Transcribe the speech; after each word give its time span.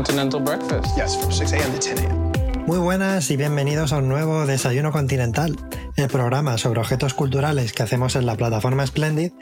Continental 0.00 0.40
breakfast. 0.40 0.96
Yes, 0.96 1.14
from 1.14 1.30
6 1.30 1.52
a.m. 1.52 1.72
to 1.72 1.78
10 1.78 1.98
a.m. 2.06 2.66
Muy 2.66 2.78
buenas 2.78 3.30
y 3.30 3.36
bienvenidos 3.36 3.92
a 3.92 3.98
un 3.98 4.08
nuevo 4.08 4.46
Desayuno 4.46 4.92
Continental, 4.92 5.58
el 5.94 6.08
programa 6.08 6.56
sobre 6.56 6.80
objetos 6.80 7.12
culturales 7.12 7.74
que 7.74 7.82
hacemos 7.82 8.16
en 8.16 8.24
la 8.24 8.34
plataforma 8.34 8.86
Splendid, 8.86 9.32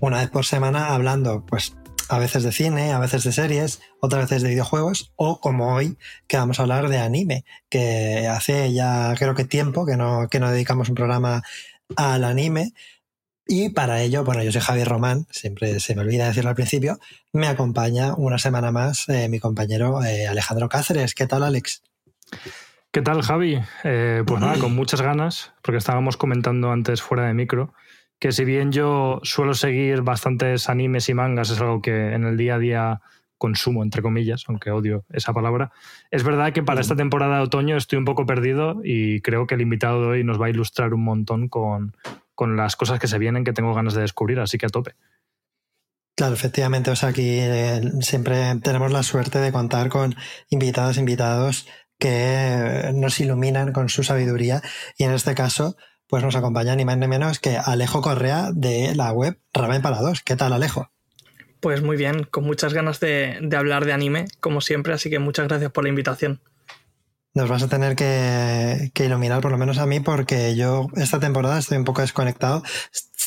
una 0.00 0.20
vez 0.20 0.30
por 0.30 0.44
semana 0.44 0.94
hablando, 0.94 1.44
pues, 1.44 1.74
a 2.08 2.20
veces 2.20 2.44
de 2.44 2.52
cine, 2.52 2.92
a 2.92 3.00
veces 3.00 3.24
de 3.24 3.32
series, 3.32 3.80
otras 3.98 4.30
veces 4.30 4.42
de 4.44 4.50
videojuegos, 4.50 5.12
o 5.16 5.40
como 5.40 5.74
hoy, 5.74 5.98
que 6.28 6.36
vamos 6.36 6.60
a 6.60 6.62
hablar 6.62 6.88
de 6.88 6.98
anime, 6.98 7.44
que 7.68 8.28
hace 8.28 8.72
ya 8.72 9.14
creo 9.18 9.34
que 9.34 9.44
tiempo 9.44 9.84
que 9.84 9.96
no, 9.96 10.28
que 10.28 10.38
no 10.38 10.48
dedicamos 10.48 10.88
un 10.88 10.94
programa 10.94 11.42
al 11.96 12.22
anime. 12.22 12.72
Y 13.46 13.68
para 13.70 14.00
ello, 14.00 14.24
bueno, 14.24 14.42
yo 14.42 14.50
soy 14.50 14.62
Javier 14.62 14.88
Román, 14.88 15.26
siempre 15.30 15.78
se 15.78 15.94
me 15.94 16.00
olvida 16.00 16.26
decirlo 16.26 16.50
al 16.50 16.56
principio, 16.56 16.98
me 17.32 17.46
acompaña 17.46 18.14
una 18.14 18.38
semana 18.38 18.72
más 18.72 19.06
eh, 19.10 19.28
mi 19.28 19.38
compañero 19.38 20.02
eh, 20.02 20.26
Alejandro 20.26 20.70
Cáceres. 20.70 21.14
¿Qué 21.14 21.26
tal, 21.26 21.42
Alex? 21.42 21.82
¿Qué 22.90 23.02
tal, 23.02 23.20
Javi? 23.20 23.60
Eh, 23.82 24.22
pues 24.26 24.40
nada, 24.40 24.58
con 24.58 24.74
muchas 24.76 25.02
ganas, 25.02 25.52
porque 25.60 25.76
estábamos 25.76 26.16
comentando 26.16 26.72
antes 26.72 27.02
fuera 27.02 27.26
de 27.26 27.34
micro, 27.34 27.74
que 28.18 28.32
si 28.32 28.46
bien 28.46 28.72
yo 28.72 29.20
suelo 29.24 29.52
seguir 29.52 30.00
bastantes 30.00 30.70
animes 30.70 31.10
y 31.10 31.14
mangas, 31.14 31.50
es 31.50 31.60
algo 31.60 31.82
que 31.82 32.14
en 32.14 32.24
el 32.24 32.38
día 32.38 32.54
a 32.54 32.58
día 32.58 33.00
consumo, 33.36 33.82
entre 33.82 34.00
comillas, 34.00 34.44
aunque 34.48 34.70
odio 34.70 35.04
esa 35.10 35.34
palabra, 35.34 35.70
es 36.10 36.22
verdad 36.22 36.54
que 36.54 36.62
para 36.62 36.80
esta 36.80 36.96
temporada 36.96 37.36
de 37.36 37.42
otoño 37.42 37.76
estoy 37.76 37.98
un 37.98 38.06
poco 38.06 38.24
perdido 38.24 38.80
y 38.82 39.20
creo 39.20 39.46
que 39.46 39.56
el 39.56 39.60
invitado 39.60 40.00
de 40.00 40.06
hoy 40.06 40.24
nos 40.24 40.40
va 40.40 40.46
a 40.46 40.50
ilustrar 40.50 40.94
un 40.94 41.04
montón 41.04 41.48
con, 41.48 41.94
con 42.34 42.56
las 42.56 42.76
cosas 42.76 42.98
que 42.98 43.08
se 43.08 43.18
vienen 43.18 43.44
que 43.44 43.52
tengo 43.52 43.74
ganas 43.74 43.94
de 43.94 44.02
descubrir, 44.02 44.40
así 44.40 44.58
que 44.58 44.66
a 44.66 44.70
tope. 44.70 44.94
Claro, 46.16 46.34
efectivamente. 46.34 46.90
O 46.90 46.96
sea, 46.96 47.08
aquí 47.08 47.38
eh, 47.40 47.80
siempre 48.00 48.54
tenemos 48.62 48.92
la 48.92 49.02
suerte 49.02 49.38
de 49.38 49.52
contar 49.52 49.88
con 49.88 50.14
invitados, 50.48 50.96
invitados 50.96 51.66
que 51.98 52.90
nos 52.94 53.18
iluminan 53.20 53.72
con 53.72 53.88
su 53.88 54.04
sabiduría. 54.04 54.62
Y 54.96 55.04
en 55.04 55.12
este 55.12 55.34
caso, 55.34 55.76
pues 56.06 56.22
nos 56.22 56.36
acompaña 56.36 56.76
ni 56.76 56.84
más 56.84 56.98
ni 56.98 57.08
menos 57.08 57.40
que 57.40 57.56
Alejo 57.56 58.00
Correa 58.00 58.50
de 58.52 58.94
la 58.94 59.12
web 59.12 59.40
Ramen 59.52 59.82
para 59.82 59.98
dos. 59.98 60.22
¿Qué 60.22 60.36
tal, 60.36 60.52
Alejo? 60.52 60.90
Pues 61.60 61.82
muy 61.82 61.96
bien, 61.96 62.24
con 62.24 62.44
muchas 62.44 62.74
ganas 62.74 63.00
de, 63.00 63.38
de 63.40 63.56
hablar 63.56 63.86
de 63.86 63.94
anime, 63.94 64.26
como 64.40 64.60
siempre, 64.60 64.92
así 64.92 65.08
que 65.08 65.18
muchas 65.18 65.48
gracias 65.48 65.72
por 65.72 65.84
la 65.84 65.88
invitación 65.88 66.42
nos 67.34 67.48
vas 67.48 67.62
a 67.64 67.68
tener 67.68 67.96
que, 67.96 68.90
iluminar, 69.04 69.40
por 69.40 69.50
lo 69.50 69.58
menos 69.58 69.78
a 69.78 69.86
mí, 69.86 70.00
porque 70.00 70.54
yo 70.54 70.86
esta 70.96 71.18
temporada 71.18 71.58
estoy 71.58 71.78
un 71.78 71.84
poco 71.84 72.00
desconectado. 72.00 72.62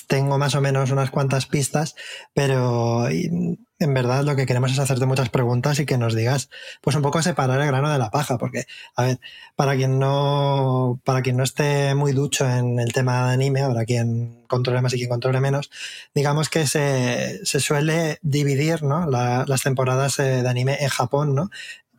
Tengo 0.07 0.37
más 0.37 0.55
o 0.55 0.61
menos 0.61 0.91
unas 0.91 1.11
cuantas 1.11 1.45
pistas, 1.45 1.95
pero 2.33 3.07
en 3.09 3.93
verdad 3.93 4.23
lo 4.23 4.35
que 4.35 4.45
queremos 4.45 4.71
es 4.71 4.79
hacerte 4.79 5.05
muchas 5.05 5.29
preguntas 5.29 5.79
y 5.79 5.85
que 5.85 5.97
nos 5.97 6.15
digas, 6.15 6.49
pues 6.81 6.95
un 6.95 7.01
poco 7.01 7.21
separar 7.21 7.59
el 7.59 7.67
grano 7.67 7.91
de 7.91 7.99
la 7.99 8.09
paja, 8.09 8.37
porque, 8.37 8.65
a 8.95 9.03
ver, 9.03 9.19
para 9.55 9.75
quien 9.75 9.99
no, 9.99 10.99
para 11.03 11.21
quien 11.21 11.37
no 11.37 11.43
esté 11.43 11.93
muy 11.93 12.13
ducho 12.13 12.49
en 12.49 12.79
el 12.79 12.93
tema 12.93 13.27
de 13.27 13.33
anime, 13.33 13.61
habrá 13.61 13.85
quien 13.85 14.45
controle 14.47 14.81
más 14.81 14.93
y 14.93 14.97
quien 14.97 15.09
controle 15.09 15.41
menos, 15.41 15.69
digamos 16.15 16.49
que 16.49 16.65
se, 16.65 17.45
se 17.45 17.59
suele 17.59 18.17
dividir, 18.21 18.83
¿no? 18.83 19.09
La, 19.09 19.43
las 19.47 19.61
temporadas 19.61 20.17
eh, 20.19 20.41
de 20.41 20.49
anime 20.49 20.77
en 20.79 20.89
Japón, 20.89 21.35
¿no? 21.35 21.49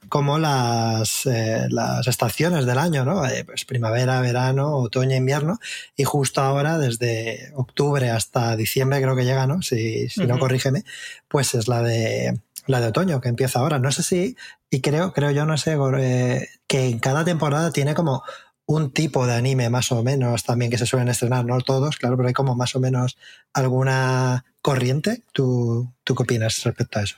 Como 0.08 0.38
las, 0.38 1.26
eh, 1.26 1.66
las 1.70 2.06
estaciones 2.06 2.66
del 2.66 2.78
año, 2.78 3.04
¿no? 3.04 3.26
Eh, 3.26 3.44
pues 3.44 3.64
primavera, 3.64 4.20
verano, 4.20 4.76
otoño, 4.76 5.16
invierno. 5.16 5.58
Y 5.96 6.04
justo 6.04 6.41
ahora, 6.41 6.78
desde 6.78 7.52
octubre 7.54 8.10
hasta 8.10 8.56
diciembre, 8.56 9.00
creo 9.00 9.16
que 9.16 9.24
llega, 9.24 9.46
¿no? 9.46 9.62
Si, 9.62 10.08
si 10.08 10.26
no, 10.26 10.38
corrígeme, 10.38 10.84
pues 11.28 11.54
es 11.54 11.69
la 11.69 11.82
de 11.82 12.41
la 12.66 12.80
de 12.80 12.88
otoño, 12.88 13.20
que 13.20 13.28
empieza 13.28 13.58
ahora. 13.60 13.78
No 13.78 13.91
sé 13.91 14.02
si, 14.02 14.36
y 14.70 14.80
creo, 14.80 15.12
creo 15.12 15.30
yo, 15.30 15.46
no 15.46 15.56
sé, 15.56 15.76
eh, 15.98 16.48
que 16.66 16.88
en 16.88 16.98
cada 16.98 17.25
temporada 17.25 17.72
tiene 17.72 17.94
como 17.94 18.22
un 18.66 18.92
tipo 18.92 19.26
de 19.26 19.34
anime 19.34 19.70
más 19.70 19.90
o 19.92 20.04
menos 20.04 20.44
también 20.44 20.70
que 20.70 20.76
se 20.76 20.84
suelen 20.84 21.08
estrenar, 21.08 21.46
no 21.46 21.58
todos, 21.62 21.96
claro, 21.96 22.16
pero 22.19 22.28
hay 22.28 22.34
como 22.34 22.54
más 22.54 22.76
o 22.76 22.80
menos 22.80 23.16
alguna 23.54 24.44
corriente. 24.60 25.22
¿Tú, 25.32 25.90
tú 26.04 26.14
qué 26.14 26.22
opinas 26.25 26.62
respecto 26.62 26.98
a 26.98 27.02
eso? 27.02 27.16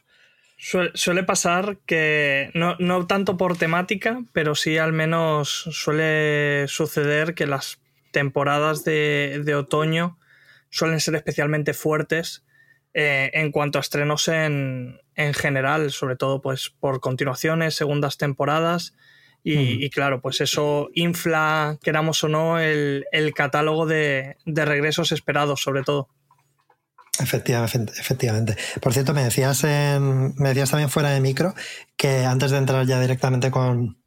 Suele, 0.62 1.22
pasar 1.22 1.78
que 1.86 2.50
no, 2.52 2.76
no, 2.78 3.06
tanto 3.06 3.38
por 3.38 3.56
temática, 3.56 4.22
pero 4.32 4.54
sí 4.54 4.76
al 4.76 4.92
menos 4.92 5.48
suele 5.72 6.66
suceder 6.68 7.34
que 7.34 7.46
las 7.46 7.80
temporadas 8.10 8.84
de, 8.84 9.40
de 9.42 9.54
otoño 9.54 10.18
suelen 10.68 11.00
ser 11.00 11.14
especialmente 11.14 11.72
fuertes 11.72 12.44
eh, 12.92 13.30
en 13.32 13.52
cuanto 13.52 13.78
a 13.78 13.80
estrenos 13.80 14.28
en, 14.28 15.00
en, 15.14 15.32
general, 15.32 15.92
sobre 15.92 16.16
todo 16.16 16.42
pues 16.42 16.68
por 16.68 17.00
continuaciones, 17.00 17.74
segundas 17.74 18.18
temporadas. 18.18 18.94
Y, 19.42 19.82
y, 19.82 19.88
claro, 19.88 20.20
pues 20.20 20.42
eso 20.42 20.90
infla, 20.92 21.78
queramos 21.82 22.22
o 22.22 22.28
no, 22.28 22.58
el, 22.58 23.06
el 23.10 23.32
catálogo 23.32 23.86
de, 23.86 24.36
de 24.44 24.64
regresos 24.66 25.12
esperados, 25.12 25.62
sobre 25.62 25.82
todo. 25.82 26.10
Efectivamente, 27.18 27.92
efectivamente. 27.98 28.56
Por 28.80 28.92
cierto, 28.92 29.12
me 29.12 29.24
decías, 29.24 29.64
en, 29.64 30.34
me 30.36 30.50
decías 30.50 30.70
también 30.70 30.90
fuera 30.90 31.10
de 31.10 31.20
micro 31.20 31.54
que 31.96 32.24
antes 32.24 32.50
de 32.50 32.58
entrar 32.58 32.86
ya 32.86 33.00
directamente 33.00 33.50
con, 33.50 33.98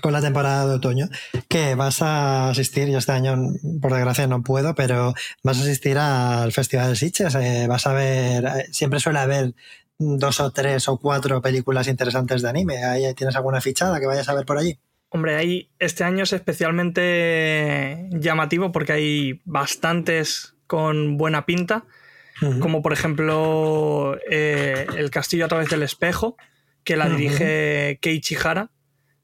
con 0.00 0.12
la 0.12 0.20
temporada 0.20 0.66
de 0.66 0.74
otoño, 0.74 1.08
que 1.48 1.74
vas 1.74 2.02
a 2.02 2.50
asistir, 2.50 2.88
yo 2.88 2.98
este 2.98 3.12
año 3.12 3.36
por 3.80 3.92
desgracia 3.92 4.26
no 4.26 4.42
puedo, 4.42 4.74
pero 4.74 5.14
vas 5.42 5.58
a 5.58 5.62
asistir 5.62 5.98
al 5.98 6.52
Festival 6.52 6.90
de 6.90 6.96
Sitges, 6.96 7.34
eh, 7.36 7.66
vas 7.68 7.86
a 7.86 7.92
ver, 7.92 8.44
eh, 8.44 8.66
siempre 8.70 9.00
suele 9.00 9.20
haber 9.20 9.54
dos 9.98 10.40
o 10.40 10.50
tres 10.52 10.88
o 10.88 10.98
cuatro 10.98 11.40
películas 11.42 11.88
interesantes 11.88 12.42
de 12.42 12.48
anime, 12.48 12.84
¿Ahí 12.84 13.12
¿tienes 13.14 13.36
alguna 13.36 13.60
fichada 13.60 13.98
que 13.98 14.06
vayas 14.06 14.28
a 14.28 14.34
ver 14.34 14.46
por 14.46 14.58
allí? 14.58 14.78
Hombre, 15.10 15.36
ahí 15.36 15.70
este 15.78 16.04
año 16.04 16.24
es 16.24 16.32
especialmente 16.34 18.08
llamativo 18.12 18.72
porque 18.72 18.92
hay 18.92 19.40
bastantes 19.46 20.54
con 20.66 21.16
buena 21.16 21.46
pinta 21.46 21.86
como 22.60 22.82
por 22.82 22.92
ejemplo 22.92 24.16
eh, 24.30 24.86
El 24.96 25.10
Castillo 25.10 25.44
a 25.44 25.48
través 25.48 25.70
del 25.70 25.82
espejo, 25.82 26.36
que 26.84 26.96
la 26.96 27.08
dirige 27.08 27.98
Keiichi 28.00 28.36
Hara, 28.42 28.70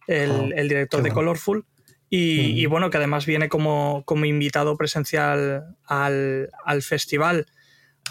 el, 0.06 0.30
oh, 0.30 0.48
el 0.54 0.68
director 0.68 1.02
de 1.02 1.10
Colorful. 1.10 1.64
Y, 2.10 2.60
y, 2.60 2.66
bueno, 2.66 2.90
que 2.90 2.98
además 2.98 3.26
viene 3.26 3.48
como, 3.48 4.04
como 4.04 4.24
invitado 4.24 4.76
presencial 4.76 5.76
al, 5.84 6.50
al, 6.64 6.82
festival. 6.82 7.46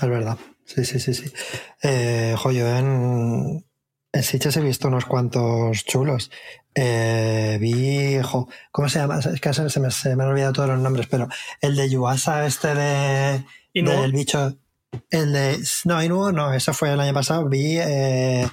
Es 0.02 0.10
verdad, 0.10 0.38
sí, 0.66 0.84
sí, 0.84 1.00
sí, 1.00 1.14
sí. 1.14 1.32
Eh, 1.82 2.36
joyo, 2.38 2.68
en, 2.68 3.66
en 4.12 4.24
Sitges 4.24 4.58
he 4.58 4.62
visto 4.62 4.90
unos 4.90 5.06
cuantos 5.06 5.86
chulos. 5.86 6.32
Eh, 6.76 7.58
vi, 7.62 8.22
jo, 8.24 8.50
¿cómo 8.72 8.90
se 8.90 9.00
llama? 9.00 9.20
Es 9.20 9.40
que 9.40 9.54
se 9.54 9.80
me, 9.80 9.92
se 9.92 10.16
me 10.16 10.24
han 10.24 10.30
olvidado 10.30 10.54
todos 10.54 10.70
los 10.70 10.80
nombres, 10.80 11.08
pero 11.08 11.30
el 11.62 11.76
de 11.76 11.90
Yuasa, 11.90 12.46
este 12.46 12.76
de... 12.76 13.44
¿Y 13.72 13.84
no? 13.84 14.02
Del 14.02 14.12
bicho... 14.12 14.58
El 15.10 15.34
de. 15.34 15.60
No, 15.86 16.32
no, 16.32 16.54
eso 16.54 16.74
fue 16.74 16.92
el 16.92 17.00
año 17.00 17.14
pasado. 17.14 17.48
Vi 17.48 17.78
eh, 17.80 18.48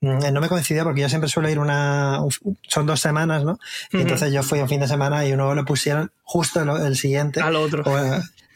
mm, 0.00 0.32
no 0.32 0.40
me 0.40 0.48
coincidió 0.48 0.84
porque 0.84 1.00
yo 1.00 1.08
siempre 1.08 1.28
suelo 1.28 1.48
ir 1.48 1.58
una. 1.58 2.20
Son 2.68 2.86
dos 2.86 3.00
semanas, 3.00 3.44
¿no? 3.44 3.58
Y 3.92 4.00
entonces 4.00 4.32
yo 4.32 4.42
fui 4.42 4.60
un 4.60 4.68
fin 4.68 4.80
de 4.80 4.88
semana 4.88 5.26
y 5.26 5.32
uno 5.32 5.54
lo 5.54 5.64
pusieron 5.64 6.10
justo 6.22 6.60
el, 6.60 6.96
siguiente. 6.96 7.40
Al 7.40 7.56
otro. 7.56 7.84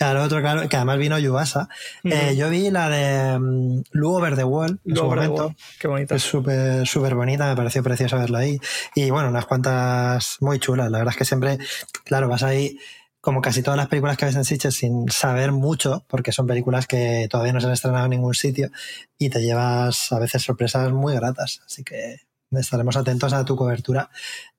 al 0.01 0.17
otro, 0.17 0.41
claro, 0.41 0.69
que 0.69 0.77
además 0.77 0.99
vino 0.99 1.19
Yuasa. 1.19 1.69
Eh, 2.05 2.35
yo 2.37 2.49
vi 2.49 2.71
la 2.71 2.89
de 2.89 3.37
um, 3.37 3.83
Lu 3.93 4.15
Over 4.15 4.37
the 4.37 4.45
Wall 4.45 4.81
en 4.87 4.97
su 4.97 5.05
momento. 5.05 5.55
Qué 5.79 5.89
bonita. 5.89 6.15
Es 6.15 6.23
súper, 6.23 6.87
súper 6.87 7.15
bonita, 7.15 7.47
me 7.47 7.57
pareció 7.57 7.83
precioso 7.83 8.17
verla 8.17 8.39
ahí. 8.39 8.59
Y 8.95 9.11
bueno, 9.11 9.29
unas 9.29 9.47
cuantas 9.47 10.37
muy 10.41 10.59
chulas. 10.59 10.91
La 10.91 10.99
verdad 10.99 11.13
es 11.13 11.19
que 11.19 11.25
siempre, 11.25 11.59
claro, 12.05 12.29
vas 12.29 12.43
ahí 12.43 12.79
como 13.21 13.43
casi 13.43 13.63
todas 13.63 13.77
las 13.77 13.89
películas 13.89 14.17
que 14.17 14.25
ves 14.25 14.37
en 14.37 14.45
Sitges 14.45 14.75
sin 14.75 15.11
saber 15.11 15.53
mucho, 15.53 16.05
porque 16.09 16.33
son 16.33 16.47
películas 16.47 16.87
que 16.87 17.29
todavía 17.31 17.53
no 17.53 17.61
se 17.61 17.67
han 17.67 17.73
estrenado 17.73 18.05
en 18.05 18.11
ningún 18.11 18.35
sitio 18.35 18.71
y 19.19 19.31
te 19.31 19.43
llevas 19.43 20.13
a 20.13 20.19
veces 20.19 20.43
sorpresas 20.43 20.91
muy 20.93 21.15
gratas. 21.15 21.61
Así 21.67 21.85
que 21.85 22.17
estaremos 22.51 22.97
atentos 22.97 23.33
a 23.33 23.45
tu 23.45 23.57
cobertura 23.57 24.11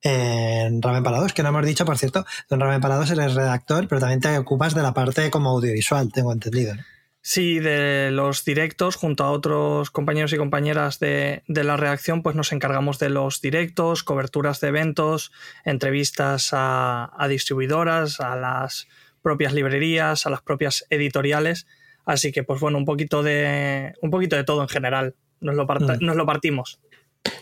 en 0.02 0.82
Ramen 0.82 1.04
Palados, 1.04 1.34
que 1.34 1.44
no 1.44 1.50
hemos 1.50 1.66
dicho, 1.66 1.86
por 1.86 1.98
cierto, 1.98 2.26
en 2.50 2.60
Ramen 2.60 2.82
Palados 2.82 3.10
eres 3.12 3.34
redactor, 3.34 3.88
pero 3.88 4.00
también 4.00 4.22
te 4.22 4.38
ocupas 4.38 4.76
de 4.76 4.82
la 4.82 4.94
parte 4.94 5.30
como 5.32 5.50
audiovisual, 5.50 6.12
tengo 6.12 6.32
entendido. 6.32 6.76
Sí, 7.24 7.60
de 7.60 8.10
los 8.12 8.44
directos, 8.46 8.96
junto 8.96 9.24
a 9.24 9.30
otros 9.30 9.92
compañeros 9.92 10.34
y 10.34 10.38
compañeras 10.38 11.00
de, 11.00 11.44
la 11.48 11.78
redacción, 11.78 12.24
pues 12.24 12.36
nos 12.36 12.52
encargamos 12.52 12.98
de 12.98 13.10
los 13.10 13.42
directos, 13.42 14.04
coberturas 14.04 14.60
de 14.60 14.70
eventos, 14.70 15.32
entrevistas 15.64 16.50
a, 16.52 17.12
distribuidoras, 17.30 18.20
a 18.20 18.36
las 18.36 18.88
propias 19.22 19.54
librerías, 19.54 20.26
a 20.26 20.32
las 20.32 20.42
propias 20.42 20.86
editoriales. 20.90 21.68
Así 22.06 22.32
que, 22.32 22.44
pues 22.44 22.60
bueno, 22.60 22.80
un 22.80 22.86
poquito 22.86 23.22
de, 23.22 23.94
un 24.02 24.10
poquito 24.10 24.36
de 24.36 24.44
todo 24.44 24.64
en 24.64 24.70
general. 24.70 25.16
Nos 25.42 25.56
lo, 25.56 25.66
mm. 25.66 26.00
nos 26.00 26.16
lo 26.16 26.26
partimos. 26.26 26.80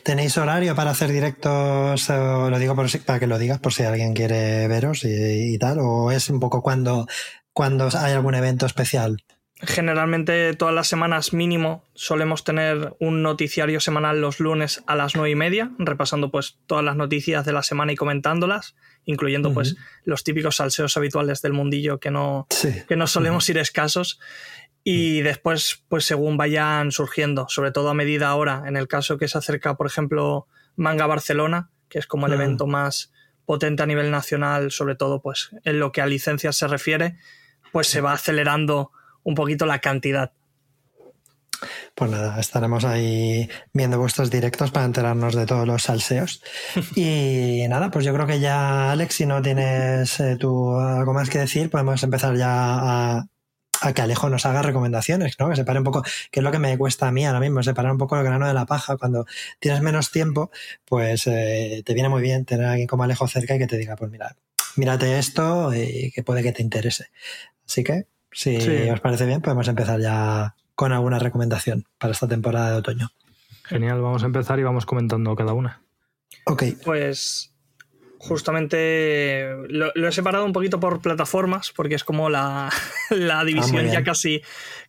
¿Tenéis 0.04 0.38
horario 0.38 0.76
para 0.76 0.92
hacer 0.92 1.10
directos? 1.10 2.10
lo 2.10 2.60
digo 2.60 2.76
para 2.76 3.20
que 3.20 3.28
lo 3.28 3.38
digas 3.38 3.60
por 3.60 3.74
si 3.74 3.84
alguien 3.84 4.14
quiere 4.14 4.68
veros 4.68 5.06
y, 5.06 5.58
tal, 5.58 5.80
o 5.80 6.12
es 6.12 6.30
un 6.30 6.42
poco 6.42 6.62
cuando, 6.62 7.08
cuando 7.54 7.88
hay 7.98 8.12
algún 8.12 8.36
evento 8.36 8.66
especial. 8.66 9.24
Generalmente 9.62 10.54
todas 10.54 10.74
las 10.74 10.88
semanas 10.88 11.34
mínimo 11.34 11.84
solemos 11.94 12.46
tener 12.46 12.96
un 13.00 13.22
noticiario 13.22 13.82
semanal 13.82 14.22
los 14.22 14.40
lunes 14.40 14.82
a 14.88 14.96
las 14.96 15.16
nueve 15.16 15.32
y 15.32 15.36
media, 15.36 15.72
repasando 15.78 16.32
pues 16.32 16.58
todas 16.66 16.84
las 16.84 16.96
noticias 16.96 17.46
de 17.46 17.52
la 17.52 17.62
semana 17.62 17.92
y 17.92 17.98
comentándolas, 17.98 18.76
incluyendo 19.04 19.54
pues 19.54 19.76
los 20.06 20.24
típicos 20.24 20.56
salseos 20.56 20.96
habituales 20.96 21.42
del 21.42 21.52
mundillo 21.52 22.00
que 22.00 22.10
no, 22.10 22.48
que 22.88 22.96
no 22.96 23.06
solemos 23.06 23.50
ir 23.50 23.58
escasos. 23.58 24.22
Y 24.86 25.22
después, 25.24 25.84
pues 25.90 26.06
según 26.06 26.38
vayan 26.38 26.94
surgiendo, 26.94 27.48
sobre 27.50 27.72
todo 27.72 27.90
a 27.90 27.94
medida 27.94 28.30
ahora, 28.30 28.64
en 28.66 28.78
el 28.78 28.88
caso 28.88 29.18
que 29.18 29.28
se 29.28 29.38
acerca, 29.38 29.76
por 29.76 29.88
ejemplo, 29.88 30.48
Manga 30.78 31.06
Barcelona, 31.06 31.70
que 31.90 32.00
es 32.00 32.08
como 32.08 32.28
el 32.28 32.34
evento 32.34 32.66
más 32.66 33.12
potente 33.46 33.84
a 33.84 33.88
nivel 33.88 34.10
nacional, 34.10 34.72
sobre 34.72 34.96
todo 34.96 35.22
pues 35.22 35.50
en 35.66 35.80
lo 35.80 35.92
que 35.92 36.02
a 36.02 36.06
licencias 36.06 36.56
se 36.56 36.68
refiere, 36.68 37.18
pues 37.74 37.88
se 37.88 38.00
va 38.00 38.14
acelerando 38.14 38.94
un 39.30 39.36
poquito 39.36 39.66
la 39.66 39.80
cantidad. 39.80 40.32
Pues 41.96 42.10
nada, 42.12 42.40
estaremos 42.40 42.86
ahí 42.86 43.50
viendo 43.74 44.00
vuestros 44.00 44.32
directos 44.32 44.72
para 44.72 44.86
enterarnos 44.86 45.36
de 45.36 45.46
todos 45.46 45.68
los 45.68 45.84
salseos. 45.84 46.42
Y 46.96 47.66
nada, 47.70 47.92
pues 47.92 48.06
yo 48.06 48.14
creo 48.14 48.26
que 48.26 48.40
ya, 48.40 48.92
Alex, 48.92 49.16
si 49.16 49.26
no 49.26 49.42
tienes 49.42 50.20
eh, 50.20 50.38
tú 50.38 50.78
algo 50.78 51.14
más 51.14 51.30
que 51.30 51.40
decir, 51.40 51.70
podemos 51.70 52.02
empezar 52.04 52.36
ya 52.36 53.20
a, 53.20 53.28
que 53.94 54.02
Alejo 54.02 54.30
nos 54.30 54.46
haga 54.46 54.62
recomendaciones, 54.62 55.36
¿no? 55.40 55.50
Que 55.50 55.56
separe 55.56 55.80
un 55.80 55.86
poco, 55.86 56.04
que 56.32 56.40
es 56.40 56.44
lo 56.44 56.52
que 56.52 56.60
me 56.60 56.78
cuesta 56.78 57.08
a 57.08 57.12
mí 57.12 57.26
ahora 57.26 57.40
mismo, 57.40 57.64
separar 57.64 57.92
un 57.92 57.98
poco 57.98 58.18
el 58.18 58.24
grano 58.24 58.48
de 58.48 58.54
la 58.54 58.66
paja. 58.66 58.98
Cuando 58.98 59.26
tienes 59.60 59.82
menos 59.82 60.12
tiempo, 60.12 60.52
pues 60.86 61.28
eh, 61.28 61.84
te 61.86 61.94
viene 61.94 62.10
muy 62.10 62.22
bien 62.22 62.46
tener 62.46 62.66
a 62.66 62.72
alguien 62.72 62.88
como 62.88 63.04
Alejo 63.04 63.28
cerca 63.28 63.56
y 63.56 63.60
que 63.60 63.68
te 63.68 63.78
diga, 63.78 63.96
pues 63.96 64.12
mira, 64.12 64.36
mírate 64.76 65.20
esto 65.20 65.74
y 65.74 66.12
que 66.12 66.24
puede 66.24 66.44
que 66.44 66.52
te 66.52 66.62
interese. 66.62 67.08
Así 67.66 67.84
que 67.84 68.08
si 68.32 68.58
os 68.90 69.00
parece 69.00 69.26
bien, 69.26 69.42
podemos 69.42 69.68
empezar 69.68 70.00
ya 70.00 70.56
con 70.76 70.94
alguna 70.94 71.20
recomendación 71.20 71.86
para 71.98 72.14
esta 72.14 72.28
temporada 72.28 72.72
de 72.72 72.78
otoño. 72.78 73.12
Genial, 73.64 74.02
vamos 74.02 74.24
a 74.24 74.28
empezar 74.28 74.60
y 74.60 74.64
vamos 74.64 74.86
comentando 74.86 75.36
cada 75.36 75.54
una. 75.54 75.82
Ok. 76.46 76.64
Pues 76.84 77.54
justamente 78.18 79.48
lo, 79.70 80.08
he 80.08 80.12
separado 80.12 80.46
un 80.46 80.54
poquito 80.54 80.80
por 80.80 81.02
plataformas, 81.02 81.72
porque 81.76 81.96
es 81.96 82.04
como 82.04 82.30
la, 82.30 82.70
la 83.10 83.44
división 83.46 83.86
ah, 83.88 83.92
ya 83.92 84.04
casi, 84.04 84.42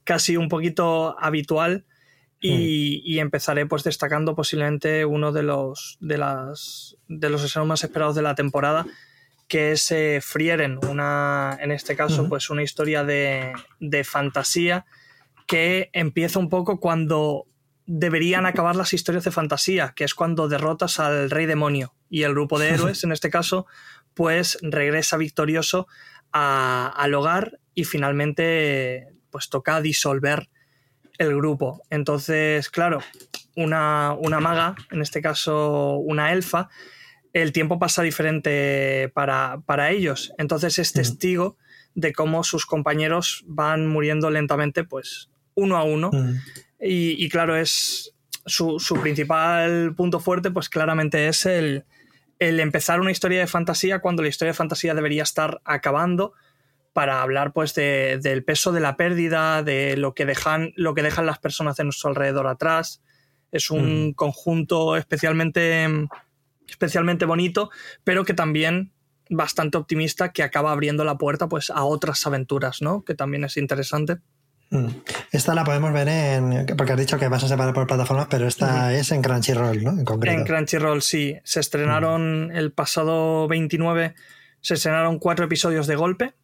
casi 0.04 0.36
un 0.36 0.48
poquito 0.48 1.16
habitual. 1.18 1.84
Y, 2.42 3.02
mm. 3.04 3.10
y, 3.10 3.18
empezaré 3.18 3.66
pues 3.66 3.84
destacando 3.84 4.34
posiblemente 4.34 5.04
uno 5.04 5.30
de 5.30 5.42
los 5.42 5.98
de 6.00 6.16
las 6.16 6.96
de 7.06 7.28
los 7.28 7.44
estrenos 7.44 7.68
más 7.68 7.84
esperados 7.84 8.16
de 8.16 8.22
la 8.22 8.34
temporada, 8.34 8.86
que 9.50 9.72
es 9.72 9.90
eh, 9.90 10.20
Frieren, 10.22 10.78
una, 10.88 11.58
en 11.60 11.72
este 11.72 11.96
caso, 11.96 12.28
pues 12.28 12.50
una 12.50 12.62
historia 12.62 13.02
de, 13.02 13.52
fantasía 14.04 14.86
que 15.48 15.90
empieza 15.92 16.38
un 16.38 16.48
poco 16.48 16.78
cuando 16.78 17.48
deberían 17.84 18.46
acabar 18.46 18.76
las 18.76 18.92
historias 18.92 19.24
de 19.24 19.32
fantasía, 19.32 19.92
que 19.96 20.04
es 20.04 20.14
cuando 20.14 20.46
derrotas 20.46 21.00
al 21.00 21.30
rey 21.30 21.46
demonio 21.46 21.96
y 22.08 22.22
el 22.22 22.30
grupo 22.30 22.60
de 22.60 22.68
héroes, 22.68 23.02
en 23.04 23.10
este 23.10 23.28
caso, 23.28 23.66
pues 24.14 24.56
regresa 24.62 25.16
victorioso 25.16 25.88
al 26.30 27.12
hogar 27.12 27.58
y 27.74 27.82
finalmente 27.82 29.08
pues 29.30 29.48
toca 29.48 29.80
disolver 29.80 30.48
el 31.18 31.34
grupo. 31.34 31.82
Entonces, 31.90 32.70
claro, 32.70 33.00
una, 33.56 34.14
una 34.16 34.38
maga, 34.38 34.76
en 34.92 35.02
este 35.02 35.20
caso 35.20 35.96
una 35.96 36.32
elfa, 36.32 36.68
el 37.32 37.52
tiempo 37.52 37.78
pasa 37.78 38.02
diferente 38.02 39.10
para, 39.14 39.90
ellos. 39.90 40.32
Entonces 40.38 40.78
es 40.78 40.92
testigo 40.92 41.56
de 41.94 42.12
cómo 42.12 42.44
sus 42.44 42.66
compañeros 42.66 43.44
van 43.46 43.86
muriendo 43.86 44.30
lentamente, 44.30 44.84
pues 44.84 45.30
uno 45.54 45.76
a 45.76 45.84
uno. 45.84 46.10
y, 46.80 47.28
claro, 47.28 47.56
es 47.56 48.14
su, 48.46 48.98
principal 49.00 49.94
punto 49.94 50.20
fuerte, 50.20 50.50
pues 50.50 50.68
claramente 50.68 51.28
es 51.28 51.46
el, 51.46 51.84
empezar 52.38 53.00
una 53.00 53.10
historia 53.10 53.40
de 53.40 53.46
fantasía 53.46 54.00
cuando 54.00 54.22
la 54.22 54.28
historia 54.28 54.50
de 54.52 54.56
fantasía 54.56 54.94
debería 54.94 55.22
estar 55.22 55.60
acabando 55.64 56.32
para 56.92 57.22
hablar 57.22 57.52
pues 57.52 57.74
del 57.74 58.42
peso 58.44 58.72
de 58.72 58.80
la 58.80 58.96
pérdida, 58.96 59.62
de 59.62 59.96
lo 59.96 60.14
que 60.14 60.26
dejan, 60.26 60.72
lo 60.74 60.94
que 60.94 61.02
dejan 61.02 61.26
las 61.26 61.38
personas 61.38 61.76
de 61.76 61.84
nuestro 61.84 62.10
alrededor 62.10 62.48
atrás. 62.48 63.00
Es 63.52 63.70
un 63.70 64.12
conjunto 64.12 64.96
especialmente 64.96 65.86
especialmente 66.70 67.24
bonito, 67.24 67.70
pero 68.04 68.24
que 68.24 68.34
también 68.34 68.92
bastante 69.30 69.78
optimista 69.78 70.32
que 70.32 70.42
acaba 70.42 70.72
abriendo 70.72 71.04
la 71.04 71.16
puerta 71.16 71.48
pues 71.48 71.70
a 71.70 71.84
otras 71.84 72.26
aventuras, 72.26 72.82
¿no? 72.82 73.02
Que 73.04 73.14
también 73.14 73.44
es 73.44 73.56
interesante. 73.56 74.18
Mm. 74.70 74.86
Esta 75.32 75.54
la 75.54 75.64
podemos 75.64 75.92
ver 75.92 76.08
en. 76.08 76.66
Porque 76.76 76.92
has 76.92 76.98
dicho 76.98 77.18
que 77.18 77.28
vas 77.28 77.42
a 77.44 77.48
separar 77.48 77.74
por 77.74 77.86
plataformas, 77.86 78.28
pero 78.30 78.46
esta 78.46 78.94
es 78.94 79.10
en 79.12 79.22
Crunchyroll, 79.22 79.82
¿no? 79.82 79.90
En 79.90 80.28
En 80.28 80.44
Crunchyroll, 80.44 81.02
sí. 81.02 81.36
Se 81.44 81.60
estrenaron 81.60 82.50
el 82.54 82.72
pasado 82.72 83.48
29, 83.48 84.14
se 84.60 84.74
estrenaron 84.74 85.18
cuatro 85.18 85.44
episodios 85.44 85.86
de 85.86 85.96
golpe, 85.96 86.34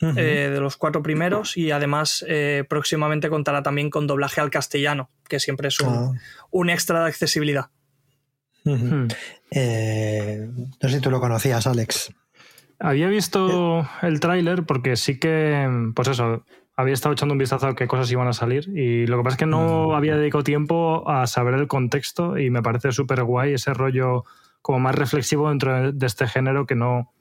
eh, 0.00 0.50
de 0.52 0.60
los 0.60 0.76
cuatro 0.76 1.02
primeros, 1.02 1.56
y 1.56 1.70
además 1.70 2.24
eh, 2.26 2.64
próximamente 2.68 3.28
contará 3.28 3.62
también 3.62 3.90
con 3.90 4.06
doblaje 4.06 4.40
al 4.40 4.50
castellano, 4.50 5.10
que 5.28 5.38
siempre 5.38 5.68
es 5.68 5.78
un, 5.80 5.94
ah. 5.94 6.12
un 6.50 6.70
extra 6.70 7.02
de 7.02 7.08
accesibilidad. 7.08 7.66
Hmm. 8.64 9.08
Eh, 9.50 10.48
no 10.82 10.88
sé 10.88 10.96
si 10.96 11.00
tú 11.00 11.10
lo 11.10 11.20
conocías, 11.20 11.66
Alex. 11.66 12.14
Había 12.78 13.08
visto 13.08 13.86
el 14.02 14.20
tráiler 14.20 14.64
porque 14.64 14.96
sí 14.96 15.18
que, 15.18 15.68
pues 15.94 16.08
eso, 16.08 16.44
había 16.76 16.94
estado 16.94 17.12
echando 17.12 17.34
un 17.34 17.38
vistazo 17.38 17.66
a 17.66 17.74
qué 17.74 17.86
cosas 17.86 18.10
iban 18.10 18.26
a 18.26 18.32
salir 18.32 18.68
y 18.68 19.06
lo 19.06 19.18
que 19.18 19.24
pasa 19.24 19.34
es 19.34 19.38
que 19.38 19.46
no 19.46 19.88
mm. 19.88 19.92
había 19.92 20.16
dedicado 20.16 20.42
tiempo 20.42 21.08
a 21.08 21.26
saber 21.26 21.54
el 21.54 21.68
contexto 21.68 22.38
y 22.38 22.50
me 22.50 22.62
parece 22.62 22.92
súper 22.92 23.22
guay 23.22 23.54
ese 23.54 23.74
rollo 23.74 24.24
como 24.62 24.78
más 24.78 24.94
reflexivo 24.94 25.48
dentro 25.48 25.92
de 25.92 26.06
este 26.06 26.26
género 26.26 26.66
que 26.66 26.74
no, 26.74 27.12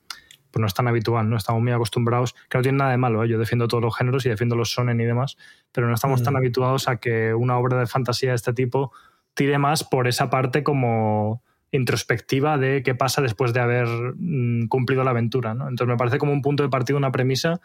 pues 0.52 0.62
no 0.62 0.68
es 0.68 0.74
tan 0.74 0.88
habitual, 0.88 1.30
¿no? 1.30 1.38
Estamos 1.38 1.62
muy 1.62 1.72
acostumbrados, 1.72 2.36
que 2.50 2.58
no 2.58 2.62
tiene 2.62 2.78
nada 2.78 2.92
de 2.92 2.98
malo, 2.98 3.24
¿eh? 3.24 3.30
yo 3.30 3.38
defiendo 3.38 3.68
todos 3.68 3.84
los 3.84 3.96
géneros 3.96 4.26
y 4.26 4.30
defiendo 4.30 4.56
los 4.56 4.72
sonen 4.72 5.00
y 5.00 5.06
demás, 5.06 5.38
pero 5.72 5.88
no 5.88 5.94
estamos 5.94 6.24
tan 6.24 6.34
mm. 6.34 6.38
habituados 6.38 6.88
a 6.88 6.98
que 6.98 7.34
una 7.34 7.58
obra 7.58 7.80
de 7.80 7.88
fantasía 7.88 8.30
de 8.30 8.36
este 8.36 8.54
tipo 8.54 8.92
tire 9.34 9.58
más 9.58 9.84
por 9.84 10.08
esa 10.08 10.30
parte 10.30 10.64
como 10.64 11.44
introspectiva 11.72 12.58
de 12.58 12.82
qué 12.84 12.96
pasa 12.96 13.22
después 13.22 13.54
de 13.54 13.60
haber 13.60 13.88
mm, 13.88 14.68
cumplido 14.68 15.04
la 15.04 15.12
aventura. 15.12 15.54
¿no? 15.54 15.68
Entonces 15.68 15.92
me 15.92 15.98
parece 15.98 16.18
como 16.18 16.32
un 16.32 16.42
punto 16.42 16.64
de 16.64 16.70
partida, 16.70 16.98
una 16.98 17.12
premisa 17.12 17.62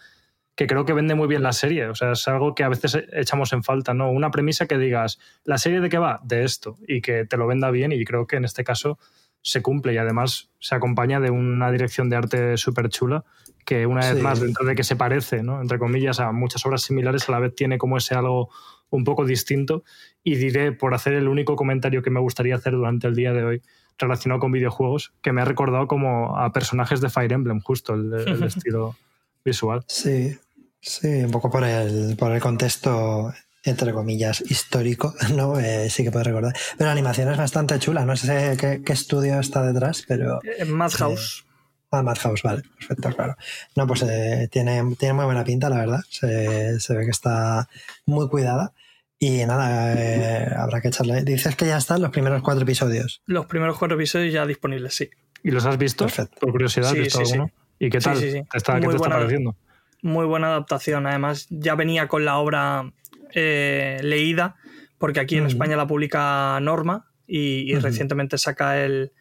que 0.56 0.66
creo 0.66 0.84
que 0.84 0.92
vende 0.92 1.14
muy 1.14 1.26
bien 1.26 1.42
la 1.42 1.52
serie. 1.52 1.86
O 1.88 1.94
sea, 1.94 2.12
es 2.12 2.28
algo 2.28 2.54
que 2.54 2.64
a 2.64 2.68
veces 2.68 2.96
echamos 3.12 3.52
en 3.52 3.64
falta, 3.64 3.92
¿no? 3.92 4.10
Una 4.10 4.30
premisa 4.30 4.66
que 4.66 4.78
digas, 4.78 5.18
¿la 5.44 5.58
serie 5.58 5.80
de 5.80 5.88
qué 5.88 5.98
va? 5.98 6.20
De 6.22 6.44
esto. 6.44 6.76
Y 6.86 7.00
que 7.00 7.24
te 7.24 7.36
lo 7.36 7.46
venda 7.46 7.70
bien. 7.70 7.90
Y 7.90 8.04
creo 8.04 8.26
que 8.26 8.36
en 8.36 8.44
este 8.44 8.62
caso 8.62 8.98
se 9.42 9.62
cumple 9.62 9.94
y 9.94 9.98
además 9.98 10.50
se 10.60 10.74
acompaña 10.74 11.20
de 11.20 11.30
una 11.30 11.70
dirección 11.70 12.08
de 12.08 12.16
arte 12.16 12.56
súper 12.56 12.88
chula 12.88 13.24
que 13.64 13.86
una 13.86 14.00
vez 14.12 14.22
más, 14.22 14.40
dentro 14.40 14.64
de 14.64 14.74
que 14.74 14.84
se 14.84 14.96
parece, 14.96 15.42
¿no? 15.42 15.60
entre 15.60 15.78
comillas, 15.78 16.20
a 16.20 16.32
muchas 16.32 16.64
obras 16.66 16.82
similares, 16.82 17.28
a 17.28 17.32
la 17.32 17.38
vez 17.38 17.54
tiene 17.54 17.78
como 17.78 17.96
ese 17.96 18.14
algo 18.14 18.50
un 18.90 19.04
poco 19.04 19.24
distinto 19.24 19.84
y 20.22 20.36
diré, 20.36 20.72
por 20.72 20.94
hacer 20.94 21.14
el 21.14 21.28
único 21.28 21.56
comentario 21.56 22.02
que 22.02 22.10
me 22.10 22.20
gustaría 22.20 22.56
hacer 22.56 22.72
durante 22.72 23.06
el 23.06 23.14
día 23.14 23.32
de 23.32 23.44
hoy 23.44 23.62
relacionado 23.98 24.40
con 24.40 24.52
videojuegos, 24.52 25.12
que 25.22 25.32
me 25.32 25.40
ha 25.40 25.44
recordado 25.44 25.86
como 25.86 26.36
a 26.38 26.52
personajes 26.52 27.00
de 27.00 27.10
Fire 27.10 27.32
Emblem, 27.32 27.60
justo 27.60 27.94
el, 27.94 28.12
el 28.12 28.42
estilo 28.44 28.96
visual. 29.44 29.84
Sí, 29.86 30.36
sí, 30.80 31.08
un 31.08 31.30
poco 31.30 31.50
por 31.50 31.64
el, 31.64 32.16
por 32.16 32.32
el 32.32 32.40
contexto 32.40 33.32
entre 33.64 33.92
comillas, 33.92 34.42
histórico, 34.42 35.14
¿no? 35.34 35.58
Eh, 35.58 35.88
sí 35.90 36.04
que 36.04 36.10
puedo 36.10 36.24
recordar. 36.24 36.54
Pero 36.76 36.86
la 36.86 36.92
animación 36.92 37.30
es 37.30 37.38
bastante 37.38 37.78
chula. 37.78 38.04
No 38.04 38.16
sé 38.16 38.56
qué, 38.60 38.82
qué 38.84 38.92
estudio 38.92 39.40
está 39.40 39.62
detrás, 39.62 40.04
pero. 40.06 40.40
Eh, 40.58 40.64
Madhouse. 40.64 41.46
Ah, 41.94 42.02
Madhouse, 42.02 42.42
vale, 42.42 42.62
perfecto, 42.78 43.10
claro. 43.10 43.36
No, 43.76 43.86
pues 43.86 44.02
eh, 44.02 44.48
tiene, 44.50 44.82
tiene 44.98 45.14
muy 45.14 45.24
buena 45.26 45.44
pinta, 45.44 45.68
la 45.70 45.78
verdad. 45.78 46.00
Se, 46.10 46.80
se 46.80 46.94
ve 46.96 47.04
que 47.04 47.10
está 47.10 47.68
muy 48.06 48.28
cuidada. 48.28 48.72
Y 49.18 49.44
nada, 49.46 49.94
eh, 49.96 50.48
habrá 50.56 50.80
que 50.80 50.88
echarle. 50.88 51.22
Dices 51.22 51.54
que 51.56 51.66
ya 51.66 51.76
están 51.78 52.02
los 52.02 52.10
primeros 52.10 52.42
cuatro 52.42 52.62
episodios. 52.64 53.22
Los 53.26 53.46
primeros 53.46 53.78
cuatro 53.78 53.96
episodios 53.96 54.32
ya 54.34 54.44
disponibles, 54.44 54.94
sí. 54.94 55.08
¿Y 55.42 55.50
los 55.50 55.64
has 55.66 55.78
visto? 55.78 56.04
Perfecto. 56.04 56.36
Por 56.40 56.50
curiosidad, 56.50 56.90
Sí, 56.90 56.96
¿has 56.98 57.02
visto 57.04 57.18
sí, 57.20 57.26
sí. 57.26 57.32
alguno? 57.34 57.52
¿Y 57.78 57.90
qué 57.90 58.00
tal? 58.00 58.16
Sí, 58.16 58.22
sí, 58.24 58.32
sí. 58.32 58.42
¿Te 58.50 58.58
está- 58.58 58.74
¿Qué 58.74 58.80
Muy 58.86 58.88
te 58.90 58.96
está 58.96 58.98
buena- 59.08 59.16
pareciendo? 59.16 59.56
Muy 60.02 60.26
buena 60.26 60.48
adaptación. 60.48 61.06
Además, 61.06 61.46
ya 61.48 61.74
venía 61.76 62.08
con 62.08 62.24
la 62.24 62.36
obra 62.38 62.92
eh, 63.34 63.98
leída, 64.02 64.56
porque 64.98 65.20
aquí 65.20 65.36
en. 65.36 65.46
España 65.46 65.76
la 65.76 65.86
publica 65.86 66.58
Norma 66.60 67.10
y, 67.26 67.74
recientemente 67.76 68.36
saca 68.36 68.82
el, 68.84 69.12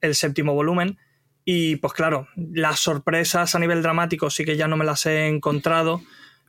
el 0.00 0.14
séptimo 0.14 0.54
volumen. 0.54 0.98
Y 1.44 1.76
pues 1.76 1.92
claro, 1.92 2.28
las 2.36 2.78
sorpresas 2.80 3.54
a 3.54 3.58
nivel 3.58 3.82
dramático 3.82 4.30
sí 4.30 4.44
que 4.44 4.56
ya 4.56 4.68
no 4.68 4.76
me 4.76 4.84
las 4.84 5.06
he 5.06 5.26
encontrado, 5.26 6.00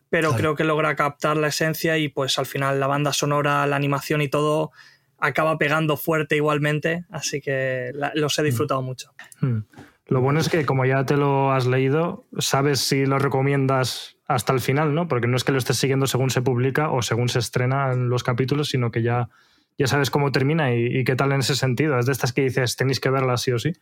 pero 0.09 0.29
Claro. 0.29 0.37
creo 0.39 0.55
que 0.55 0.63
logra 0.63 0.95
captar 0.95 1.37
la 1.37 1.47
esencia 1.47 1.97
y 1.97 2.09
pues 2.09 2.37
al 2.37 2.45
final 2.45 2.79
la 2.79 2.87
banda 2.87 3.11
sonora, 3.13 3.65
la 3.65 3.75
animación 3.75 4.21
y 4.21 4.27
todo 4.27 4.71
acaba 5.17 5.57
pegando 5.57 5.97
fuerte 5.97 6.35
igualmente, 6.35 7.05
así 7.09 7.41
que 7.41 7.91
la- 7.95 8.11
los 8.13 8.37
he 8.37 8.43
disfrutado 8.43 8.81
mucho. 8.81 9.11
Hmm. 9.41 9.59
Lo 10.07 10.19
bueno 10.21 10.39
es 10.41 10.49
que 10.49 10.65
como 10.65 10.85
ya 10.85 11.05
te 11.05 11.15
lo 11.15 11.51
has 11.53 11.65
leído, 11.65 12.25
sabes 12.37 12.81
si 12.81 13.05
lo 13.05 13.17
recomiendas 13.19 14.17
hasta 14.27 14.51
el 14.53 14.59
final, 14.59 14.93
¿no? 14.93 15.07
Porque 15.07 15.27
no 15.27 15.37
es 15.37 15.43
que 15.45 15.53
lo 15.53 15.57
estés 15.57 15.77
siguiendo 15.77 16.07
según 16.07 16.29
se 16.29 16.41
publica 16.41 16.91
o 16.91 17.01
según 17.01 17.29
se 17.29 17.39
estrenan 17.39 18.09
los 18.09 18.21
capítulos, 18.23 18.67
sino 18.69 18.91
que 18.91 19.01
ya, 19.01 19.29
ya 19.77 19.87
sabes 19.87 20.09
cómo 20.09 20.31
termina 20.31 20.73
y, 20.75 20.85
y 20.99 21.03
qué 21.03 21.15
tal 21.15 21.31
en 21.31 21.39
ese 21.39 21.55
sentido. 21.55 21.97
Es 21.99 22.05
de 22.05 22.11
estas 22.11 22.33
que 22.33 22.41
dices, 22.43 22.75
tenéis 22.75 22.99
que 22.99 23.09
verla 23.09 23.37
sí 23.37 23.51
o 23.51 23.59
sí. 23.59 23.73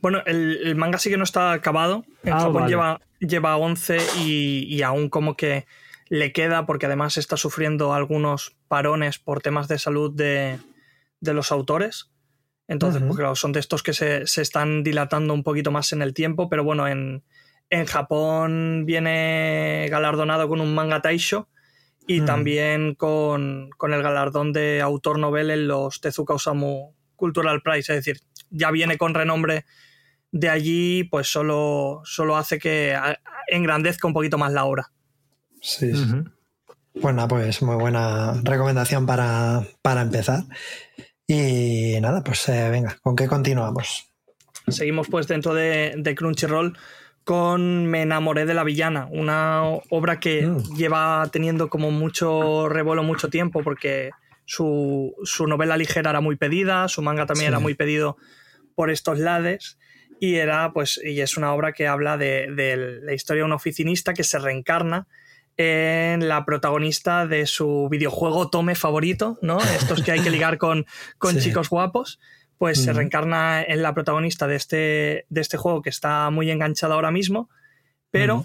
Bueno, 0.00 0.22
el, 0.26 0.58
el 0.64 0.76
manga 0.76 0.98
sí 0.98 1.10
que 1.10 1.16
no 1.16 1.24
está 1.24 1.52
acabado. 1.52 2.04
En 2.24 2.32
Ah, 2.34 2.38
Japón 2.38 2.54
vale. 2.54 2.68
lleva, 2.68 3.00
lleva 3.20 3.56
11 3.56 3.98
y, 4.18 4.64
y 4.68 4.82
aún 4.82 5.08
como 5.08 5.36
que 5.36 5.66
le 6.08 6.32
queda, 6.32 6.66
porque 6.66 6.86
además 6.86 7.16
está 7.16 7.36
sufriendo 7.36 7.94
algunos 7.94 8.56
parones 8.68 9.18
por 9.18 9.40
temas 9.40 9.68
de 9.68 9.78
salud 9.78 10.12
de, 10.14 10.58
de 11.20 11.34
los 11.34 11.50
autores. 11.52 12.10
Entonces, 12.68 13.00
Ujú. 13.00 13.08
pues 13.08 13.18
claro, 13.18 13.34
son 13.34 13.52
de 13.52 13.60
estos 13.60 13.82
que 13.82 13.92
se, 13.92 14.26
se 14.26 14.42
están 14.42 14.82
dilatando 14.82 15.34
un 15.34 15.42
poquito 15.42 15.70
más 15.70 15.92
en 15.92 16.02
el 16.02 16.14
tiempo, 16.14 16.48
pero 16.48 16.64
bueno, 16.64 16.86
en, 16.86 17.24
en 17.70 17.86
Japón 17.86 18.84
viene 18.86 19.88
galardonado 19.90 20.48
con 20.48 20.60
un 20.60 20.74
manga 20.74 21.00
Taisho 21.02 21.48
y 22.06 22.20
Mm. 22.20 22.26
también 22.26 22.94
con, 22.94 23.70
con 23.76 23.92
el 23.92 24.02
galardón 24.02 24.52
de 24.52 24.80
autor 24.80 25.18
novel 25.18 25.50
en 25.50 25.68
los 25.68 26.00
Tezuka 26.00 26.34
Osamu 26.34 26.94
Cultural 27.16 27.62
Prize, 27.62 27.92
es 27.92 28.04
decir, 28.04 28.20
ya 28.50 28.70
viene 28.70 28.98
con 28.98 29.14
renombre 29.14 29.64
de 30.32 30.48
allí, 30.48 31.04
pues 31.04 31.28
solo, 31.28 32.00
solo 32.04 32.36
hace 32.36 32.58
que 32.58 32.96
engrandezca 33.48 34.06
un 34.08 34.14
poquito 34.14 34.38
más 34.38 34.52
la 34.52 34.64
obra. 34.64 34.90
Sí, 35.60 35.94
sí. 35.94 36.02
Ujú. 36.02 36.24
Bueno, 36.94 37.26
pues 37.28 37.62
muy 37.62 37.76
buena 37.76 38.34
recomendación 38.42 39.06
para, 39.06 39.62
para 39.80 40.02
empezar. 40.02 40.42
Y 41.26 41.98
nada, 42.00 42.22
pues 42.22 42.48
eh, 42.48 42.68
venga, 42.70 42.98
¿con 43.02 43.14
qué 43.16 43.26
continuamos? 43.28 44.12
Seguimos 44.68 45.08
pues 45.08 45.26
dentro 45.28 45.54
de, 45.54 45.94
de 45.96 46.14
Crunchyroll 46.14 46.76
con 47.24 47.86
Me 47.86 48.02
enamoré 48.02 48.44
de 48.46 48.54
la 48.54 48.64
villana, 48.64 49.06
una 49.10 49.62
obra 49.90 50.18
que 50.20 50.42
Mm. 50.46 50.74
lleva 50.76 51.28
teniendo 51.32 51.68
como 51.68 51.90
mucho 51.90 52.68
revuelo 52.68 53.02
mucho 53.02 53.28
tiempo 53.28 53.62
porque 53.62 54.10
su, 54.44 55.14
su 55.24 55.46
novela 55.46 55.76
ligera 55.76 56.10
era 56.10 56.20
muy 56.20 56.36
pedida, 56.36 56.88
su 56.88 57.00
manga 57.02 57.26
también 57.26 57.46
Sí. 57.48 57.52
era 57.52 57.58
muy 57.60 57.74
pedido 57.74 58.16
por 58.74 58.90
estos 58.90 59.18
lades 59.18 59.78
y 60.20 60.34
era 60.36 60.72
pues 60.72 61.00
y 61.04 61.20
es 61.20 61.36
una 61.36 61.52
obra 61.52 61.72
que 61.72 61.86
habla 61.86 62.16
de, 62.16 62.48
de 62.52 63.00
la 63.02 63.12
historia 63.14 63.42
de 63.42 63.46
un 63.46 63.52
oficinista 63.52 64.14
que 64.14 64.24
se 64.24 64.38
reencarna 64.38 65.06
en 65.56 66.28
la 66.28 66.44
protagonista 66.44 67.26
de 67.26 67.46
su 67.46 67.88
videojuego 67.90 68.48
Tome 68.48 68.74
favorito, 68.74 69.38
¿no? 69.42 69.58
Estos 69.60 70.02
que 70.02 70.10
hay 70.12 70.20
que 70.20 70.30
ligar 70.30 70.58
con, 70.58 70.86
con 71.18 71.34
Sí. 71.38 71.40
chicos 71.50 71.68
guapos 71.68 72.18
pues 72.62 72.78
se 72.84 72.92
reencarna 72.92 73.60
en 73.64 73.82
la 73.82 73.92
protagonista 73.92 74.46
de 74.46 74.54
este, 74.54 75.26
de 75.28 75.40
este 75.40 75.56
juego 75.56 75.82
que 75.82 75.90
está 75.90 76.30
muy 76.30 76.48
enganchada 76.48 76.94
ahora 76.94 77.10
mismo, 77.10 77.50
pero 78.12 78.44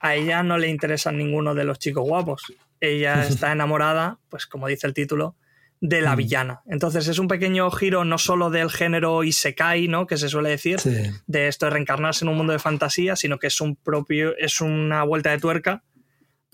a 0.00 0.14
ella 0.14 0.44
no 0.44 0.56
le 0.56 0.68
interesan 0.68 1.18
ninguno 1.18 1.56
de 1.56 1.64
los 1.64 1.80
chicos 1.80 2.04
guapos. 2.04 2.44
Ella 2.80 3.26
está 3.28 3.50
enamorada, 3.50 4.20
pues 4.28 4.46
como 4.46 4.68
dice 4.68 4.86
el 4.86 4.94
título, 4.94 5.34
de 5.80 6.00
la 6.00 6.14
villana. 6.14 6.60
Entonces 6.66 7.08
es 7.08 7.18
un 7.18 7.26
pequeño 7.26 7.68
giro 7.72 8.04
no 8.04 8.18
solo 8.18 8.50
del 8.50 8.70
género 8.70 9.24
Isekai, 9.24 9.88
¿no? 9.88 10.06
Que 10.06 10.16
se 10.16 10.28
suele 10.28 10.50
decir, 10.50 10.78
Sí, 10.78 11.10
de 11.26 11.48
esto 11.48 11.66
de 11.66 11.70
reencarnarse 11.70 12.24
en 12.24 12.28
un 12.28 12.36
mundo 12.36 12.52
de 12.52 12.60
fantasía, 12.60 13.16
sino 13.16 13.40
que 13.40 13.48
es 13.48 13.60
un 13.60 13.74
propio, 13.74 14.36
es 14.38 14.60
una 14.60 15.02
vuelta 15.02 15.30
de 15.32 15.38
tuerca 15.38 15.82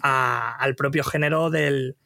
a- 0.00 0.56
al 0.58 0.74
propio 0.76 1.04
género 1.04 1.50
del, 1.50 1.96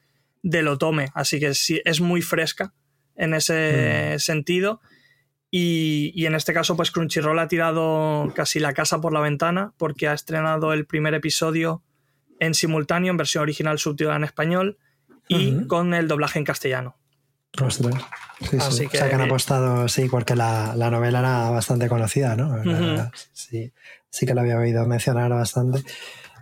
del 0.43 0.67
otome. 0.67 1.11
Así 1.15 1.39
que 1.39 1.55
sí, 1.55 1.81
es 1.85 2.01
muy 2.01 2.23
fresca 2.23 2.73
en 3.21 3.35
ese 3.35 4.19
sentido. 4.19 4.81
Y, 5.51 6.13
y 6.15 6.27
en 6.27 6.35
este 6.37 6.53
caso, 6.55 6.77
pues 6.77 6.91
Crunchyroll 6.93 7.39
ha 7.39 7.49
tirado 7.49 8.33
casi 8.35 8.61
la 8.61 8.73
casa 8.73 9.01
por 9.01 9.13
la 9.13 9.21
ventana 9.21 9.73
porque 9.79 10.07
ha 10.09 10.13
estrenado 10.13 10.73
el 10.73 10.87
primer 10.87 11.15
episodio 11.15 11.83
en 12.39 12.55
simultáneo, 12.55 13.11
en 13.11 13.17
versión 13.17 13.43
original 13.43 13.79
subtitulada 13.79 14.17
en 14.19 14.25
español 14.25 14.79
y 15.29 15.55
Ujú. 15.57 15.67
con 15.67 15.95
el 15.95 16.07
doblaje 16.09 16.39
en 16.39 16.45
castellano. 16.45 16.97
ostras. 17.61 17.95
Sí, 18.41 18.47
sí. 18.49 18.57
Así 18.59 18.87
o 18.87 18.91
sea 18.91 19.09
que 19.09 19.15
han 19.15 19.21
que- 19.21 19.27
apostado, 19.27 19.89
sí, 19.89 20.09
porque 20.09 20.37
la, 20.37 20.75
la 20.77 20.91
novela 20.91 21.19
era 21.19 21.51
bastante 21.51 21.89
conocida, 21.89 22.37
¿no? 22.37 22.49
Ujú. 22.61 23.11
Sí, 23.33 23.73
sí 24.09 24.25
que 24.27 24.35
la 24.35 24.43
había 24.43 24.57
oído 24.57 24.87
mencionar 24.87 25.31
bastante. 25.31 25.83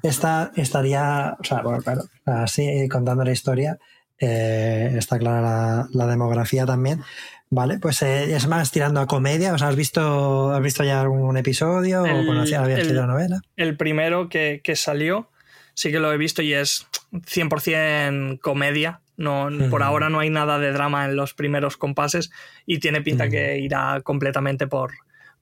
Esta 0.03 0.53
estaría, 0.55 1.35
o 1.41 1.45
sea, 1.45 1.63
bueno, 1.63 1.81
claro, 1.83 2.03
así 2.27 2.89
contando 2.89 3.25
la 3.25 3.33
historia, 3.33 3.79
eh, 4.21 4.95
está 4.97 5.19
clara 5.19 5.41
la, 5.41 5.89
la 5.93 6.07
demografía 6.07 6.67
también. 6.67 7.03
Vale, 7.51 7.79
pues 7.79 8.03
eh, 8.03 8.35
es 8.37 8.47
más 8.47 8.71
tirando 8.71 9.01
a 9.01 9.07
comedia. 9.07 9.55
O 9.55 9.59
sea, 9.59 9.69
¿has 9.69 9.77
visto, 9.77 10.53
has 10.53 10.61
visto 10.63 10.85
ya 10.85 11.01
algún 11.01 11.37
episodio 11.37 12.05
El- 12.05 12.25
o 12.25 12.27
conocías, 12.27 12.63
habías 12.63 12.81
leído 12.81 13.01
la 13.01 13.07
novela? 13.07 13.41
El 13.57 13.77
primero 13.77 14.29
que, 14.29 14.61
que 14.63 14.77
salió, 14.77 15.31
sí 15.75 15.91
que 15.91 15.99
lo 15.99 16.13
he 16.13 16.19
visto 16.19 16.43
y 16.43 16.53
es 16.53 16.87
100% 17.13 18.41
comedia. 18.41 19.01
No, 19.17 19.49
Por 19.71 19.83
ahora 19.83 20.11
no 20.11 20.21
hay 20.21 20.31
nada 20.31 20.61
de 20.61 20.71
drama 20.71 21.05
en 21.05 21.17
los 21.17 21.35
primeros 21.35 21.77
compases 21.77 22.31
y 22.67 22.79
tiene 22.79 23.01
pinta 23.03 23.29
que 23.29 23.59
irá 23.59 24.01
completamente 24.03 24.69
por, 24.69 24.93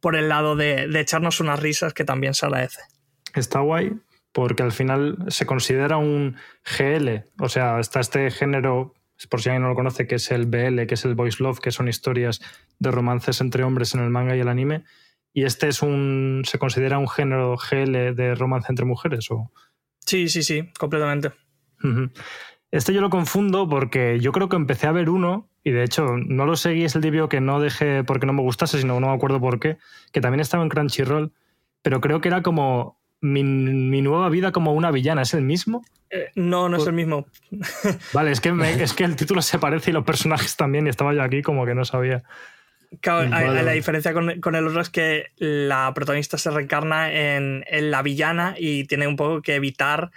por 0.00 0.16
el 0.16 0.30
lado 0.30 0.56
de, 0.56 0.88
de 0.88 1.00
echarnos 1.00 1.40
unas 1.40 1.60
risas 1.60 1.92
que 1.92 2.02
también 2.04 2.32
se 2.32 2.46
agradece. 2.46 2.80
Está 3.34 3.60
guay 3.60 3.92
porque 4.36 4.62
al 4.62 4.72
final 4.72 5.16
se 5.28 5.46
considera 5.46 5.96
un 5.96 6.36
GL, 6.62 7.24
o 7.40 7.48
sea, 7.48 7.80
está 7.80 8.00
este 8.00 8.30
género, 8.30 8.92
por 9.30 9.40
si 9.40 9.48
alguien 9.48 9.62
no 9.62 9.70
lo 9.70 9.74
conoce, 9.74 10.06
que 10.06 10.16
es 10.16 10.30
el 10.30 10.44
BL, 10.44 10.84
que 10.84 10.92
es 10.92 11.06
el 11.06 11.14
Voice 11.14 11.42
Love, 11.42 11.58
que 11.58 11.70
son 11.70 11.88
historias 11.88 12.42
de 12.78 12.90
romances 12.90 13.40
entre 13.40 13.64
hombres 13.64 13.94
en 13.94 14.02
el 14.02 14.10
manga 14.10 14.36
y 14.36 14.40
el 14.40 14.48
anime. 14.48 14.84
Y 15.32 15.44
este 15.44 15.68
es 15.68 15.80
un. 15.80 16.42
se 16.44 16.58
considera 16.58 16.98
un 16.98 17.08
género 17.08 17.56
GL 17.56 18.14
de 18.14 18.34
romance 18.34 18.66
entre 18.68 18.84
mujeres. 18.84 19.30
O... 19.30 19.50
Sí, 20.00 20.28
sí, 20.28 20.42
sí, 20.42 20.70
completamente. 20.78 21.32
Este 22.70 22.92
yo 22.92 23.00
lo 23.00 23.08
confundo 23.08 23.66
porque 23.70 24.20
yo 24.20 24.32
creo 24.32 24.50
que 24.50 24.56
empecé 24.56 24.86
a 24.86 24.92
ver 24.92 25.08
uno, 25.08 25.48
y 25.64 25.70
de 25.70 25.82
hecho 25.82 26.18
no 26.18 26.44
lo 26.44 26.56
seguí, 26.56 26.84
es 26.84 26.94
el 26.94 27.00
típico 27.00 27.30
que 27.30 27.40
no 27.40 27.58
dejé 27.58 28.04
porque 28.04 28.26
no 28.26 28.34
me 28.34 28.42
gustase, 28.42 28.78
sino 28.78 29.00
no 29.00 29.06
me 29.06 29.14
acuerdo 29.14 29.40
por 29.40 29.60
qué, 29.60 29.78
que 30.12 30.20
también 30.20 30.40
estaba 30.40 30.62
en 30.62 30.68
Crunchyroll, 30.68 31.32
pero 31.80 32.02
creo 32.02 32.20
que 32.20 32.28
era 32.28 32.42
como 32.42 33.00
mi, 33.32 33.44
mi 33.44 34.02
nueva 34.02 34.28
vida 34.28 34.52
como 34.52 34.72
una 34.72 34.90
villana, 34.90 35.22
¿es 35.22 35.34
el 35.34 35.42
mismo? 35.42 35.84
Eh, 36.10 36.30
no, 36.36 36.68
no 36.68 36.76
es 36.76 36.82
Por- 36.84 36.90
el 36.90 36.94
mismo. 36.94 37.26
Vale, 38.12 38.30
es 38.30 38.40
que, 38.40 38.52
me- 38.52 38.82
es 38.82 38.92
que 38.94 39.04
el 39.04 39.16
título 39.16 39.42
se 39.42 39.58
parece 39.58 39.90
y 39.90 39.94
los 39.94 40.04
personajes 40.04 40.56
también, 40.56 40.86
y 40.86 40.90
estaba 40.90 41.12
yo 41.14 41.22
aquí 41.22 41.42
como 41.42 41.66
que 41.66 41.74
no 41.74 41.84
sabía. 41.84 42.22
Claro, 43.00 43.28
vale. 43.28 43.62
la 43.64 43.72
diferencia 43.72 44.12
con, 44.12 44.40
con 44.40 44.54
el 44.54 44.66
otro 44.68 44.80
es 44.80 44.88
que 44.90 45.26
la 45.36 45.92
protagonista 45.94 46.38
se 46.38 46.50
reencarna 46.50 47.12
en, 47.12 47.64
en 47.68 47.90
la 47.90 48.00
villana 48.02 48.54
y 48.56 48.84
tiene 48.84 49.08
un 49.08 49.16
poco 49.16 49.42
que 49.42 49.56
evitar, 49.56 50.12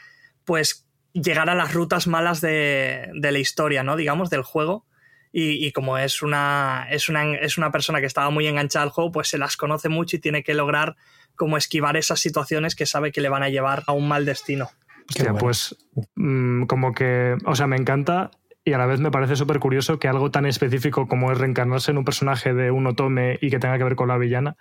pues, 0.45 0.85
llegar 1.13 1.49
a 1.49 1.55
las 1.55 1.73
rutas 1.73 2.05
malas 2.05 2.41
de, 2.41 3.09
de 3.15 3.31
la 3.31 3.39
historia, 3.39 3.83
¿no? 3.83 3.95
Digamos, 3.95 4.29
del 4.29 4.43
juego. 4.43 4.85
Y, 5.33 5.65
y 5.65 5.71
como 5.71 5.97
es 5.97 6.21
una, 6.21 6.87
es, 6.91 7.09
una, 7.09 7.35
es 7.35 7.57
una 7.57 7.71
persona 7.71 7.99
que 7.99 8.05
estaba 8.07 8.29
muy 8.29 8.47
enganchada 8.47 8.83
al 8.83 8.89
juego, 8.91 9.11
pues 9.11 9.27
se 9.27 9.37
las 9.39 9.57
conoce 9.57 9.89
mucho 9.89 10.15
y 10.15 10.19
tiene 10.19 10.43
que 10.43 10.53
lograr 10.53 10.95
como 11.39 11.55
esquivar 11.55 11.95
esas 11.95 12.19
situaciones 12.19 12.75
que 12.75 12.85
sabe 12.85 13.13
que 13.13 13.21
le 13.21 13.29
van 13.29 13.43
a 13.43 13.49
llevar 13.49 13.83
a 13.87 13.93
un 13.93 14.09
mal 14.09 14.25
destino. 14.25 14.69
Hostia, 15.07 15.33
pues 15.33 15.73
mm, 16.15 16.65
como 16.65 16.93
que, 16.93 17.37
o 17.45 17.55
sea, 17.55 17.65
me 17.65 17.77
encanta 17.77 18.29
y 18.65 18.73
a 18.73 18.77
la 18.77 18.85
vez 18.85 18.99
me 18.99 19.09
parece 19.09 19.37
súper 19.37 19.59
curioso 19.59 19.99
que 19.99 20.09
algo 20.09 20.31
tan 20.31 20.45
específico 20.45 21.07
como 21.07 21.31
es 21.31 21.37
reencarnarse 21.37 21.91
en 21.91 21.97
un 21.97 22.03
personaje 22.03 22.53
de 22.53 22.71
un 22.71 22.87
otome 22.87 23.39
y 23.41 23.49
que 23.49 23.57
tenga 23.57 23.77
que 23.77 23.85
ver 23.85 23.95
con 23.95 24.09
la 24.09 24.17
villana, 24.17 24.57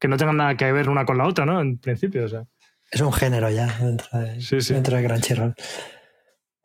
que 0.00 0.08
no 0.08 0.16
tenga 0.16 0.32
nada 0.32 0.56
que 0.56 0.70
ver 0.72 0.88
una 0.88 1.04
con 1.04 1.16
la 1.16 1.28
otra, 1.28 1.46
¿no? 1.46 1.60
En 1.60 1.78
principio, 1.78 2.24
o 2.24 2.28
sea. 2.28 2.44
Es 2.90 3.00
un 3.00 3.12
género 3.12 3.48
ya 3.48 3.68
dentro 3.80 4.18
de, 4.18 4.40
Sí, 4.40 4.60
sí. 4.60 4.74
dentro 4.74 4.96
de 4.96 5.04
Crunchyroll. 5.06 5.54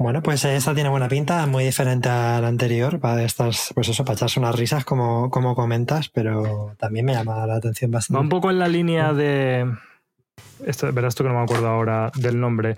Bueno, 0.01 0.23
pues 0.23 0.43
esta 0.45 0.73
tiene 0.73 0.89
buena 0.89 1.07
pinta, 1.07 1.45
muy 1.45 1.63
diferente 1.63 2.09
a 2.09 2.41
la 2.41 2.47
anterior, 2.47 2.99
para 2.99 3.23
estas, 3.23 3.71
pues 3.75 3.87
eso, 3.87 4.03
para 4.03 4.15
echarse 4.15 4.39
unas 4.39 4.55
risas 4.55 4.83
como, 4.83 5.29
como 5.29 5.53
comentas, 5.53 6.09
pero 6.09 6.75
también 6.79 7.05
me 7.05 7.13
llama 7.13 7.45
la 7.45 7.55
atención 7.55 7.91
Va 7.91 7.95
bastante. 7.97 8.21
un 8.21 8.29
poco 8.29 8.49
en 8.49 8.59
la 8.59 8.67
línea 8.67 9.13
de. 9.13 9.71
Esto, 10.65 10.91
verás 10.91 11.15
tú 11.15 11.23
que 11.23 11.29
no 11.29 11.35
me 11.35 11.43
acuerdo 11.43 11.67
ahora 11.67 12.11
del 12.15 12.39
nombre. 12.39 12.75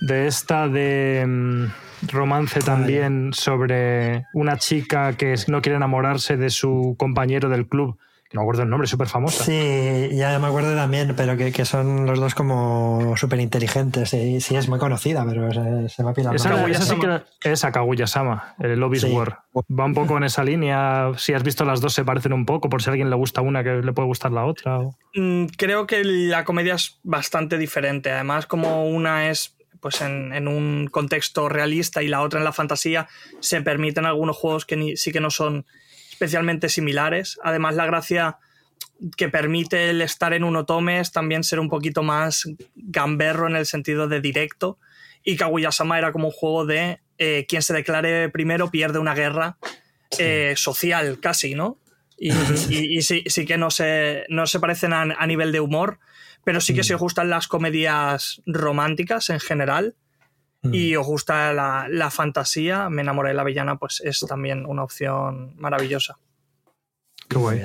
De 0.00 0.26
esta 0.26 0.68
de 0.68 1.24
mm, 1.26 1.64
romance 2.12 2.60
también 2.60 3.32
sobre 3.32 4.26
una 4.32 4.56
chica 4.56 5.16
que 5.16 5.34
no 5.48 5.62
quiere 5.62 5.76
enamorarse 5.76 6.36
de 6.36 6.50
su 6.50 6.94
compañero 6.98 7.48
del 7.48 7.66
club. 7.68 7.98
No 8.32 8.40
me 8.40 8.44
acuerdo 8.44 8.62
el 8.62 8.70
nombre, 8.70 8.88
súper 8.88 9.08
famosa. 9.08 9.44
Sí, 9.44 10.08
ya 10.12 10.38
me 10.38 10.46
acuerdo 10.46 10.74
también, 10.74 11.14
pero 11.16 11.36
que, 11.36 11.52
que 11.52 11.64
son 11.64 12.06
los 12.06 12.18
dos 12.18 12.34
como 12.34 13.14
súper 13.16 13.40
inteligentes. 13.40 14.10
Sí, 14.10 14.40
sí, 14.40 14.56
es 14.56 14.68
muy 14.68 14.78
conocida, 14.78 15.24
pero 15.28 15.52
se, 15.52 15.88
se 15.88 16.02
me 16.02 16.10
ha 16.10 16.14
pirado. 16.14 16.34
Esa, 16.34 16.50
nombre. 16.50 16.72
esa 16.72 16.82
sí 16.82 16.96
que 17.40 17.52
es 17.52 17.64
Akaguya-sama, 17.64 18.54
el 18.58 18.78
Love 18.80 18.94
is 18.94 19.00
Sí. 19.02 19.10
War. 19.12 19.40
Va 19.54 19.84
un 19.84 19.94
poco 19.94 20.16
en 20.16 20.24
esa 20.24 20.42
línea. 20.44 21.10
Si 21.18 21.32
has 21.34 21.42
visto 21.42 21.64
las 21.64 21.80
dos, 21.80 21.92
se 21.92 22.04
parecen 22.04 22.32
un 22.32 22.46
poco, 22.46 22.68
por 22.70 22.82
si 22.82 22.88
a 22.88 22.92
alguien 22.92 23.10
le 23.10 23.16
gusta 23.16 23.40
una, 23.42 23.62
que 23.62 23.70
le 23.82 23.92
puede 23.92 24.06
gustar 24.08 24.32
la 24.32 24.44
otra. 24.46 24.78
o- 24.78 24.96
Mm, 25.14 25.46
Creo 25.58 25.86
que 25.86 26.02
la 26.04 26.44
comedia 26.44 26.74
es 26.74 26.98
bastante 27.02 27.58
diferente. 27.58 28.10
Además, 28.10 28.46
como 28.46 28.86
una 28.88 29.28
es 29.30 29.54
pues 29.80 30.00
en, 30.00 30.32
en 30.32 30.46
un 30.48 30.86
contexto 30.90 31.48
realista 31.48 32.02
y 32.04 32.08
la 32.08 32.20
otra 32.22 32.38
en 32.38 32.44
la 32.44 32.52
fantasía, 32.52 33.08
se 33.40 33.60
permiten 33.62 34.06
algunos 34.06 34.36
juegos 34.36 34.64
que 34.64 34.76
ni- 34.76 34.96
sí 34.96 35.10
que 35.12 35.20
no 35.20 35.28
son 35.30 35.66
especialmente 36.22 36.68
similares. 36.68 37.38
Además, 37.42 37.74
la 37.74 37.84
gracia 37.84 38.38
que 39.16 39.28
permite 39.28 39.90
el 39.90 40.00
estar 40.02 40.32
en 40.32 40.44
un 40.44 40.54
otome 40.54 41.00
es 41.00 41.10
también 41.10 41.42
ser 41.42 41.58
un 41.58 41.68
poquito 41.68 42.04
más 42.04 42.48
gamberro 42.76 43.48
en 43.48 43.56
el 43.56 43.66
sentido 43.66 44.06
de 44.06 44.20
directo. 44.20 44.78
Y 45.24 45.36
Kaguya-sama 45.36 45.98
era 45.98 46.12
como 46.12 46.28
un 46.28 46.32
juego 46.32 46.64
de 46.64 47.00
eh, 47.18 47.44
quien 47.48 47.62
se 47.62 47.74
declare 47.74 48.28
primero 48.28 48.70
pierde 48.70 49.00
una 49.00 49.14
guerra 49.16 49.58
eh, 50.18 50.54
social, 50.56 51.18
casi, 51.18 51.56
¿no? 51.56 51.78
Y, 52.16 52.30
y- 52.68 52.98
y 52.98 53.02
sí, 53.02 53.24
sí 53.26 53.44
que 53.44 53.58
no 53.58 53.72
se, 53.72 54.24
no 54.28 54.46
se 54.46 54.60
parecen 54.60 54.92
a, 54.92 55.02
a 55.02 55.26
nivel 55.26 55.50
de 55.50 55.58
humor, 55.58 55.98
pero 56.44 56.60
sí 56.60 56.72
que 56.72 56.84
si 56.84 56.92
os 56.92 57.00
gustan 57.00 57.30
las 57.30 57.48
comedias 57.48 58.42
románticas 58.46 59.28
en 59.30 59.40
general 59.40 59.96
Mm. 60.62 60.74
y 60.74 60.96
os 60.96 61.06
gusta 61.06 61.52
la, 61.52 61.86
la 61.90 62.10
fantasía, 62.10 62.88
Me 62.88 63.02
enamoré 63.02 63.30
de 63.30 63.34
la 63.34 63.44
villana, 63.44 63.76
pues 63.76 64.00
es 64.04 64.20
también 64.20 64.64
una 64.64 64.84
opción 64.84 65.54
maravillosa. 65.56 66.18
Qué 67.28 67.36
guay. 67.36 67.62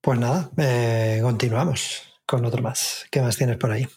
Pues 0.00 0.18
nada, 0.18 0.50
eh, 0.58 1.20
continuamos 1.22 2.02
con 2.26 2.44
otro 2.44 2.62
más. 2.62 3.06
¿Qué 3.10 3.22
más 3.22 3.36
tienes 3.36 3.56
por 3.56 3.70
ahí? 3.70 3.88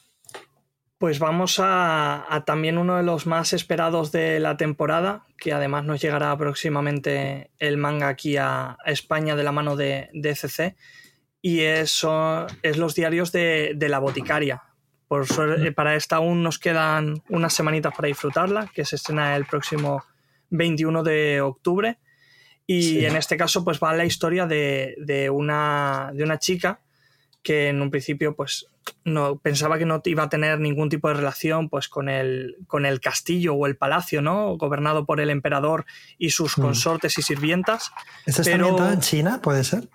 Pues 0.98 1.20
vamos 1.20 1.60
a, 1.60 2.26
a 2.34 2.46
también 2.46 2.78
uno 2.78 2.98
de 2.98 3.04
los 3.04 3.28
más 3.28 3.54
esperados 3.54 4.12
de 4.12 4.40
la 4.40 4.58
temporada, 4.58 5.26
que 5.38 5.54
además 5.54 5.84
nos 5.84 6.02
llegará 6.02 6.36
próximamente 6.38 7.52
el 7.60 7.78
manga 7.78 8.08
aquí 8.08 8.38
a, 8.38 8.78
a 8.84 8.92
España 8.92 9.36
de 9.36 9.44
la 9.44 9.52
mano 9.52 9.76
de, 9.76 10.10
de 10.14 10.30
ECC, 10.32 10.76
y 11.42 11.60
eso 11.62 12.48
es 12.64 12.78
los 12.78 12.96
diarios 12.96 13.32
de, 13.32 13.74
de 13.76 13.90
la 13.90 14.00
boticaria. 14.00 14.64
Por 15.08 15.26
suerte, 15.26 15.72
para 15.72 15.96
esta 15.96 16.18
aún 16.18 16.44
nos 16.44 16.60
quedan 16.60 17.22
unas 17.30 17.54
semanitas 17.54 17.94
para 17.96 18.08
disfrutarla, 18.10 18.70
que 18.74 18.84
se 18.86 18.98
estrena 18.98 19.36
el 19.36 19.46
próximo 19.46 20.04
21 20.50 21.04
de 21.04 21.42
octubre. 21.42 21.98
Y 22.66 22.82
Sí. 22.82 23.06
en 23.06 23.16
este 23.16 23.38
caso, 23.38 23.64
pues 23.64 23.80
va 23.82 23.94
la 23.94 24.04
historia 24.06 24.46
de, 24.46 24.96
de 24.98 25.30
una, 25.30 26.12
de 26.14 26.24
una 26.24 26.38
chica 26.40 26.82
que 27.42 27.70
en 27.70 27.82
un 27.82 27.90
principio, 27.90 28.36
pues, 28.36 28.68
no 29.05 29.38
pensaba 29.38 29.77
que 29.77 29.86
no 29.86 30.01
iba 30.03 30.24
a 30.24 30.29
tener 30.29 30.60
ningún 30.60 30.90
tipo 30.90 31.08
de 31.10 31.14
relación 31.14 31.70
pues 31.70 31.88
con 31.90 32.08
el, 32.10 32.58
con 32.68 32.86
el 32.86 33.00
castillo 33.01 33.53
o 33.53 33.66
el 33.68 33.75
palacio, 33.77 34.22
¿no? 34.22 34.58
Gobernado 34.58 35.05
por 35.05 35.20
el 35.22 35.29
emperador 35.29 35.86
y 36.18 36.29
sus 36.31 36.58
Mm. 36.58 36.62
consortes 36.62 37.18
y 37.18 37.22
sirvientas. 37.22 37.92
¿Este 38.25 38.42
está 38.42 38.51
Pero- 38.53 38.66
ambientado 38.70 38.94
en 38.94 39.00
China? 39.01 39.40
¿Puede 39.42 39.64
ser? 39.64 39.88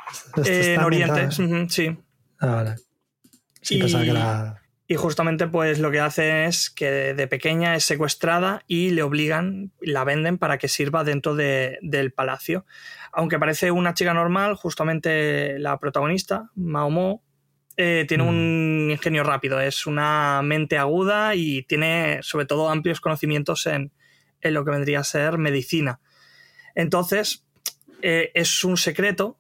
Eh, 0.45 0.75
en 0.75 0.81
Oriente, 0.83 1.29
sí. 1.69 1.99
Ah, 2.39 2.47
vale. 2.47 2.77
Sí, 3.61 3.77
Y- 3.77 3.81
pensaba 3.81 4.05
que 4.05 4.11
era... 4.11 4.62
Y 4.93 4.97
justamente 4.97 5.47
pues 5.47 5.79
lo 5.79 5.91
que 5.91 6.01
hace 6.01 6.45
es 6.45 6.69
que 6.69 7.15
de 7.15 7.27
pequeña 7.27 7.75
es 7.75 7.85
secuestrada 7.85 8.63
y 8.67 8.91
le 8.91 9.03
obligan, 9.03 9.73
la 9.81 10.05
venden 10.05 10.37
para 10.37 10.59
que 10.59 10.69
sirva 10.69 11.03
dentro 11.03 11.35
de- 11.35 11.79
del 11.81 12.13
palacio. 12.13 12.67
Aunque 13.11 13.39
parece 13.39 13.71
una 13.71 13.95
chica 13.95 14.13
normal, 14.13 14.55
justamente 14.55 15.59
la 15.59 15.79
protagonista, 15.79 16.51
Maomo, 16.57 17.23
eh, 17.79 18.05
tiene 18.07 18.25
un 18.25 18.89
ingenio 18.91 19.25
rápido, 19.25 19.59
es 19.63 19.87
una 19.87 20.43
mente 20.43 20.77
aguda 20.77 21.35
y 21.37 21.63
tiene 21.63 22.19
sobre 22.21 22.45
todo 22.45 22.69
amplios 22.69 23.01
conocimientos 23.01 23.65
en, 23.67 23.93
en 24.43 24.53
lo 24.53 24.63
que 24.63 24.73
vendría 24.73 25.01
a 25.01 25.05
ser 25.05 25.39
medicina. 25.39 26.01
Entonces, 26.75 27.47
eh, 28.03 28.31
es 28.35 28.63
un 28.63 28.77
secreto 28.77 29.39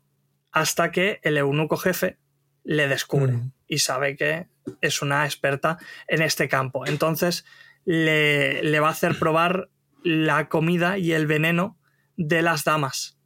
hasta 0.50 0.90
que 0.92 1.20
el 1.24 1.36
eunuco 1.36 1.76
jefe 1.76 2.16
le 2.64 2.88
descubre 2.88 3.32
Mm. 3.32 3.52
y 3.68 3.78
sabe 3.80 4.16
que 4.16 4.46
es 4.80 5.02
una 5.02 5.24
experta 5.24 5.78
en 6.08 6.22
este 6.22 6.48
campo. 6.48 6.86
Entonces 6.86 7.44
le, 7.84 8.62
le 8.62 8.80
va 8.80 8.88
a 8.88 8.92
hacer 8.92 9.18
probar 9.18 9.68
la 10.02 10.48
comida 10.48 10.98
y 10.98 11.12
el 11.12 11.26
veneno 11.26 11.78
de 12.16 12.42
las 12.42 12.64
damas 12.64 13.18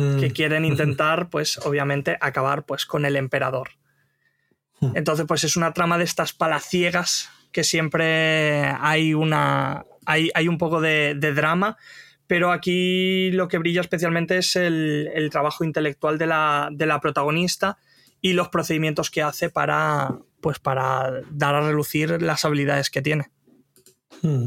Mm. 0.00 0.20
que 0.20 0.30
quieren 0.30 0.64
intentar, 0.64 1.28
pues 1.30 1.58
obviamente, 1.58 2.16
acabar 2.20 2.64
pues, 2.64 2.86
con 2.86 3.04
el 3.04 3.16
emperador. 3.16 3.70
Hmm. 4.80 4.92
Entonces, 4.94 5.26
pues 5.26 5.44
es 5.44 5.56
una 5.56 5.72
trama 5.72 5.98
de 5.98 6.04
estas 6.04 6.32
palaciegas 6.32 7.28
que 7.52 7.64
siempre 7.64 8.64
hay 8.80 9.14
una. 9.14 9.84
hay, 10.06 10.30
hay 10.34 10.48
un 10.48 10.58
poco 10.58 10.80
de, 10.80 11.14
de 11.16 11.34
drama. 11.34 11.76
Pero 12.26 12.52
aquí 12.52 13.32
lo 13.32 13.48
que 13.48 13.58
brilla 13.58 13.80
especialmente 13.80 14.38
es 14.38 14.54
el, 14.54 15.10
el 15.14 15.30
trabajo 15.30 15.64
intelectual 15.64 16.16
de 16.16 16.26
la, 16.28 16.68
de 16.70 16.86
la 16.86 17.00
protagonista 17.00 17.76
y 18.20 18.32
los 18.34 18.48
procedimientos 18.48 19.10
que 19.10 19.22
hace 19.22 19.50
para, 19.50 20.16
pues 20.40 20.58
para 20.58 21.10
dar 21.30 21.54
a 21.54 21.60
relucir 21.66 22.20
las 22.22 22.44
habilidades 22.44 22.90
que 22.90 23.02
tiene. 23.02 23.30
Mm. 24.22 24.46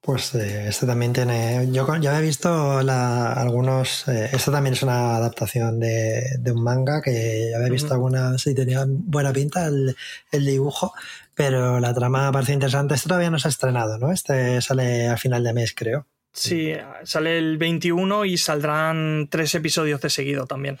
Pues 0.00 0.34
eh, 0.36 0.68
este 0.68 0.86
también 0.86 1.12
tiene. 1.12 1.68
Yo, 1.70 1.86
yo 2.00 2.10
había 2.10 2.20
visto 2.20 2.82
la- 2.82 3.32
algunos. 3.34 4.08
eh, 4.08 4.30
esto 4.32 4.50
también 4.50 4.72
es 4.72 4.82
una 4.82 5.16
adaptación 5.16 5.78
de, 5.80 6.22
de 6.38 6.52
un 6.52 6.62
manga 6.62 7.02
que 7.02 7.52
había 7.54 7.68
visto 7.68 7.88
Ujú. 7.88 7.94
algunas 7.94 8.46
y 8.46 8.54
tenía 8.54 8.84
buena 8.88 9.32
pinta 9.34 9.66
el, 9.66 9.94
el 10.32 10.46
dibujo, 10.46 10.94
pero 11.34 11.78
la 11.78 11.92
trama 11.92 12.32
parece 12.32 12.54
interesante. 12.54 12.94
Este 12.94 13.08
todavía 13.08 13.30
no 13.30 13.38
se 13.38 13.48
ha 13.48 13.50
estrenado, 13.50 13.98
¿no? 13.98 14.10
Este 14.10 14.62
sale 14.62 15.08
a 15.08 15.16
final 15.18 15.44
de 15.44 15.52
mes, 15.52 15.74
creo. 15.76 16.06
Sí, 16.32 16.72
sale 17.04 17.36
el 17.36 17.58
21 17.58 18.24
y 18.24 18.38
saldrán 18.38 19.28
tres 19.30 19.54
episodios 19.56 20.00
de 20.00 20.08
seguido 20.10 20.46
también. 20.46 20.78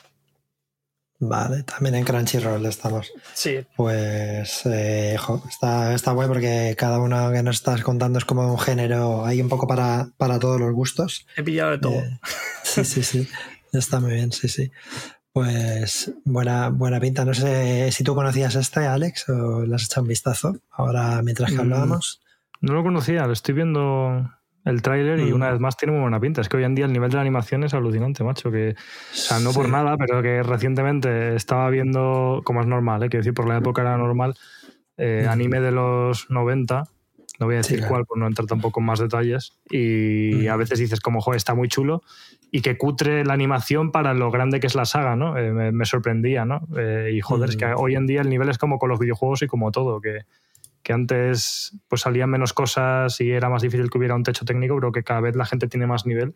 Vale, 1.20 1.64
también 1.64 1.96
en 1.96 2.04
Crunchyroll 2.04 2.64
estamos. 2.66 3.10
Sí, 3.34 3.58
Pues 3.76 4.62
eh, 4.66 5.16
jo, 5.18 5.42
está, 5.48 5.92
está 5.94 6.12
guay 6.12 6.28
porque 6.28 6.76
cada 6.78 7.00
uno 7.00 7.32
que 7.32 7.42
nos 7.42 7.56
estás 7.56 7.82
contando 7.82 8.18
es 8.20 8.24
como 8.24 8.52
un 8.52 8.58
género, 8.58 9.24
hay 9.26 9.40
un 9.40 9.48
poco 9.48 9.66
para, 9.66 10.10
para 10.16 10.38
todos 10.38 10.60
los 10.60 10.72
gustos. 10.72 11.26
he 11.36 11.42
pillado 11.42 11.72
de 11.72 11.78
todo. 11.78 11.94
Eh, 11.94 12.18
sí, 12.62 12.84
sí, 12.84 13.02
sí. 13.02 13.28
Está 13.72 13.98
muy 14.00 14.12
bien, 14.12 14.30
sí, 14.32 14.48
sí. 14.48 14.70
Pues 15.32 16.12
buena, 16.24 16.68
buena 16.70 17.00
pinta. 17.00 17.24
No 17.24 17.34
sé 17.34 17.90
si 17.92 18.04
tú 18.04 18.14
conocías 18.14 18.54
este, 18.54 18.86
Alex, 18.86 19.28
o 19.28 19.66
le 19.66 19.74
has 19.74 19.84
echado 19.84 20.02
un 20.02 20.08
vistazo 20.08 20.56
ahora 20.70 21.20
mientras 21.22 21.50
que 21.50 21.56
Mm. 21.56 21.60
hablábamos. 21.60 22.20
No 22.60 22.72
lo 22.74 22.82
conocía, 22.82 23.26
lo 23.26 23.32
estoy 23.32 23.54
viendo 23.54 24.30
el 24.64 24.82
tráiler 24.82 25.20
y 25.20 25.32
una 25.32 25.50
vez 25.50 25.60
más 25.60 25.76
tiene 25.76 25.92
muy 25.92 26.02
buena 26.02 26.20
pinta. 26.20 26.40
Es 26.40 26.48
que 26.48 26.56
hoy 26.58 26.64
en 26.64 26.74
día 26.74 26.84
el 26.86 26.92
nivel 26.92 27.10
de 27.10 27.16
la 27.16 27.22
animación 27.22 27.64
es 27.64 27.74
alucinante, 27.74 28.22
macho. 28.24 28.50
Que, 28.50 28.74
o 28.76 29.14
sea, 29.14 29.38
no 29.38 29.52
por 29.52 29.66
Sí. 29.66 29.72
nada, 29.72 29.96
pero 29.96 30.20
que 30.22 30.42
recientemente 30.42 31.34
estaba 31.36 31.70
viendo, 31.70 32.42
como 32.44 32.60
es 32.60 32.66
normal, 32.66 33.02
¿eh? 33.02 33.08
quiero 33.08 33.22
decir, 33.22 33.34
por 33.34 33.48
la 33.48 33.56
época 33.58 33.82
era 33.82 33.96
normal, 33.96 34.34
eh, 34.96 35.26
anime 35.28 35.60
de 35.60 35.70
los 35.72 36.28
90. 36.30 36.84
No 37.40 37.46
voy 37.46 37.54
a 37.54 37.58
decir 37.58 37.76
Sí, 37.76 37.80
claro. 37.82 37.94
cuál, 37.94 38.04
por 38.06 38.18
no 38.18 38.26
entrar 38.26 38.46
tampoco 38.46 38.80
en 38.80 38.86
más 38.86 38.98
detalles. 38.98 39.52
Y 39.70 40.46
Mm. 40.46 40.50
a 40.50 40.56
veces 40.56 40.78
dices, 40.80 41.00
como, 41.00 41.20
joder, 41.20 41.36
está 41.36 41.54
muy 41.54 41.68
chulo. 41.68 42.02
Y 42.50 42.62
que 42.62 42.76
cutre 42.76 43.24
la 43.24 43.34
animación 43.34 43.92
para 43.92 44.12
lo 44.12 44.30
grande 44.32 44.58
que 44.58 44.66
es 44.66 44.74
la 44.74 44.86
saga, 44.86 45.14
¿no? 45.14 45.36
Eh, 45.38 45.52
me, 45.52 45.70
me 45.70 45.84
sorprendía, 45.84 46.44
¿no? 46.44 46.66
Eh, 46.76 47.10
y 47.14 47.20
joder, 47.20 47.50
es 47.50 47.56
que 47.56 47.66
hoy 47.76 47.94
en 47.94 48.06
día 48.06 48.22
el 48.22 48.28
nivel 48.28 48.48
es 48.48 48.58
como 48.58 48.78
con 48.78 48.88
los 48.88 48.98
videojuegos 48.98 49.42
y 49.42 49.46
como 49.46 49.70
todo, 49.70 50.00
que, 50.00 50.22
que 50.88 50.94
antes 50.94 51.76
pues 51.86 52.00
salían 52.00 52.30
menos 52.30 52.54
cosas 52.54 53.20
y 53.20 53.30
era 53.30 53.50
más 53.50 53.60
difícil 53.60 53.90
que 53.90 53.98
hubiera 53.98 54.14
un 54.14 54.22
techo 54.22 54.46
técnico, 54.46 54.74
pero 54.76 54.90
que 54.90 55.04
cada 55.04 55.20
vez 55.20 55.36
la 55.36 55.44
gente 55.44 55.68
tiene 55.68 55.86
más 55.86 56.06
nivel. 56.06 56.32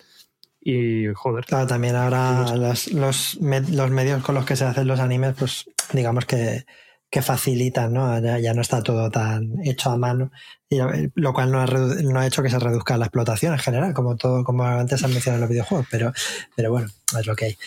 Y 0.61 1.07
joder, 1.15 1.47
Claro, 1.47 1.67
también 1.67 1.97
ahora 1.97 2.55
los, 2.55 2.93
los, 2.93 3.39
los 3.41 3.91
medios 3.91 4.23
con 4.23 4.35
los 4.35 4.45
que 4.45 4.55
se 4.55 4.67
hacen 4.67 4.87
los 4.87 5.01
animes, 5.01 5.37
pues 5.39 5.71
digamos 5.95 6.27
que, 6.27 6.67
que 7.09 7.23
facilitan, 7.23 7.95
¿no? 7.95 8.19
Ya, 8.21 8.53
no 8.53 8.61
está 8.61 8.83
todo 8.83 9.11
tan 9.11 9.55
hecho 9.65 9.89
a 9.89 9.97
mano, 9.97 10.31
y, 10.69 10.81
lo 11.15 11.33
cual 11.33 11.51
no 11.51 11.63
ha, 11.63 11.67
no 11.67 12.21
ha, 12.21 12.27
hecho 12.27 12.43
que 12.43 12.51
se 12.51 12.59
reduzca 12.59 12.99
la 12.99 13.07
explotación 13.07 13.55
en 13.55 13.59
general, 13.59 13.95
como 13.95 14.17
todo, 14.17 14.45
como 14.45 14.65
antes 14.65 15.03
han 15.03 15.13
mencionado 15.13 15.37
en 15.37 15.41
los 15.41 15.51
videojuegos, 15.51 15.87
pero, 15.91 16.13
pero 16.55 16.71
bueno, 16.71 16.89
es 17.19 17.27
lo 17.27 17.35
que 17.35 17.47
hay. 17.47 17.59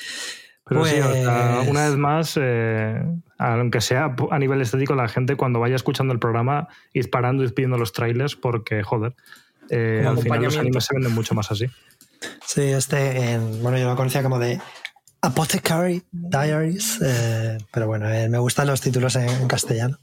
Pero 0.64 0.86
sí, 0.86 0.98
pues 1.02 1.68
una 1.68 1.90
vez 1.90 1.98
más, 1.98 2.38
eh, 2.40 3.02
aunque 3.38 3.82
sea 3.82 4.16
a 4.32 4.40
nivel 4.40 4.62
estético, 4.62 4.96
la 4.96 5.08
gente 5.08 5.36
cuando 5.36 5.60
vaya 5.60 5.76
escuchando 5.76 6.14
el 6.14 6.20
programa, 6.20 6.68
ir 6.94 7.10
parando 7.10 7.44
y 7.44 7.50
pidiendo 7.50 7.78
los 7.78 7.94
trailers, 7.94 8.36
porque, 8.36 8.84
joder, 8.84 9.16
eh, 9.70 10.04
al 10.08 10.18
final 10.18 10.44
los 10.44 10.58
animes 10.58 10.86
se 10.86 10.96
venden 10.96 11.14
mucho 11.14 11.36
más 11.36 11.52
así. 11.52 11.66
Sí, 12.46 12.62
este, 12.62 13.40
bueno, 13.62 13.78
yo 13.78 13.90
lo 13.90 13.96
conocía 13.96 14.24
como 14.24 14.40
de 14.40 14.60
Apothecary 15.22 16.04
Diaries, 16.12 17.00
eh, 17.04 17.58
pero 17.72 17.88
bueno, 17.88 18.08
me 18.08 18.38
gustan 18.38 18.68
los 18.68 18.82
títulos 18.82 19.16
en, 19.16 19.48
castellano. 19.48 20.00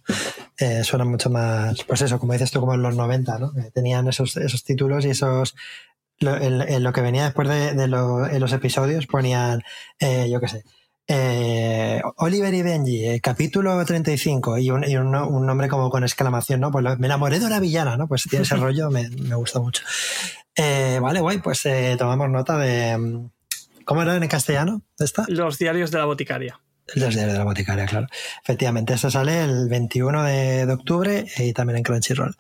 suenan 0.83 1.09
mucho 1.09 1.31
más, 1.31 1.83
pues 1.85 2.03
eso, 2.03 2.19
como 2.19 2.33
dices 2.35 2.51
tú, 2.51 2.61
como 2.61 2.75
en 2.75 2.83
los 2.83 2.97
90, 2.97 3.39
¿no? 3.39 3.53
tenían 3.73 4.09
esos, 4.09 4.37
esos 4.37 4.63
títulos 4.63 5.05
y 5.05 5.11
esos 5.11 5.55
en, 6.23 6.83
lo 6.83 6.93
que 6.93 7.01
venía 7.01 7.25
después 7.25 7.49
de, 7.49 7.89
los 7.89 8.53
episodios 8.53 9.07
ponían, 9.07 9.63
eh, 9.99 10.29
yo 10.31 10.41
qué 10.41 10.49
sé, 10.49 10.65
eh, 11.15 12.01
Oliver 12.17 12.55
y 12.55 12.63
Benji, 12.63 13.07
eh, 13.07 13.21
capítulo 13.21 13.85
35, 13.85 14.59
y, 14.59 14.71
un, 14.71 14.89
y 14.89 14.97
un, 14.97 15.11
nombre 15.11 15.69
como 15.69 15.91
con 15.91 16.05
exclamación, 16.05 16.61
¿no? 16.61 16.71
Pues 16.71 16.99
me 16.99 17.07
enamoré 17.07 17.39
de 17.39 17.45
una 17.45 17.61
villana, 17.61 17.99
¿no? 17.99 18.09
Pues 18.09 18.23
tiene 18.23 18.45
ese 18.45 18.57
rollo, 18.57 18.91
me, 18.91 19.11
me 19.11 19.35
gusta 19.35 19.61
mucho. 19.61 19.85
vale, 20.57 21.21
guay, 21.21 21.39
pues 21.39 21.69
tomamos 21.99 22.31
nota 22.31 22.57
de... 22.57 23.29
¿Cómo 23.85 24.03
era 24.03 24.17
en 24.17 24.29
castellano? 24.29 24.83
¿Esta? 24.99 25.27
Los 25.29 25.59
diarios 25.59 25.91
de 25.91 25.99
la 25.99 26.07
boticaria. 26.07 26.61
Los 26.95 27.15
diarios 27.15 27.33
de 27.33 27.39
la 27.39 27.45
boticaria, 27.45 27.87
claro. 27.87 28.07
Efectivamente, 28.43 28.95
eso 28.95 29.11
sale 29.11 29.45
el 29.45 29.69
21 29.69 30.25
de, 30.25 30.73
octubre 30.73 31.27
y 31.39 31.53
también 31.53 31.79
en 31.79 31.83
Crunchyroll. 31.83 32.37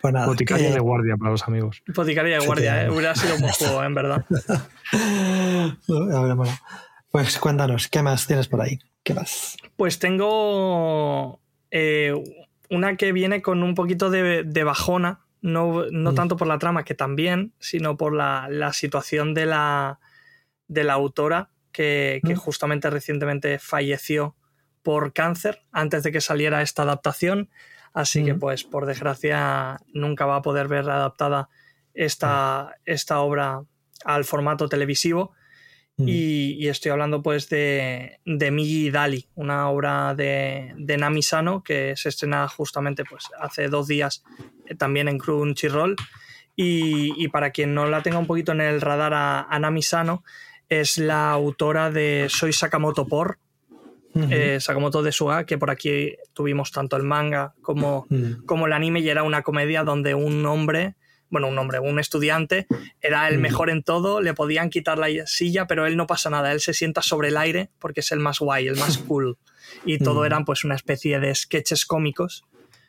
Pues 0.00 0.14
boticaria 0.26 0.70
de 0.70 0.80
guardia 0.80 1.16
para 1.16 1.30
los 1.30 1.42
amigos. 1.44 1.82
Boticaria 1.94 2.38
de 2.38 2.46
guardia, 2.46 2.84
¿eh? 2.84 2.90
hubiera 2.90 3.14
sido 3.14 3.36
un 3.36 3.42
buen 3.42 3.52
juego, 3.52 3.84
en 3.84 3.94
verdad. 3.94 4.24
pues 7.16 7.38
cuéntanos, 7.38 7.88
¿qué 7.88 8.02
más 8.02 8.26
tienes 8.26 8.46
por 8.46 8.60
ahí? 8.60 8.78
¿Qué 9.02 9.14
más? 9.14 9.56
Pues 9.76 9.98
tengo 9.98 11.40
eh, 11.70 12.12
una 12.68 12.98
que 12.98 13.12
viene 13.12 13.40
con 13.40 13.62
un 13.62 13.74
poquito 13.74 14.10
de, 14.10 14.64
bajona, 14.64 15.20
no, 15.40 15.86
no 15.90 16.12
mm. 16.12 16.14
tanto 16.14 16.36
por 16.36 16.46
la 16.46 16.58
trama, 16.58 16.84
que 16.84 16.94
también, 16.94 17.54
sino 17.58 17.96
por 17.96 18.14
la, 18.14 18.48
la 18.50 18.74
situación 18.74 19.32
de 19.32 19.46
la, 19.46 19.98
de 20.68 20.84
la 20.84 20.92
autora 20.92 21.48
que, 21.72 22.20
justamente 22.36 22.90
recientemente 22.90 23.58
falleció 23.58 24.36
por 24.82 25.14
cáncer 25.14 25.62
antes 25.72 26.02
de 26.02 26.12
que 26.12 26.20
saliera 26.20 26.60
esta 26.60 26.82
adaptación. 26.82 27.48
Así 27.94 28.26
que, 28.26 28.34
pues, 28.34 28.62
por 28.62 28.84
desgracia, 28.84 29.80
nunca 29.94 30.26
va 30.26 30.36
a 30.36 30.42
poder 30.42 30.68
ver 30.68 30.90
adaptada 30.90 31.48
esta, 31.94 32.76
esta 32.84 33.20
obra 33.20 33.62
al 34.04 34.26
formato 34.26 34.68
televisivo. 34.68 35.32
Y, 35.98 36.68
estoy 36.68 36.90
hablando 36.90 37.22
pues 37.22 37.48
de, 37.48 38.20
de 38.26 38.50
Migi 38.50 38.90
Dali, 38.90 39.28
una 39.34 39.70
obra 39.70 40.14
de, 40.14 40.74
de 40.76 40.96
Nami 40.98 41.22
Sano 41.22 41.62
que 41.62 41.96
se 41.96 42.10
estrena 42.10 42.46
justamente 42.48 43.04
pues 43.04 43.24
hace 43.40 43.68
dos 43.68 43.86
días 43.86 44.22
eh, 44.66 44.74
también 44.74 45.08
en 45.08 45.18
Crunchyroll. 45.18 45.96
Y, 46.54 47.12
y 47.22 47.28
para 47.28 47.50
quien 47.50 47.74
no 47.74 47.86
la 47.86 48.02
tenga 48.02 48.18
un 48.18 48.26
poquito 48.26 48.52
en 48.52 48.60
el 48.60 48.80
radar 48.80 49.14
a, 49.14 49.42
a 49.42 49.58
Nami 49.58 49.82
Sano, 49.82 50.22
es 50.68 50.98
la 50.98 51.30
autora 51.30 51.90
de 51.90 52.26
Soy 52.28 52.52
Sakamoto 52.52 53.06
por, 53.06 53.38
eh, 54.30 54.58
Sakamoto 54.60 55.02
de 55.02 55.12
Suga, 55.12 55.44
que 55.44 55.58
por 55.58 55.70
aquí 55.70 56.16
tuvimos 56.32 56.72
tanto 56.72 56.96
el 56.96 57.02
manga 57.02 57.54
como, 57.60 58.06
como 58.46 58.66
el 58.66 58.72
anime 58.72 59.00
y 59.00 59.08
era 59.08 59.22
una 59.22 59.42
comedia 59.42 59.84
donde 59.84 60.14
un 60.14 60.44
hombre, 60.46 60.96
bueno, 61.30 61.48
un 61.48 61.58
hombre, 61.58 61.78
un 61.80 61.98
estudiante, 61.98 62.66
era 63.00 63.28
el 63.28 63.38
mejor 63.38 63.70
en 63.70 63.82
todo, 63.82 64.20
le 64.20 64.34
podían 64.34 64.70
quitar 64.70 64.98
la 64.98 65.08
silla, 65.26 65.66
pero 65.66 65.86
él 65.86 65.96
no 65.96 66.06
pasa 66.06 66.30
nada, 66.30 66.52
él 66.52 66.60
se 66.60 66.74
sienta 66.74 67.02
sobre 67.02 67.28
el 67.28 67.36
aire 67.36 67.70
porque 67.78 68.00
es 68.00 68.12
el 68.12 68.20
más 68.20 68.38
guay, 68.38 68.66
el 68.66 68.76
más 68.76 68.98
cool. 69.08 69.38
Y 69.84 69.98
todo 69.98 70.24
eran 70.24 70.44
pues 70.44 70.64
una 70.64 70.76
especie 70.76 71.18
de 71.18 71.34
sketches 71.34 71.86
cómicos 71.86 72.44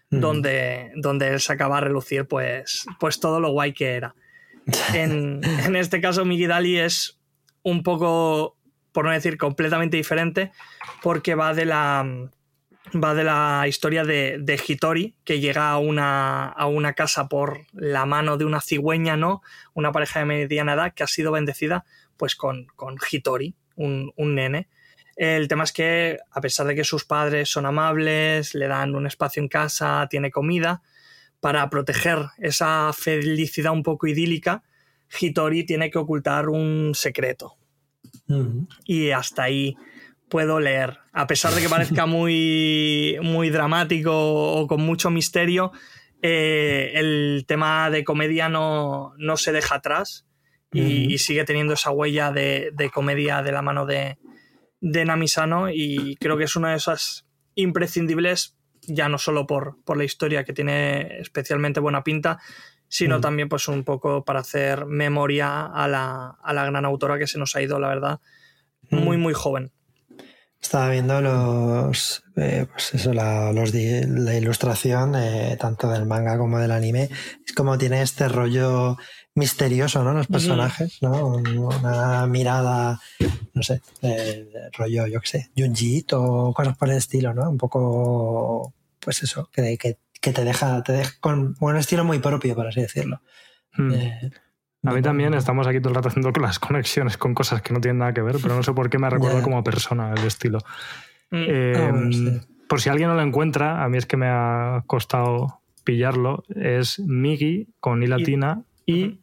donde, 0.10 0.92
donde 0.96 1.30
él 1.30 1.42
sacaba 1.42 1.80
a 1.80 1.82
relucir 1.82 2.26
pues, 2.28 2.86
pues 3.00 3.20
todo 3.20 3.40
lo 3.40 3.52
guay 3.52 3.74
que 3.74 3.94
era. 3.94 4.16
En, 4.94 5.42
en 5.66 5.76
este 5.76 6.00
caso, 6.02 6.24
Migi 6.26 6.48
Dali 6.48 6.78
es 6.78 7.20
un 7.64 7.84
poco, 7.84 8.56
por 8.92 9.06
no 9.06 9.12
decir 9.12 9.38
completamente 9.38 9.98
diferente, 9.98 10.52
porque 11.02 11.36
va 11.36 11.54
de 11.54 11.66
la, 11.66 12.30
va 12.96 13.14
de 13.14 13.24
la 13.24 13.66
historia 13.68 14.04
de, 14.04 14.38
de 14.40 14.60
Hitori, 14.66 15.16
que 15.24 15.40
llega 15.40 15.70
a 15.70 15.78
una, 15.78 16.48
a 16.48 16.68
una, 16.68 16.94
casa 16.94 17.28
por 17.28 17.66
la 17.74 18.06
mano 18.06 18.38
de 18.38 18.46
una 18.46 18.62
cigüeña, 18.62 19.18
¿no? 19.18 19.42
Una 19.74 19.92
pareja 19.92 20.20
de 20.20 20.26
mediana 20.26 20.74
edad 20.74 20.94
que 20.94 21.04
ha 21.04 21.08
sido 21.08 21.32
bendecida 21.32 21.86
pues 22.18 22.36
con, 22.36 22.68
con 22.76 22.96
Hitori, 23.12 23.56
un, 23.76 24.12
un, 24.16 24.36
nene. 24.36 24.70
El 25.16 25.48
tema 25.48 25.64
es 25.64 25.72
que, 25.72 26.18
a 26.32 26.42
pesar 26.42 26.68
de 26.68 26.76
que 26.76 26.84
sus 26.84 27.06
padres 27.06 27.50
son 27.50 27.66
amables, 27.66 28.56
le 28.56 28.68
dan 28.68 28.96
un 28.96 29.08
espacio 29.08 29.42
en 29.42 29.50
casa, 29.50 30.08
tiene 30.10 30.32
comida, 30.32 30.82
para 31.40 31.70
proteger 31.70 32.20
esa 32.38 32.92
felicidad 32.94 33.72
un 33.72 33.84
poco 33.84 34.08
idílica, 34.08 34.64
Hitori 35.20 35.66
tiene 35.66 35.90
que 35.90 35.98
ocultar 35.98 36.50
un 36.50 36.94
secreto. 36.94 37.56
Y 38.86 39.12
hasta 39.12 39.44
ahí 39.44 39.78
puedo 40.30 40.60
leer. 40.60 41.00
A 41.14 41.28
pesar 41.28 41.54
de 41.54 41.62
que 41.62 41.70
parezca 41.70 42.06
muy, 42.08 43.18
muy 43.22 43.50
dramático 43.50 44.12
o 44.14 44.68
con 44.68 44.82
mucho 44.82 45.10
misterio, 45.10 45.72
eh, 46.22 46.92
el 46.96 47.46
tema 47.48 47.90
de 47.90 48.04
comedia 48.04 48.50
no, 48.50 49.14
no 49.18 49.38
se 49.38 49.52
deja 49.52 49.76
atrás 49.76 50.26
y, 50.72 51.18
sigue 51.18 51.44
teniendo 51.44 51.74
esa 51.74 51.92
huella 51.92 52.32
de, 52.32 52.72
de, 52.74 52.90
comedia 52.90 53.42
de 53.42 53.52
la 53.52 53.62
mano 53.62 53.86
de, 53.86 54.18
de 54.82 55.06
Namisano 55.06 55.70
y 55.72 56.18
creo 56.20 56.38
que 56.38 56.44
es 56.44 56.56
una 56.56 56.72
de 56.72 56.78
esas 56.78 57.26
imprescindibles 57.56 58.58
ya 58.88 59.10
no 59.10 59.18
solo 59.18 59.48
por, 59.48 59.78
por 59.84 59.98
la 59.98 60.04
historia 60.04 60.44
que 60.44 60.54
tiene 60.54 61.20
especialmente 61.20 61.80
buena 61.80 62.04
pinta, 62.04 62.40
sino 62.88 63.20
también 63.20 63.50
pues 63.50 63.68
un 63.68 63.84
poco 63.84 64.24
para 64.24 64.40
hacer 64.40 64.86
memoria 64.86 65.66
a 65.66 65.88
la, 65.88 66.38
a 66.42 66.54
la, 66.54 66.66
gran 66.66 66.86
autora 66.86 67.20
que 67.20 67.28
se 67.28 67.38
nos 67.38 67.56
ha 67.56 67.62
ido, 67.62 67.80
la 67.80 67.90
verdad, 67.90 68.22
muy, 68.90 69.18
muy 69.18 69.34
joven. 69.34 69.72
Estaba 70.62 70.90
viendo 70.90 71.22
los, 71.22 72.24
eh, 72.36 72.66
pues 72.72 72.94
eso, 72.94 73.14
la, 73.14 73.54
los, 73.54 73.74
la 73.74 74.36
ilustración 74.36 75.16
eh, 75.16 75.56
tanto 75.60 75.90
del 75.90 76.06
manga 76.06 76.38
como 76.38 76.60
del 76.60 76.72
anime. 76.72 77.10
Es 77.46 77.54
como 77.54 77.78
tiene 77.78 78.02
este 78.02 78.28
rollo 78.28 78.98
misterioso, 79.36 80.04
¿no? 80.04 80.14
Los 80.14 80.28
personajes, 80.28 80.98
¿no? 81.02 81.38
Una 81.38 82.26
mirada, 82.28 83.00
no 83.54 83.64
sé, 83.64 83.82
eh, 84.02 84.50
rollo, 84.74 85.08
yo 85.08 85.22
qué 85.22 85.28
sé, 85.28 85.50
Junji 85.56 86.06
o 86.12 86.54
cosas 86.54 86.76
por 86.76 86.90
el 86.90 86.98
estilo, 86.98 87.34
¿no? 87.34 87.50
Un 87.50 87.58
poco, 87.58 88.74
pues 89.00 89.24
eso, 89.24 89.50
que, 89.54 89.78
que 89.78 89.98
que 90.22 90.34
te 90.34 90.44
deja, 90.44 90.84
te 90.84 90.94
deja 90.94 91.14
con 91.20 91.56
un 91.60 91.78
estilo 91.78 92.04
muy 92.04 92.20
propio, 92.20 92.56
por 92.56 92.68
así 92.68 92.82
decirlo. 92.82 93.22
Hmm. 93.74 93.94
A 94.88 94.94
mí 94.94 95.02
también 95.02 95.34
estamos 95.34 95.68
aquí 95.68 95.80
todo 95.80 95.90
el 95.90 95.96
rato 95.96 96.08
haciendo 96.08 96.32
las 96.40 96.60
conexiones 96.60 97.18
con 97.18 97.34
cosas 97.34 97.62
que 97.62 97.74
no 97.74 97.82
tienen 97.82 98.00
nada 98.00 98.14
que 98.14 98.22
ver, 98.22 98.38
pero 98.42 98.56
no 98.56 98.64
sé 98.64 98.74
por 98.74 98.90
qué 98.90 98.98
me 98.98 99.10
recuerda 99.10 99.42
como 99.42 99.64
persona 99.64 100.14
el 100.14 100.26
estilo. 100.26 100.60
Hmm. 101.30 101.46
Eh, 101.48 102.42
por 102.68 102.80
si 102.80 102.90
alguien 102.90 103.10
no 103.10 103.16
lo 103.16 103.22
encuentra, 103.22 103.84
a 103.84 103.90
mí 103.90 103.98
es 103.98 104.06
que 104.06 104.16
me 104.18 104.28
ha 104.28 104.84
costado 104.88 105.60
pillarlo, 105.84 106.44
es 106.56 107.00
Migi 107.00 107.68
con 107.80 108.02
I 108.02 108.08
latina 108.08 108.62
y, 108.86 109.20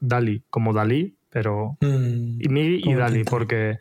Dali, 0.00 0.42
como 0.48 0.72
Dalí, 0.72 1.14
pero... 1.30 1.76
Hmm. 1.80 2.40
Y 2.40 2.48
Migi 2.48 2.88
y 2.88 2.94
Dali, 2.94 3.24
porque 3.24 3.78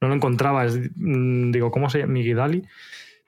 no 0.00 0.08
lo 0.08 0.14
encontraba. 0.14 0.64
Mm, 0.64 1.50
digo, 1.50 1.70
¿cómo 1.72 1.90
se 1.90 2.00
llama? 2.00 2.12
Migi 2.12 2.34
Dali. 2.34 2.62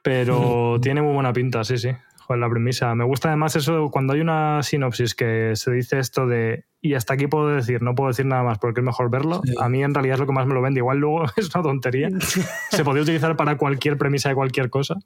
Pero 0.03 0.79
tiene 0.83 1.03
muy 1.03 1.15
buena 1.15 1.33
pinta, 1.33 1.65
sí, 1.65 1.79
sí 1.79 1.91
la 2.37 2.51
premisa. 2.51 2.95
Me 2.95 3.05
gusta 3.05 3.29
además 3.29 3.57
eso 3.57 3.91
cuando 3.91 4.13
hay 4.13 4.21
una 4.21 4.63
sinopsis 4.63 5.15
que 5.15 5.53
se 5.55 5.71
dice 5.71 5.99
esto 5.99 6.27
de 6.27 6.65
y 6.81 6.95
hasta 6.95 7.15
aquí 7.15 7.27
puedo 7.27 7.49
decir, 7.49 7.83
no 7.83 7.95
puedo 7.95 8.09
decir 8.09 8.27
nada 8.27 8.43
más 8.43 8.59
porque 8.59 8.81
es 8.81 8.85
mejor 8.85 9.11
verlo. 9.11 9.41
A 9.59 9.69
mí 9.69 9.83
en 9.83 9.95
realidad 9.95 10.15
es 10.15 10.21
lo 10.21 10.27
que 10.27 10.33
más 10.33 10.47
me 10.47 10.55
lo 10.55 10.63
vende. 10.63 10.81
Igual 10.81 10.99
luego 10.99 11.25
es 11.37 11.55
una 11.55 11.63
tontería. 11.63 12.09
se 12.71 12.85
podría 12.85 13.03
utilizar 13.03 13.37
para 13.37 13.57
cualquier 13.57 13.97
premisa 13.97 14.29
de 14.29 14.35
cualquier 14.35 14.71
cosa. 14.71 14.97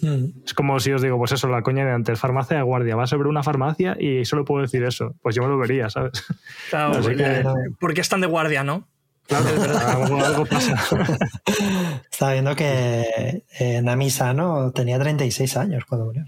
Mm. 0.00 0.44
Es 0.44 0.54
como 0.54 0.78
si 0.80 0.92
os 0.92 1.02
digo, 1.02 1.18
pues 1.18 1.32
eso, 1.32 1.48
la 1.48 1.62
coña 1.62 1.84
de 1.84 1.92
antes, 1.92 2.18
farmacia 2.18 2.56
de 2.56 2.62
guardia, 2.62 2.96
va 2.96 3.06
sobre 3.06 3.28
una 3.28 3.42
farmacia 3.42 3.96
y 3.98 4.24
solo 4.24 4.44
puedo 4.44 4.62
decir 4.62 4.82
eso. 4.84 5.14
Pues 5.22 5.34
yo 5.34 5.42
me 5.42 5.48
lo 5.48 5.58
vería, 5.58 5.88
¿sabes? 5.90 6.24
Claro, 6.70 6.92
porque, 7.02 7.44
porque 7.80 8.00
están 8.00 8.20
de 8.20 8.26
guardia, 8.26 8.64
¿no? 8.64 8.88
Claro, 9.26 10.24
algo, 10.24 10.46
pasa. 10.46 10.74
Estaba 12.10 12.32
viendo 12.32 12.56
que 12.56 13.44
eh, 13.58 13.80
Namisa 13.82 14.34
¿no? 14.34 14.72
tenía 14.72 14.98
36 14.98 15.56
años 15.56 15.84
cuando 15.84 16.06
murió. 16.06 16.24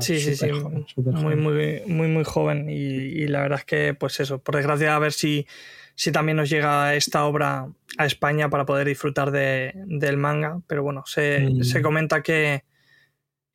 sí, 0.00 0.18
sí, 0.18 0.34
sí. 0.34 0.50
muy, 0.96 1.36
muy, 1.36 1.82
muy, 1.86 2.08
muy 2.08 2.24
joven. 2.24 2.68
Y, 2.68 3.26
la 3.28 3.42
verdad 3.42 3.60
es 3.60 3.64
que, 3.64 3.94
pues 3.94 4.20
eso, 4.20 4.38
por 4.38 4.56
desgracia, 4.56 4.96
a 4.96 4.98
ver 4.98 5.12
si, 5.12 5.46
si 5.94 6.12
también 6.12 6.36
nos 6.36 6.50
llega 6.50 6.94
esta 6.94 7.24
obra 7.24 7.68
a 7.98 8.06
España 8.06 8.48
para 8.48 8.64
poder 8.66 8.86
disfrutar 8.86 9.30
de, 9.30 9.72
del 9.86 10.16
manga. 10.16 10.60
Pero 10.66 10.82
bueno, 10.82 11.04
se, 11.06 11.40
mm. 11.40 11.62
se 11.62 11.82
comenta 11.82 12.22
que, 12.22 12.64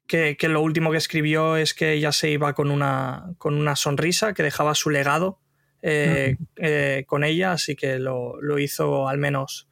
que, 0.07 0.37
lo 0.47 0.61
último 0.61 0.91
que 0.91 0.97
escribió 0.97 1.57
es 1.57 1.73
que 1.73 1.93
ella 1.93 2.11
se 2.11 2.29
iba 2.29 2.53
con 2.53 2.71
una, 2.71 3.33
con 3.39 3.55
una 3.55 3.75
sonrisa, 3.75 4.33
que 4.33 4.43
dejaba 4.43 4.75
su 4.75 4.89
legado 4.89 5.39
eh, 5.87 6.37
eh, 6.55 7.03
con 7.05 7.23
ella, 7.23 7.51
así 7.51 7.75
que 7.75 7.99
lo, 7.99 8.41
lo, 8.41 8.57
hizo 8.57 9.07
al 9.07 9.19
menos 9.19 9.69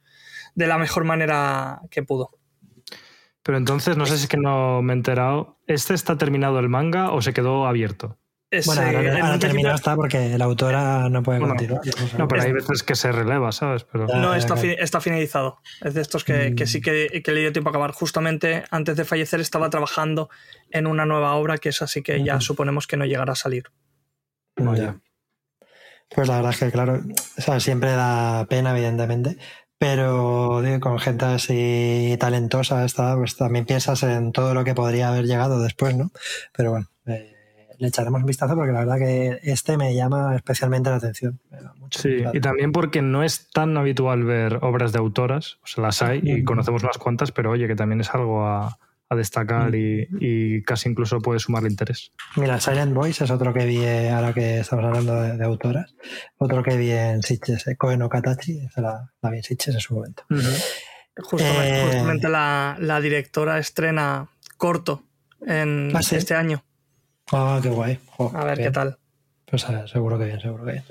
de 0.54 0.68
la 0.68 0.78
mejor 0.78 1.02
manera 1.02 1.80
que 1.90 2.04
pudo. 2.04 2.30
Pero 3.42 3.58
entonces, 3.58 3.96
no 3.96 4.06
sé 4.06 4.16
si 4.16 4.22
es 4.22 4.28
que 4.28 4.36
no 4.36 4.80
me 4.80 4.92
he 4.92 4.96
enterado, 4.96 5.58
¿este 5.66 5.92
está 5.92 6.16
terminado 6.16 6.60
el 6.60 6.68
manga 6.68 7.10
o 7.10 7.20
se 7.20 7.32
quedó 7.32 7.66
abierto? 7.66 8.16
bueno, 8.64 8.82
ahora, 8.82 9.38
terminado 9.40 9.74
está 9.74 9.96
porque 9.96 10.38
la 10.38 10.44
autora 10.44 11.08
no 11.08 11.24
puede 11.24 11.40
continuar. 11.40 11.80
No, 12.16 12.28
pero 12.28 12.42
hay 12.42 12.52
veces 12.52 12.84
que 12.84 12.94
se 12.94 13.10
releva, 13.10 13.50
¿sabes? 13.50 13.82
Pero... 13.82 14.06
No, 14.06 14.36
está, 14.36 14.54
está, 14.62 15.00
finalizado. 15.00 15.58
Es 15.82 15.94
de 15.94 16.00
estos 16.00 16.22
que, 16.22 16.54
sí 16.66 16.80
que, 16.80 17.22
le 17.26 17.40
dio 17.40 17.52
tiempo 17.52 17.70
a 17.70 17.72
acabar. 17.72 17.90
Justamente 17.90 18.62
antes 18.70 18.96
de 18.96 19.04
fallecer 19.04 19.40
estaba 19.40 19.68
trabajando 19.70 20.30
en 20.70 20.86
una 20.86 21.06
nueva 21.06 21.34
obra 21.34 21.58
que 21.58 21.70
es 21.70 21.82
así 21.82 22.02
que 22.02 22.22
ya 22.22 22.40
suponemos 22.40 22.86
que 22.86 22.96
no 22.96 23.04
llegará 23.04 23.32
a 23.32 23.36
salir. 23.36 23.64
Pues 26.14 26.28
la 26.28 26.36
verdad 26.36 26.52
es 26.52 26.58
que, 26.58 26.70
claro, 26.70 27.00
siempre 27.58 27.92
da 27.92 28.46
pena, 28.46 28.70
evidentemente, 28.72 29.36
pero 29.78 30.62
con 30.80 30.98
gente 30.98 31.24
así 31.24 32.16
talentosa, 32.18 32.86
pues 33.16 33.36
también 33.36 33.66
piensas 33.66 34.02
en 34.02 34.32
todo 34.32 34.54
lo 34.54 34.64
que 34.64 34.74
podría 34.74 35.08
haber 35.08 35.26
llegado 35.26 35.60
después, 35.62 35.96
¿no? 35.96 36.10
Pero 36.56 36.70
bueno. 36.70 36.86
Eh, 37.06 37.34
le 37.78 37.88
echaremos 37.88 38.20
un 38.20 38.26
vistazo 38.26 38.54
porque 38.54 38.72
la 38.72 38.80
verdad 38.80 38.98
que 38.98 39.40
este 39.42 39.76
me 39.76 39.94
llama 39.94 40.36
especialmente 40.36 40.90
la 40.90 40.96
atención. 40.96 41.40
sí, 41.90 42.22
y 42.32 42.40
también 42.40 42.72
porque 42.72 43.02
no 43.02 43.22
es 43.22 43.50
tan 43.50 43.76
habitual 43.76 44.24
ver 44.24 44.58
obras 44.62 44.92
de 44.92 44.98
autoras, 44.98 45.58
o 45.64 45.66
sea, 45.66 45.82
las 45.82 46.02
hay 46.02 46.20
y 46.22 46.44
conocemos 46.44 46.82
unas 46.82 46.98
cuantas, 46.98 47.32
pero 47.32 47.50
oye, 47.50 47.66
que 47.66 47.76
también 47.76 48.00
es 48.00 48.14
algo 48.14 48.46
a, 48.46 48.78
destacar 49.10 49.70
mm. 49.70 50.18
y, 50.20 50.62
casi 50.62 50.88
incluso 50.88 51.20
puede 51.20 51.38
sumarle 51.38 51.68
interés. 51.70 52.12
Mira, 52.36 52.60
Silent 52.60 52.94
Voice 52.94 53.24
es 53.24 53.30
otro 53.30 53.52
que 53.52 53.64
vi, 53.64 53.84
ahora 54.08 54.32
que 54.32 54.60
estamos 54.60 54.84
hablando 54.84 55.20
de, 55.20 55.44
autoras, 55.44 55.94
otro 56.38 56.62
que 56.62 56.76
vi 56.76 56.90
en 56.90 57.22
Sitches, 57.22 57.66
eh, 57.66 57.76
Koen 57.76 58.08
Katachi, 58.08 58.68
la, 58.76 59.12
la 59.20 59.30
vi 59.30 59.38
en 59.38 59.42
Sitches 59.42 59.74
en 59.74 59.80
su 59.80 59.94
momento. 59.94 60.24
Justamente, 61.16 62.26
eh, 62.26 62.30
la, 62.30 63.00
directora 63.00 63.58
estrena 63.58 64.28
corto 64.56 65.04
en 65.46 65.92
¿Ah, 65.94 66.00
este 66.00 66.34
año. 66.34 66.64
Ah, 67.32 67.60
qué 67.62 67.68
guay. 67.68 67.98
a 68.18 68.44
ver 68.44 68.58
qué 68.58 68.70
tal. 68.70 68.98
Pues 69.46 69.66
seguro 69.86 70.18
que 70.18 70.24
bien, 70.24 70.40
seguro 70.40 70.64
que 70.64 70.72
bien. 70.72 70.84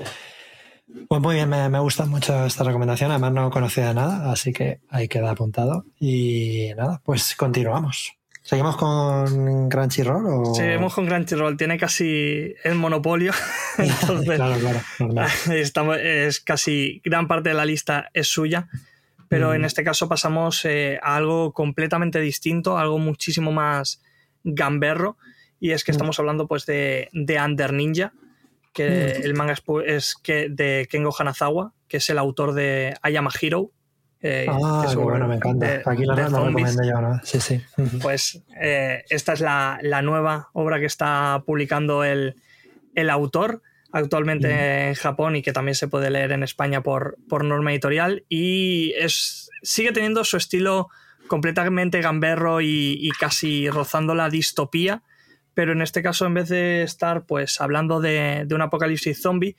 Pues 1.07 1.21
muy 1.21 1.35
bien, 1.35 1.49
me, 1.49 1.79
gusta 1.79 2.05
mucho 2.05 2.45
esta 2.45 2.63
recomendación. 2.63 3.11
Además, 3.11 3.33
no 3.33 3.49
conocía 3.49 3.93
nada, 3.93 4.31
así 4.31 4.53
que 4.53 4.79
ahí 4.89 5.07
queda 5.07 5.31
apuntado. 5.31 5.85
Y 5.99 6.71
nada, 6.75 7.01
pues 7.03 7.35
continuamos. 7.35 8.13
¿Seguimos 8.41 8.75
con 8.75 9.69
Crunchyroll? 9.69 10.25
O... 10.27 10.53
Seguimos 10.53 10.93
con 10.93 11.07
Crunchyroll, 11.07 11.55
tiene 11.55 11.77
casi 11.77 12.53
el 12.63 12.75
monopolio. 12.75 13.31
Entonces, 13.77 14.35
claro, 14.35 14.59
claro, 14.59 15.27
estamos, 15.51 15.97
es 15.97 16.39
casi 16.41 17.01
gran 17.03 17.27
parte 17.27 17.49
de 17.49 17.55
la 17.55 17.65
lista 17.65 18.09
es 18.13 18.27
suya. 18.27 18.67
Pero 19.29 19.49
mm. 19.49 19.55
en 19.55 19.65
este 19.65 19.83
caso 19.83 20.07
pasamos 20.07 20.63
eh, 20.65 20.99
a 21.01 21.15
algo 21.15 21.53
completamente 21.53 22.19
distinto, 22.19 22.77
algo 22.77 22.99
muchísimo 22.99 23.51
más 23.51 24.01
gamberro 24.43 25.17
y 25.59 25.71
es 25.71 25.83
que 25.83 25.91
mm. 25.91 25.95
estamos 25.95 26.19
hablando 26.19 26.47
pues 26.47 26.65
de, 26.65 27.09
de 27.13 27.41
Under 27.41 27.71
Ninja, 27.71 28.13
que 28.73 29.19
mm. 29.19 29.25
el 29.25 29.33
manga 29.35 29.55
es, 29.85 30.15
que 30.15 30.47
de 30.49 30.87
Kengo 30.89 31.15
Hanazawa, 31.17 31.73
que 31.87 31.97
es 31.97 32.09
el 32.09 32.17
autor 32.17 32.53
de 32.53 32.95
Ayama 33.01 33.29
Hero. 33.39 33.71
Eh, 34.19 34.47
ah, 34.49 34.91
bueno, 34.95 35.27
me 35.27 35.35
encanta. 35.35 35.81
Aquí 35.85 36.05
lo, 36.05 36.15
recomiendo 36.15 36.83
yo, 36.83 37.01
¿no? 37.01 37.19
Sí, 37.23 37.39
sí. 37.39 37.61
Pues 38.01 38.41
eh, 38.59 39.03
esta 39.09 39.33
es 39.33 39.41
la, 39.41 39.79
la, 39.81 40.01
nueva 40.01 40.49
obra 40.53 40.79
que 40.79 40.85
está 40.85 41.43
publicando 41.45 42.03
el, 42.03 42.35
el 42.95 43.09
autor 43.09 43.61
actualmente 43.91 44.47
mm. 44.47 44.87
en 44.89 44.93
Japón 44.95 45.35
y 45.35 45.41
que 45.41 45.53
también 45.53 45.75
se 45.75 45.87
puede 45.87 46.09
leer 46.09 46.31
en 46.31 46.41
España 46.43 46.81
por, 46.81 47.17
por 47.29 47.43
norma 47.43 47.71
editorial. 47.71 48.23
Y 48.29 48.93
es, 48.97 49.49
sigue 49.61 49.91
teniendo 49.91 50.23
su 50.23 50.37
estilo 50.37 50.87
completamente 51.27 52.01
gamberro 52.01 52.61
y, 52.61 52.97
y 52.99 53.11
casi 53.11 53.69
rozando 53.69 54.15
la 54.15 54.29
distopía 54.29 55.03
pero 55.53 55.71
en 55.71 55.81
este 55.81 56.01
caso, 56.01 56.25
en 56.25 56.33
vez 56.33 56.49
de 56.49 56.83
estar 56.83 57.25
pues 57.25 57.61
hablando 57.61 58.01
de, 58.01 58.47
un 58.51 58.61
apocalipsis 58.61 59.21
zombie, 59.21 59.55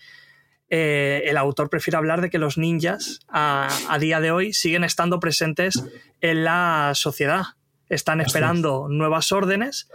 eh, 0.70 1.22
el 1.26 1.36
autor 1.36 1.70
prefiere 1.70 1.96
hablar 1.96 2.20
de 2.20 2.30
que 2.30 2.38
los 2.38 2.58
ninjas 2.58 3.20
a, 3.28 3.68
día 4.00 4.20
de 4.20 4.30
hoy 4.30 4.52
siguen 4.52 4.82
estando 4.82 5.20
presentes 5.20 5.84
en 6.20 6.44
la 6.44 6.92
sociedad. 6.94 7.42
Están 7.88 8.20
esperando 8.20 8.88
nuevas 8.88 9.30
órdenes 9.30 9.88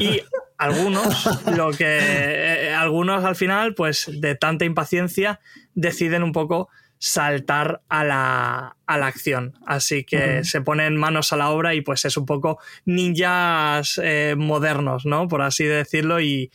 y 0.00 0.22
algunos, 0.58 1.28
lo 1.56 1.70
que 1.70 1.98
eh, 2.00 2.74
algunos 2.74 3.24
al 3.24 3.36
final, 3.36 3.74
pues 3.74 4.10
de 4.20 4.34
tanta 4.34 4.64
impaciencia, 4.64 5.38
deciden 5.74 6.22
un 6.22 6.32
poco 6.32 6.70
saltar 6.98 7.82
a 7.88 8.04
la, 8.04 8.76
acción. 8.86 9.54
Así 9.66 10.04
que 10.04 10.44
se 10.44 10.60
ponen 10.60 10.96
manos 10.96 11.32
a 11.32 11.36
la 11.36 11.50
obra 11.50 11.74
y 11.74 11.80
pues 11.80 12.04
es 12.04 12.16
un 12.16 12.26
poco 12.26 12.58
ninjas 12.84 14.00
eh, 14.02 14.34
modernos, 14.36 15.04
¿no? 15.06 15.28
Por 15.28 15.42
así 15.42 15.64
decirlo. 15.64 16.20
Y, 16.20 16.50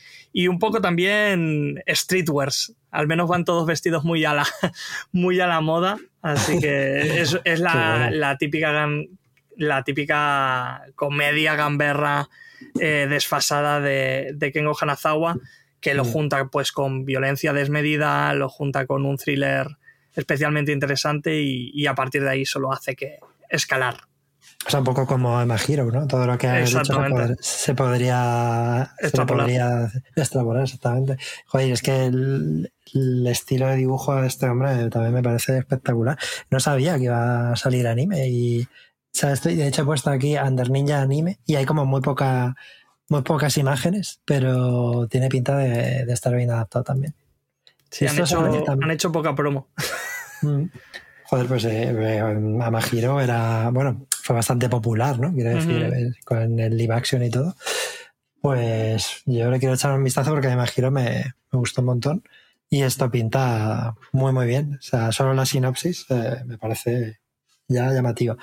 un 0.47 0.59
poco 0.59 0.81
también 0.81 1.83
streetwears. 1.87 2.73
Al 2.89 3.07
menos 3.07 3.29
van 3.29 3.45
todos 3.45 3.65
vestidos 3.65 4.03
muy 4.03 4.25
a 4.25 4.33
la, 4.33 4.47
muy 5.11 5.39
a 5.39 5.47
la 5.47 5.61
moda. 5.61 5.97
Así 6.21 6.59
que 6.59 6.99
es, 7.21 7.39
es 7.43 7.59
la, 7.59 8.35
típica 8.39 8.87
la 9.57 9.83
típica 9.83 10.83
comedia 10.95 11.55
gamberra 11.55 12.29
eh, 12.79 13.07
desfasada 13.09 13.79
de, 13.79 14.31
de 14.33 14.51
Kengo 14.51 14.75
Hanazawa 14.79 15.37
que 15.81 15.95
lo 15.95 16.05
junta 16.05 16.45
pues 16.45 16.71
con 16.71 17.05
violencia 17.05 17.53
desmedida, 17.53 18.33
lo 18.35 18.49
junta 18.49 18.85
con 18.85 19.03
un 19.03 19.17
thriller 19.17 19.79
especialmente 20.15 20.71
interesante 20.71 21.39
y, 21.41 21.85
a 21.87 21.95
partir 21.95 22.23
de 22.23 22.29
ahí 22.29 22.45
solo 22.45 22.71
hace 22.71 22.95
que 22.95 23.19
escalar. 23.49 23.97
O 24.65 24.69
sea, 24.69 24.79
un 24.79 24.85
poco 24.85 25.07
como 25.07 25.41
Emma 25.41 25.55
Hero, 25.55 25.91
¿no? 25.91 26.07
Todo 26.07 26.27
lo 26.27 26.37
que 26.37 26.47
ha 26.47 26.59
dicho 26.59 26.81
se, 27.39 27.73
podría 27.73 28.91
extrapolar. 28.99 29.91
extrapolar, 30.15 30.63
exactamente. 30.63 31.17
Joder, 31.47 31.71
es 31.71 31.81
que 31.81 32.05
el, 32.05 32.71
estilo 33.25 33.67
de 33.67 33.77
dibujo 33.77 34.15
de 34.15 34.27
este 34.27 34.47
hombre 34.47 34.89
también 34.89 35.13
me 35.13 35.23
parece 35.23 35.57
espectacular. 35.57 36.17
No 36.49 36.59
sabía 36.59 36.97
que 36.97 37.05
iba 37.05 37.51
a 37.51 37.55
salir 37.55 37.87
anime 37.87 38.27
y... 38.27 38.63
O 38.63 39.13
sea, 39.13 39.33
estoy, 39.33 39.55
de 39.55 39.67
hecho 39.67 39.81
he 39.81 39.85
puesto 39.85 40.09
aquí 40.09 40.37
Under 40.37 40.69
Ninja 40.69 41.01
Anime 41.01 41.39
y 41.45 41.55
hay 41.55 41.65
como 41.65 41.85
muy 41.85 41.99
poca 41.99 42.55
muy 43.09 43.23
pocas 43.23 43.57
imágenes, 43.57 44.21
pero 44.23 45.05
tiene 45.09 45.27
pinta 45.27 45.57
de 45.57 46.05
estar 46.13 46.33
bien 46.33 46.49
adaptado 46.49 46.85
también. 46.85 47.13
Sí, 47.91 48.07
han 48.07 48.91
hecho, 48.91 49.11
poca 49.11 49.35
promo. 49.35 49.67
Mm. 50.41 50.65
Joder, 51.31 51.47
pues 51.47 51.63
eh, 51.63 51.95
eh, 51.97 52.19
Amahiro 52.19 53.21
era, 53.21 53.69
bueno, 53.69 54.05
fue 54.21 54.35
bastante 54.35 54.67
popular, 54.67 55.17
¿no? 55.17 55.33
Quiero 55.33 55.51
decir, 55.51 55.81
eh, 55.81 56.11
con 56.25 56.59
el 56.59 56.75
live 56.75 56.93
action 56.93 57.23
y 57.23 57.29
todo. 57.29 57.55
Pues 58.41 59.21
yo 59.25 59.49
le 59.49 59.57
quiero 59.59 59.75
echar 59.75 59.93
un 59.93 60.03
vistazo 60.03 60.31
porque 60.31 60.49
Amahiro 60.49 60.91
me, 60.91 61.33
me 61.51 61.59
gustó 61.59 61.79
un 61.79 61.87
montón. 61.87 62.23
Y 62.69 62.81
esto 62.81 63.09
pinta 63.09 63.95
muy, 64.11 64.33
muy 64.33 64.45
bien. 64.45 64.75
O 64.77 64.81
sea, 64.81 65.13
solo 65.13 65.33
la 65.33 65.45
sinopsis 65.45 66.05
me 66.45 66.57
parece 66.57 67.21
ya 67.69 67.93
llamativo. 67.93 68.35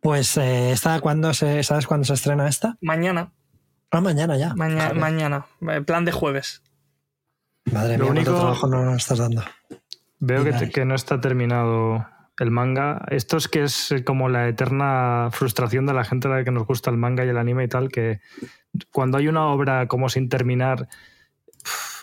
Pues, 0.00 0.36
¿esta 0.36 1.00
cuándo 1.00 1.34
se, 1.34 1.64
¿sabes 1.64 1.88
cuándo 1.88 2.04
se 2.04 2.14
estrena 2.14 2.48
esta? 2.48 2.78
Mañana. 2.80 3.32
Ah, 3.90 4.00
mañana 4.00 4.36
ya. 4.36 4.54
mañana. 4.54 5.46
Plan 5.84 6.04
de 6.04 6.12
jueves. 6.12 6.62
Madre 7.72 7.98
mía, 7.98 8.10
único, 8.10 8.34
trabajo 8.34 8.66
no 8.66 8.94
estás 8.94 9.18
dando? 9.18 9.42
Veo 10.18 10.44
que, 10.72 10.84
no 10.84 10.94
está 10.94 11.20
terminado 11.20 12.06
el 12.38 12.50
manga. 12.50 13.04
Esto 13.10 13.36
es 13.36 13.48
que 13.48 13.62
es 13.62 13.94
como 14.04 14.28
la 14.28 14.48
eterna 14.48 15.28
frustración 15.32 15.86
de 15.86 15.94
la 15.94 16.04
gente 16.04 16.28
a 16.28 16.30
la 16.30 16.44
que 16.44 16.50
nos 16.50 16.66
gusta 16.66 16.90
el 16.90 16.96
manga 16.96 17.24
y 17.24 17.28
el 17.28 17.38
anime 17.38 17.64
y 17.64 17.68
tal, 17.68 17.90
que 17.90 18.20
cuando 18.90 19.18
hay 19.18 19.28
una 19.28 19.46
obra 19.46 19.86
como 19.86 20.08
sin 20.08 20.28
terminar, 20.28 20.88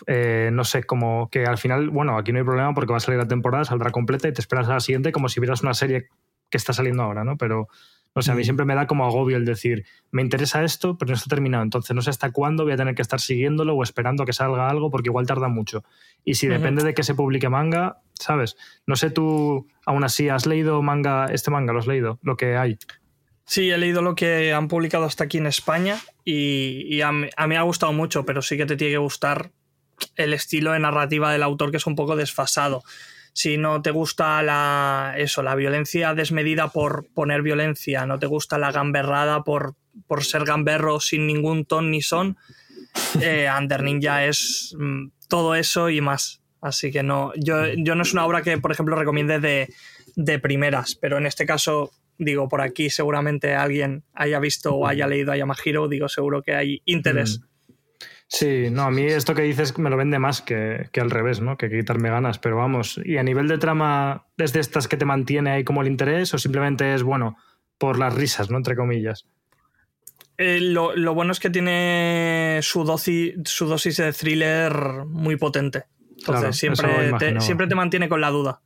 eh, 0.06 0.50
no 0.52 0.64
sé, 0.64 0.84
como 0.84 1.28
que 1.30 1.44
al 1.44 1.58
final, 1.58 1.90
bueno, 1.90 2.16
aquí 2.16 2.32
no 2.32 2.38
hay 2.38 2.44
problema 2.44 2.74
porque 2.74 2.92
va 2.92 2.98
a 2.98 3.00
salir 3.00 3.18
la 3.18 3.28
temporada, 3.28 3.64
saldrá 3.64 3.90
completa 3.90 4.28
y 4.28 4.32
te 4.32 4.40
esperas 4.40 4.68
a 4.68 4.74
la 4.74 4.80
siguiente 4.80 5.12
como 5.12 5.28
si 5.28 5.40
vieras 5.40 5.62
una 5.62 5.74
serie 5.74 6.08
que 6.48 6.58
está 6.58 6.72
saliendo 6.72 7.02
ahora, 7.02 7.24
¿no? 7.24 7.36
Pero 7.36 7.68
o 8.14 8.22
sea, 8.22 8.34
a 8.34 8.36
mí 8.36 8.44
siempre 8.44 8.66
me 8.66 8.74
da 8.74 8.86
como 8.86 9.06
agobio 9.06 9.36
el 9.36 9.44
decir, 9.44 9.86
me 10.10 10.20
interesa 10.20 10.62
esto, 10.62 10.98
pero 10.98 11.10
no 11.10 11.16
está 11.16 11.28
terminado. 11.28 11.64
Entonces 11.64 11.94
no 11.96 12.02
sé 12.02 12.10
hasta 12.10 12.30
cuándo 12.30 12.64
voy 12.64 12.74
a 12.74 12.76
tener 12.76 12.94
que 12.94 13.02
estar 13.02 13.20
siguiéndolo 13.20 13.74
o 13.74 13.82
esperando 13.82 14.22
a 14.22 14.26
que 14.26 14.32
salga 14.32 14.68
algo, 14.68 14.90
porque 14.90 15.08
igual 15.08 15.26
tarda 15.26 15.48
mucho. 15.48 15.82
Y 16.24 16.34
si 16.34 16.46
depende 16.46 16.84
de 16.84 16.92
que 16.92 17.04
se 17.04 17.14
publique 17.14 17.48
manga, 17.48 18.02
¿sabes? 18.14 18.56
No 18.86 18.96
sé 18.96 19.10
tú, 19.10 19.66
aún 19.86 20.04
así, 20.04 20.28
¿has 20.28 20.46
leído 20.46 20.82
manga, 20.82 21.26
este 21.26 21.50
manga? 21.50 21.72
¿Lo 21.72 21.78
has 21.78 21.86
leído? 21.86 22.18
Lo 22.22 22.36
que 22.36 22.56
hay. 22.56 22.78
Sí, 23.44 23.70
he 23.70 23.78
leído 23.78 24.02
lo 24.02 24.14
que 24.14 24.52
han 24.52 24.68
publicado 24.68 25.04
hasta 25.04 25.24
aquí 25.24 25.38
en 25.38 25.46
España 25.46 25.98
y, 26.24 27.00
a, 27.00 27.12
mí, 27.12 27.28
me 27.48 27.56
ha 27.56 27.62
gustado 27.62 27.92
mucho, 27.92 28.24
pero 28.24 28.42
sí 28.42 28.56
que 28.56 28.66
te 28.66 28.76
tiene 28.76 28.92
que 28.92 28.98
gustar 28.98 29.50
el 30.16 30.32
estilo 30.34 30.72
de 30.72 30.78
narrativa 30.78 31.32
del 31.32 31.42
autor 31.42 31.70
que 31.70 31.76
es 31.78 31.86
un 31.86 31.96
poco 31.96 32.16
desfasado. 32.16 32.82
Si 33.32 33.56
no 33.56 33.80
te 33.80 33.90
gusta 33.90 34.42
la, 34.42 35.14
eso, 35.16 35.42
la 35.42 35.54
violencia 35.54 36.14
desmedida 36.14 36.68
por 36.68 37.06
poner 37.14 37.42
violencia, 37.42 38.04
no 38.06 38.18
te 38.18 38.26
gusta 38.26 38.58
la 38.58 38.72
gamberrada 38.72 39.42
por, 39.42 39.74
por 40.06 40.24
ser 40.24 40.44
gamberro 40.44 41.00
sin 41.00 41.26
ningún 41.26 41.64
ton 41.64 41.90
ni 41.90 42.02
son, 42.02 42.36
eh, 43.20 43.48
Under 43.58 43.82
es 44.22 44.74
mm, 44.78 45.08
todo 45.28 45.54
eso 45.54 45.88
y 45.88 46.00
más. 46.00 46.42
Así 46.60 46.92
que 46.92 47.02
no, 47.02 47.32
yo, 47.36 47.66
yo 47.76 47.94
no 47.94 48.02
es 48.02 48.12
una 48.12 48.24
obra 48.24 48.42
que, 48.42 48.58
por 48.58 48.70
ejemplo, 48.70 48.94
recomiende 48.94 49.40
de, 49.40 49.68
de 50.14 50.38
primeras, 50.38 50.94
pero 50.94 51.18
en 51.18 51.26
este 51.26 51.46
caso 51.46 51.90
digo, 52.18 52.48
por 52.48 52.60
aquí 52.60 52.90
seguramente 52.90 53.54
alguien 53.54 54.04
haya 54.14 54.38
visto 54.38 54.74
o 54.74 54.86
haya 54.86 55.06
leído 55.06 55.32
a 55.32 55.36
Yamahiro, 55.36 55.88
digo, 55.88 56.08
seguro 56.08 56.42
que 56.42 56.54
hay 56.54 56.82
interés. 56.84 57.40
Mm. 57.40 57.51
Sí, 58.32 58.70
no, 58.70 58.84
a 58.84 58.90
mí 58.90 59.02
esto 59.04 59.34
que 59.34 59.42
dices 59.42 59.76
me 59.76 59.90
lo 59.90 59.98
vende 59.98 60.18
más 60.18 60.40
que, 60.40 60.88
al 60.98 61.10
revés, 61.10 61.42
¿no? 61.42 61.58
Que 61.58 61.68
quitarme 61.68 62.08
ganas, 62.08 62.38
pero 62.38 62.56
vamos, 62.56 62.98
y 63.04 63.18
a 63.18 63.22
nivel 63.22 63.46
de 63.46 63.58
trama, 63.58 64.26
¿es 64.38 64.54
de 64.54 64.60
estas 64.60 64.88
que 64.88 64.96
te 64.96 65.04
mantiene 65.04 65.50
ahí 65.50 65.64
como 65.64 65.82
el 65.82 65.88
interés 65.88 66.32
o 66.32 66.38
simplemente 66.38 66.94
es, 66.94 67.02
bueno, 67.02 67.36
por 67.76 67.98
las 67.98 68.14
risas, 68.14 68.50
¿no? 68.50 68.56
Entre 68.56 68.74
comillas. 68.74 69.26
Eh, 70.38 70.60
lo, 70.62 71.14
bueno 71.14 71.32
es 71.32 71.40
que 71.40 71.50
tiene 71.50 72.60
su 72.62 72.84
dosis, 72.84 73.34
su 73.44 73.66
dosis 73.66 73.98
de 73.98 74.14
thriller 74.14 75.04
muy 75.06 75.36
potente. 75.36 75.84
Entonces 76.16 76.56
siempre, 76.56 77.12
te, 77.18 77.38
siempre 77.42 77.66
te 77.66 77.74
mantiene 77.74 78.08
con 78.08 78.22
la 78.22 78.30
duda. 78.30 78.62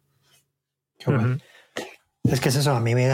Es 2.23 2.41
que 2.41 2.51
es 2.51 2.57
eso, 2.57 2.71
a 2.71 2.81
mí 2.81 2.95
me 2.95 3.09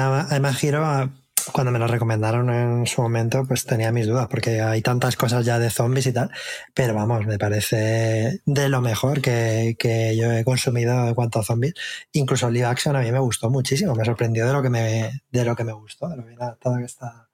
Giro 0.53 1.11
cuando 1.53 1.73
me 1.73 1.79
lo 1.79 1.87
recomendaron 1.87 2.51
en 2.51 2.87
su 2.87 3.03
momento, 3.03 3.45
pues 3.47 3.65
tenía 3.65 3.93
mis 3.93 4.07
dudas, 4.07 4.29
porque 4.29 4.61
hay 4.61 4.83
tantas 4.83 5.17
cosas 5.17 5.45
ya 5.45 5.59
de 5.59 5.71
zombies 5.71 6.07
y 6.07 6.13
tal, 6.13 6.31
pero 6.75 6.95
vamos, 6.95 7.27
me 7.27 7.39
parece 7.39 8.41
de 8.45 8.69
lo 8.69 8.81
mejor 8.81 9.21
que, 9.21 9.77
yo 10.17 10.33
he 10.33 10.45
consumido 10.45 11.09
en 11.09 11.15
cuanto 11.15 11.41
a 11.41 11.45
zombies. 11.45 11.75
Incluso 12.13 12.49
el 12.49 12.55
live 12.55 12.67
action 12.67 12.97
a 12.97 13.01
mí 13.01 13.11
me 13.11 13.19
gustó 13.19 13.51
muchísimo, 13.51 13.95
me 13.95 14.05
sorprendió 14.05 14.47
de 14.47 14.53
lo 14.53 14.63
que 14.63 14.71
me, 14.71 15.23
de 15.31 15.45
lo 15.45 15.57
que 15.57 15.65
me 15.65 15.73
gustó, 15.73 16.09
de 16.09 16.17
lo 16.17 16.25
bien 16.25 16.41
adaptado 16.41 16.79
que 16.79 16.85
está 16.85 17.29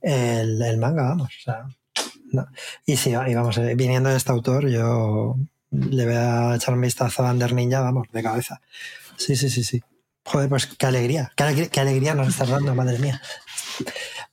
el, 0.00 0.78
manga, 0.78 1.02
vamos. 1.02 1.32
Y 2.84 2.96
sí, 2.96 3.10
y 3.10 3.34
vamos, 3.34 3.58
eh, 3.58 3.74
viniendo 3.74 4.10
de 4.10 4.16
este 4.16 4.32
autor, 4.32 4.68
yo 4.68 5.36
le 5.70 6.04
voy 6.04 6.14
a 6.14 6.54
echar 6.56 6.74
un 6.74 6.80
vistazo 6.80 7.24
a 7.24 7.30
Under 7.30 7.52
Ninja, 7.52 7.80
vamos, 7.80 8.08
de 8.12 8.22
cabeza. 8.22 8.60
Sí, 9.16 9.36
sí, 9.36 9.48
sí, 9.48 9.64
sí. 9.64 9.82
Joder, 10.26 10.48
pues 10.48 10.66
qué 10.66 10.86
alegría, 10.86 11.32
qué 11.36 11.80
alegría, 11.80 12.14
nos 12.14 12.28
estás 12.28 12.48
dando, 12.48 12.74
madre 12.74 12.98
mía. 12.98 13.20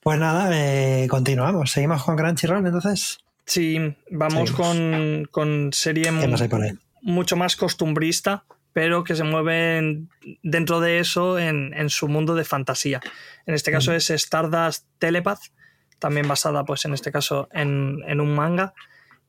Pues 0.02 0.20
nada, 0.20 0.50
eh, 0.54 1.08
continuamos. 1.10 1.72
Seguimos 1.72 2.04
con 2.04 2.16
Crunchyroll, 2.16 2.66
entonces. 2.66 3.20
Sí, 3.46 3.78
vamos 4.10 4.52
con, 4.52 5.28
con, 5.32 5.72
serie 5.74 6.12
mucho 7.02 7.36
más 7.36 7.56
costumbrista, 7.56 8.46
pero 8.74 9.04
que 9.04 9.16
se 9.16 9.24
mueve 9.24 10.04
dentro 10.44 10.80
de 10.80 11.00
eso 11.00 11.38
en, 11.40 11.90
su 11.90 12.08
mundo 12.08 12.36
de 12.36 12.46
fantasía. 12.46 13.02
En 13.46 13.54
este 13.54 13.72
caso 13.72 13.92
mm. 13.92 13.96
es 13.96 14.10
Stardust 14.12 14.86
Telepath, 15.00 15.42
también 16.00 16.28
basada, 16.28 16.64
pues 16.64 16.86
en 16.86 16.94
este 16.94 17.12
caso, 17.12 17.50
en, 17.52 18.00
en 18.08 18.22
un 18.22 18.34
manga 18.34 18.74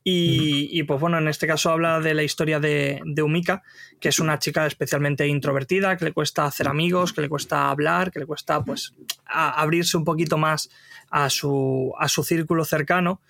y, 0.05 0.83
pues 0.83 0.99
bueno, 0.99 1.17
en 1.17 1.29
este 1.29 1.47
caso 1.47 1.71
habla 1.71 2.01
de 2.01 2.13
la 2.13 2.23
historia 2.23 2.59
de, 2.59 3.01
de, 3.05 3.21
Umika, 3.21 3.63
que 4.01 4.09
es 4.09 4.19
una 4.19 4.37
chica 4.37 4.65
especialmente 4.65 5.25
introvertida, 5.27 5.95
que 5.95 6.05
le 6.05 6.11
cuesta 6.11 6.43
hacer 6.43 6.67
amigos, 6.67 7.13
que 7.13 7.21
le 7.21 7.29
cuesta 7.29 7.69
hablar, 7.69 8.11
que 8.11 8.19
le 8.19 8.25
cuesta 8.25 8.61
pues 8.63 8.93
abrirse 9.25 9.95
un 9.95 10.03
poquito 10.03 10.37
más 10.37 10.69
a 11.09 11.29
su, 11.29 11.93
a 11.97 12.09
su 12.09 12.23
círculo 12.23 12.65
cercano. 12.65 13.21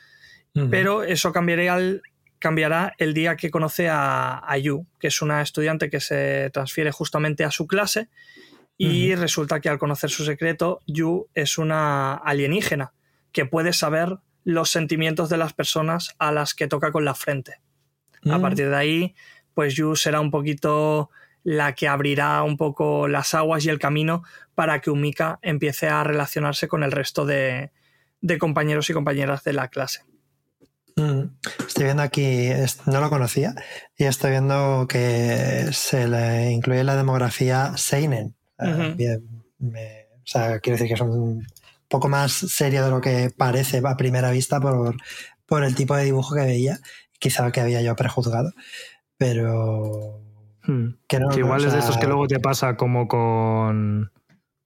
Pero 0.70 1.04
eso 1.04 1.32
cambiará, 1.32 1.80
cambiará 2.38 2.94
el 3.00 3.16
día 3.16 3.36
que 3.36 3.50
conoce 3.50 3.90
a, 3.90 4.38
a, 4.38 4.58
Yu, 4.58 4.86
que 5.00 5.08
es 5.08 5.22
una 5.24 5.42
estudiante 5.42 5.90
que 5.90 6.00
se 6.00 6.52
transfiere 6.52 6.92
justamente 6.92 7.44
a 7.44 7.50
su 7.50 7.66
clase. 7.66 8.10
Y 8.78 9.16
resulta 9.16 9.62
que 9.62 9.70
al 9.70 9.80
conocer 9.80 10.10
su 10.10 10.26
secreto, 10.26 10.82
Yu 10.86 11.28
es 11.34 11.58
una 11.58 12.14
alienígena 12.14 12.94
que 13.32 13.46
puede 13.46 13.74
saber 13.74 14.18
los 14.44 14.70
sentimientos 14.70 15.30
de 15.30 15.38
las 15.38 15.54
personas 15.54 16.16
a 16.20 16.32
las 16.32 16.54
que 16.54 16.68
toca 16.68 16.92
con 16.92 17.06
la 17.06 17.16
frente. 17.16 17.62
A 18.26 18.38
mm. 18.38 18.42
partir 18.42 18.70
de 18.70 18.76
ahí, 18.76 19.16
pues 19.54 19.76
Yu 19.76 19.96
será 19.96 20.20
un 20.20 20.32
poquito 20.32 21.10
la 21.44 21.74
que 21.74 21.88
abrirá 21.88 22.42
un 22.44 22.58
poco 22.58 23.08
las 23.08 23.34
aguas 23.34 23.66
y 23.66 23.70
el 23.70 23.80
camino 23.80 24.24
para 24.56 24.80
que 24.80 24.90
Umika 24.90 25.40
empiece 25.42 25.88
a 25.88 26.04
relacionarse 26.04 26.68
con 26.68 26.84
el 26.84 26.92
resto 26.92 27.26
de, 27.26 27.72
compañeros 28.40 28.90
y 28.90 28.94
compañeras 28.94 29.44
de 29.44 29.54
la 29.54 29.68
clase. 29.68 30.04
Mm. 30.96 31.24
Estoy 31.68 31.86
viendo 31.86 32.04
aquí, 32.04 32.50
no 32.86 33.02
lo 33.02 33.10
conocía, 33.10 33.56
y 33.98 34.06
estoy 34.06 34.32
viendo 34.32 34.86
que 34.88 35.68
se 35.72 36.08
le 36.08 36.52
incluye 36.52 36.84
la 36.84 36.96
demografía 36.96 37.76
Seinen. 37.76 38.36
Bien, 38.96 39.44
o 39.60 40.26
sea, 40.26 40.60
quiero 40.60 40.78
decir 40.78 40.88
que 40.88 40.98
son 40.98 41.46
poco 41.94 42.10
más 42.10 42.32
serio 42.34 42.84
de 42.84 42.90
lo 42.90 43.02
que 43.02 43.30
parece 43.38 43.80
a 43.86 43.96
primera 43.96 44.32
vista 44.32 44.60
por, 44.60 44.96
por 45.46 45.64
el 45.64 45.76
tipo 45.76 45.96
de 45.96 46.06
dibujo 46.06 46.34
que 46.34 46.42
veía, 46.42 46.80
quizá 47.20 47.52
que 47.52 47.62
había 47.62 47.84
yo 47.84 47.96
prejuzgado, 47.96 48.52
pero... 49.16 50.20
Hmm. 50.64 50.96
Que 51.08 51.20
no, 51.20 51.38
igual 51.38 51.64
es 51.64 51.72
de 51.72 51.80
estos 51.80 52.00
que 52.00 52.08
luego 52.08 52.26
te 52.26 52.40
pasa 52.40 52.76
como 52.78 53.08
con... 53.08 54.12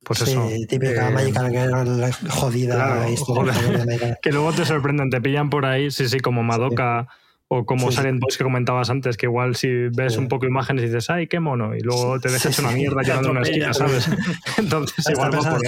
Pues 0.06 0.20
sí, 0.20 0.32
eso. 0.32 0.48
típica 0.70 1.10
Magical 1.10 1.52
Girl 1.52 2.14
jodida. 2.30 3.06
que 4.22 4.32
luego 4.32 4.54
te 4.54 4.64
sorprenden, 4.64 5.10
te 5.10 5.20
pillan 5.20 5.50
por 5.50 5.66
ahí, 5.66 5.92
sí, 5.92 6.08
sí, 6.08 6.22
como 6.22 6.44
Madoka 6.44 7.10
o 7.50 7.66
como 7.66 7.92
Silent 7.92 8.22
Boys 8.22 8.38
que 8.38 8.46
comentabas 8.46 8.90
antes, 8.90 9.18
que 9.18 9.26
igual 9.26 9.58
si 9.58 9.68
ves 9.90 10.16
un 10.16 10.30
poco 10.30 10.46
imágenes 10.46 10.84
y 10.84 10.88
dices, 10.88 11.10
ay, 11.10 11.28
qué 11.28 11.42
mono, 11.42 11.76
y 11.76 11.82
luego 11.82 12.22
te 12.22 12.30
dejas 12.30 12.58
una 12.60 12.72
mierda 12.72 13.02
llevando 13.02 13.32
una 13.32 13.42
esquina, 13.42 13.74
¿sabes? 13.74 14.08
Entonces 14.58 15.10
igual 15.10 15.36
va 15.36 15.40
por 15.42 15.62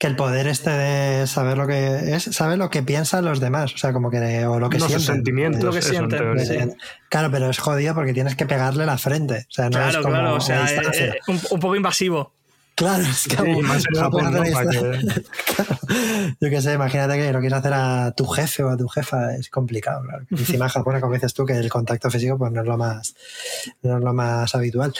que 0.00 0.06
el 0.06 0.16
poder 0.16 0.46
este 0.46 0.70
de 0.70 1.26
saber 1.26 1.58
lo 1.58 1.66
que 1.66 2.14
es, 2.14 2.22
saber 2.22 2.56
lo 2.56 2.70
que 2.70 2.82
piensan 2.82 3.22
los 3.22 3.38
demás, 3.38 3.74
o 3.74 3.76
sea, 3.76 3.92
como 3.92 4.10
que 4.10 4.46
o 4.46 4.58
lo 4.58 4.70
que 4.70 4.80
sienten. 4.80 5.00
sentimientos, 5.00 5.62
lo 5.62 5.72
que 5.72 5.82
sienten. 5.82 6.74
Claro, 7.10 7.30
pero 7.30 7.50
es 7.50 7.58
jodido 7.58 7.94
porque 7.94 8.14
tienes 8.14 8.34
que 8.34 8.46
pegarle 8.46 8.86
la 8.86 8.96
frente. 8.96 9.44
O 9.46 9.52
sea, 9.52 9.66
no 9.66 9.72
claro, 9.72 9.90
es 9.90 9.96
como 9.98 10.08
claro, 10.08 10.36
o 10.36 10.40
sea, 10.40 10.66
eh, 10.94 11.18
un, 11.28 11.60
poco 11.60 11.76
invasivo. 11.76 12.32
Claro, 12.76 13.02
es 13.02 13.28
que, 13.28 13.36
Yo 16.40 16.48
qué 16.48 16.62
sé, 16.62 16.72
imagínate 16.72 17.18
que 17.18 17.30
lo 17.30 17.40
quieres 17.40 17.58
hacer 17.58 17.74
a 17.74 18.12
tu 18.12 18.24
jefe 18.24 18.62
o 18.62 18.70
a 18.70 18.78
tu 18.78 18.88
jefa, 18.88 19.34
es 19.34 19.50
complicado, 19.50 20.02
claro. 20.04 20.24
Encima 20.30 20.64
en 20.64 20.70
Japón, 20.70 20.98
como 20.98 21.12
dices 21.12 21.34
tú, 21.34 21.44
que 21.44 21.52
el 21.52 21.68
contacto 21.68 22.10
físico 22.10 22.38
pues 22.38 22.50
no 22.52 22.62
es 22.62 22.66
lo 22.66 22.78
más, 22.78 23.14
no 23.82 23.98
es 23.98 24.02
lo 24.02 24.14
más 24.14 24.54
habitual. 24.54 24.94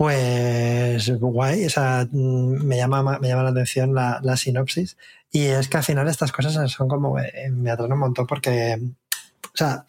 Pues 0.00 1.10
guay, 1.20 1.66
o 1.66 2.08
mm, 2.10 2.64
me 2.64 2.78
llama, 2.78 3.18
me 3.18 3.28
llama 3.28 3.42
la 3.42 3.50
atención 3.50 3.94
la, 3.94 4.36
sinopsis. 4.38 4.96
Y 5.30 5.44
es 5.44 5.68
que 5.68 5.76
al 5.76 5.82
final 5.82 6.08
estas 6.08 6.32
cosas 6.32 6.72
son 6.72 6.88
como, 6.88 7.18
eh, 7.18 7.50
me 7.50 7.70
atraen 7.70 7.92
un 7.92 7.98
montón 7.98 8.26
porque, 8.26 8.80
o 8.80 9.52
sea, 9.52 9.84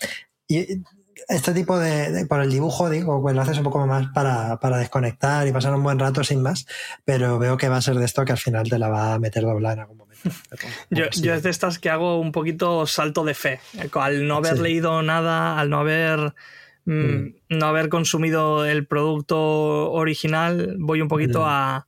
y 0.49 0.83
este 1.29 1.53
tipo 1.53 1.79
de, 1.79 2.25
por 2.25 2.41
el 2.41 2.51
dibujo, 2.51 2.89
digo, 2.89 3.21
pues 3.21 3.33
lo 3.33 3.41
haces 3.41 3.59
un 3.59 3.63
poco 3.63 3.87
más 3.87 4.07
para, 4.13 4.77
desconectar 4.79 5.47
y 5.47 5.53
pasar 5.53 5.73
un 5.73 5.83
buen 5.83 5.97
rato 5.97 6.25
sin 6.25 6.41
más, 6.41 6.67
pero 7.05 7.39
veo 7.39 7.55
que 7.55 7.69
va 7.69 7.77
a 7.77 7.81
ser 7.81 7.95
de 7.95 8.03
esto 8.03 8.25
que 8.25 8.33
al 8.33 8.37
final 8.37 8.67
te 8.67 8.79
la 8.79 8.89
va 8.89 9.13
a 9.13 9.19
meter 9.19 9.43
doblada 9.43 9.75
en 9.75 9.79
algún 9.79 9.97
momento. 9.97 10.29
yo, 10.89 11.05
yo 11.21 11.33
es 11.33 11.43
de 11.43 11.51
estas 11.51 11.79
que 11.79 11.89
hago 11.89 12.19
un 12.19 12.33
poquito 12.33 12.85
salto 12.85 13.23
de 13.23 13.33
fe. 13.33 13.61
Al 13.93 14.27
no 14.27 14.35
haber 14.35 14.59
leído 14.59 15.01
nada, 15.03 15.57
al 15.57 15.69
no 15.69 15.79
haber 15.79 16.33
Mm, 16.85 16.93
mm. 16.93 17.33
no 17.49 17.65
haber 17.67 17.89
consumido 17.89 18.65
el 18.65 18.87
producto 18.87 19.91
original, 19.91 20.75
voy 20.79 21.01
un 21.01 21.07
poquito 21.07 21.45
a, 21.45 21.87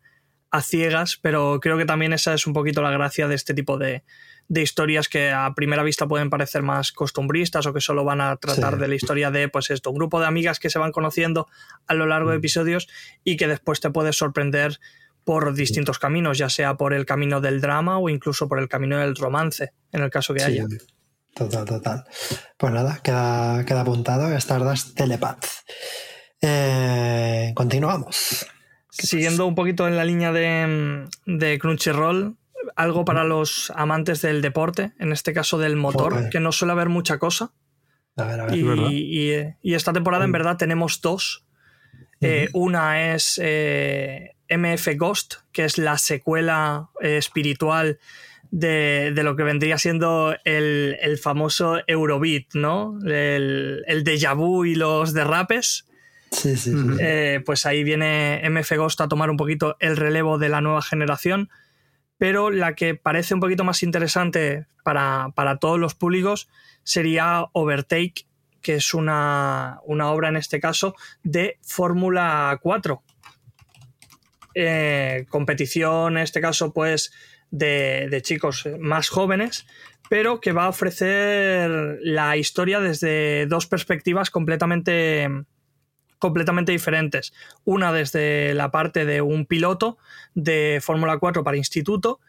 ciegas, 0.61 1.17
pero 1.19 1.59
creo 1.59 1.79
que 1.79 1.85
también 1.85 2.13
esa 2.13 2.35
es 2.35 2.45
un 2.45 2.53
poquito 2.53 2.83
la 2.83 2.91
gracia 2.91 3.27
de 3.27 3.33
este 3.33 3.55
tipo 3.55 3.79
de, 3.79 4.03
historias 4.49 5.09
que 5.09 5.31
a 5.31 5.51
primera 5.55 5.81
vista 5.81 6.07
pueden 6.07 6.29
parecer 6.29 6.61
más 6.61 6.91
costumbristas 6.91 7.65
o 7.65 7.73
que 7.73 7.81
solo 7.81 8.03
van 8.03 8.21
a 8.21 8.35
tratar 8.35 8.77
de 8.77 8.87
la 8.87 8.93
historia 8.93 9.31
de, 9.31 9.49
pues 9.49 9.71
esto, 9.71 9.89
un 9.89 9.95
grupo 9.95 10.19
de 10.19 10.27
amigas 10.27 10.59
que 10.59 10.69
se 10.69 10.77
van 10.77 10.91
conociendo 10.91 11.47
a 11.87 11.95
lo 11.95 12.05
largo 12.05 12.29
de 12.29 12.35
mm. 12.35 12.39
episodios 12.39 12.87
y 13.23 13.35
que 13.35 13.47
después 13.47 13.79
te 13.79 13.89
puedes 13.89 14.15
sorprender 14.15 14.79
por 15.23 15.55
distintos 15.55 15.97
caminos, 15.97 16.37
ya 16.37 16.49
sea 16.49 16.75
por 16.75 16.93
el 16.93 17.07
camino 17.07 17.41
del 17.41 17.59
drama 17.59 17.97
o 17.97 18.09
incluso 18.09 18.47
por 18.47 18.59
el 18.59 18.67
camino 18.67 18.99
del 18.99 19.15
romance, 19.15 19.73
en 19.91 20.03
el 20.03 20.11
caso 20.11 20.35
que 20.35 20.43
haya. 20.43 20.67
Total, 21.33 21.65
total. 21.65 22.05
Pues 22.57 22.73
nada, 22.73 22.99
queda, 23.03 23.65
queda 23.65 23.81
apuntado 23.81 24.31
Stardust 24.37 24.95
Telepath. 24.95 25.45
Eh, 26.41 27.51
continuamos. 27.55 28.45
Siguiendo 28.89 29.47
un 29.47 29.55
poquito 29.55 29.87
en 29.87 29.97
la 29.97 30.05
línea 30.05 30.31
de, 30.31 31.07
de, 31.25 31.59
Crunchyroll, 31.59 32.37
algo 32.75 33.05
para 33.05 33.23
los 33.23 33.71
amantes 33.75 34.21
del 34.21 34.41
deporte, 34.41 34.91
en 34.99 35.11
este 35.11 35.33
caso 35.33 35.57
del 35.57 35.75
motor, 35.75 36.29
que 36.29 36.39
no 36.39 36.51
suele 36.51 36.73
haber 36.73 36.89
mucha 36.89 37.17
cosa. 37.17 37.51
A 38.15 38.25
ver, 38.25 38.39
a 38.39 38.45
ver, 38.45 38.55
y, 38.55 39.73
esta 39.73 39.93
temporada 39.93 40.25
en 40.25 40.31
verdad 40.31 40.57
tenemos 40.57 41.01
dos. 41.01 41.45
Eh, 42.21 42.49
una 42.53 43.13
es 43.13 43.39
eh, 43.43 44.35
MF 44.47 44.89
Ghost, 44.97 45.35
que 45.51 45.65
es 45.65 45.79
la 45.79 45.97
secuela 45.97 46.89
espiritual 47.01 47.99
de, 48.53 49.23
lo 49.23 49.35
que 49.35 49.41
vendría 49.41 49.79
siendo 49.79 50.35
el, 50.45 51.17
famoso 51.21 51.79
Eurobeat, 51.87 52.53
¿no? 52.53 52.99
El, 53.03 53.83
el 53.87 54.03
déjà 54.03 54.35
vu 54.35 54.65
y 54.65 54.75
los 54.75 55.13
derrapes. 55.13 55.87
Sí, 56.31 56.55
sí, 56.55 56.71
eh, 56.99 57.41
pues 57.45 57.65
ahí 57.65 57.83
viene 57.83 58.41
MF 58.47 58.77
Ghost 58.77 59.01
a 59.01 59.07
tomar 59.07 59.29
un 59.29 59.37
poquito 59.37 59.75
el 59.79 59.97
relevo 59.97 60.37
de 60.37 60.49
la 60.49 60.61
nueva 60.61 60.83
generación. 60.83 61.49
Pero 62.19 62.51
la 62.51 62.75
que 62.75 62.93
parece 62.93 63.33
un 63.33 63.39
poquito 63.39 63.63
más 63.63 63.81
interesante 63.81 64.67
para, 64.83 65.29
para 65.35 65.57
todos 65.57 65.79
los 65.79 65.95
públicos 65.95 66.47
sería 66.83 67.45
Overtake, 67.53 68.27
que 68.61 68.75
es 68.75 68.93
una, 68.93 69.79
una 69.85 70.11
obra 70.11 70.29
en 70.29 70.37
este 70.37 70.59
caso 70.59 70.95
de 71.23 71.57
Fórmula 71.63 72.59
4. 72.61 73.01
Eh, 74.55 75.25
competición, 75.29 76.17
en 76.17 76.23
este 76.23 76.39
caso, 76.39 76.71
pues 76.71 77.11
de, 77.53 78.07
de, 78.09 78.21
chicos 78.23 78.67
más 78.79 79.09
jóvenes, 79.09 79.67
pero 80.09 80.41
que 80.41 80.51
va 80.51 80.65
a 80.65 80.69
ofrecer 80.69 81.99
la 82.01 82.35
historia 82.35 82.79
desde 82.79 83.45
dos 83.45 83.67
perspectivas 83.67 84.31
completamente, 84.31 85.29
completamente 86.17 86.71
diferentes. 86.71 87.31
Una 87.63 87.93
desde 87.93 88.53
la 88.55 88.71
parte 88.71 89.05
de 89.05 89.21
un 89.21 89.45
piloto 89.45 89.97
de 90.33 90.79
Fórmula 90.81 91.19
4 91.19 91.43
para 91.43 91.57
instituto 91.57 92.19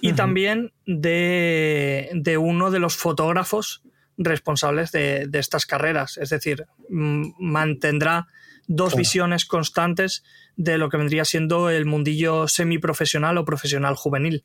y 0.00 0.12
también 0.12 0.72
de, 0.86 2.08
de, 2.14 2.38
uno 2.38 2.70
de 2.70 2.78
los 2.78 2.96
fotógrafos 2.96 3.82
responsables 4.16 4.92
de, 4.92 5.26
de 5.26 5.38
estas 5.40 5.66
carreras. 5.66 6.18
Es 6.18 6.30
decir, 6.30 6.66
mantendrá 6.88 8.28
dos 8.68 8.90
claro. 8.90 8.98
visiones 8.98 9.44
constantes 9.44 10.22
de 10.56 10.78
lo 10.78 10.88
que 10.88 10.98
vendría 10.98 11.24
siendo 11.24 11.68
el 11.70 11.86
mundillo 11.86 12.46
semiprofesional 12.46 13.38
o 13.38 13.44
profesional 13.44 13.96
juvenil. 13.96 14.44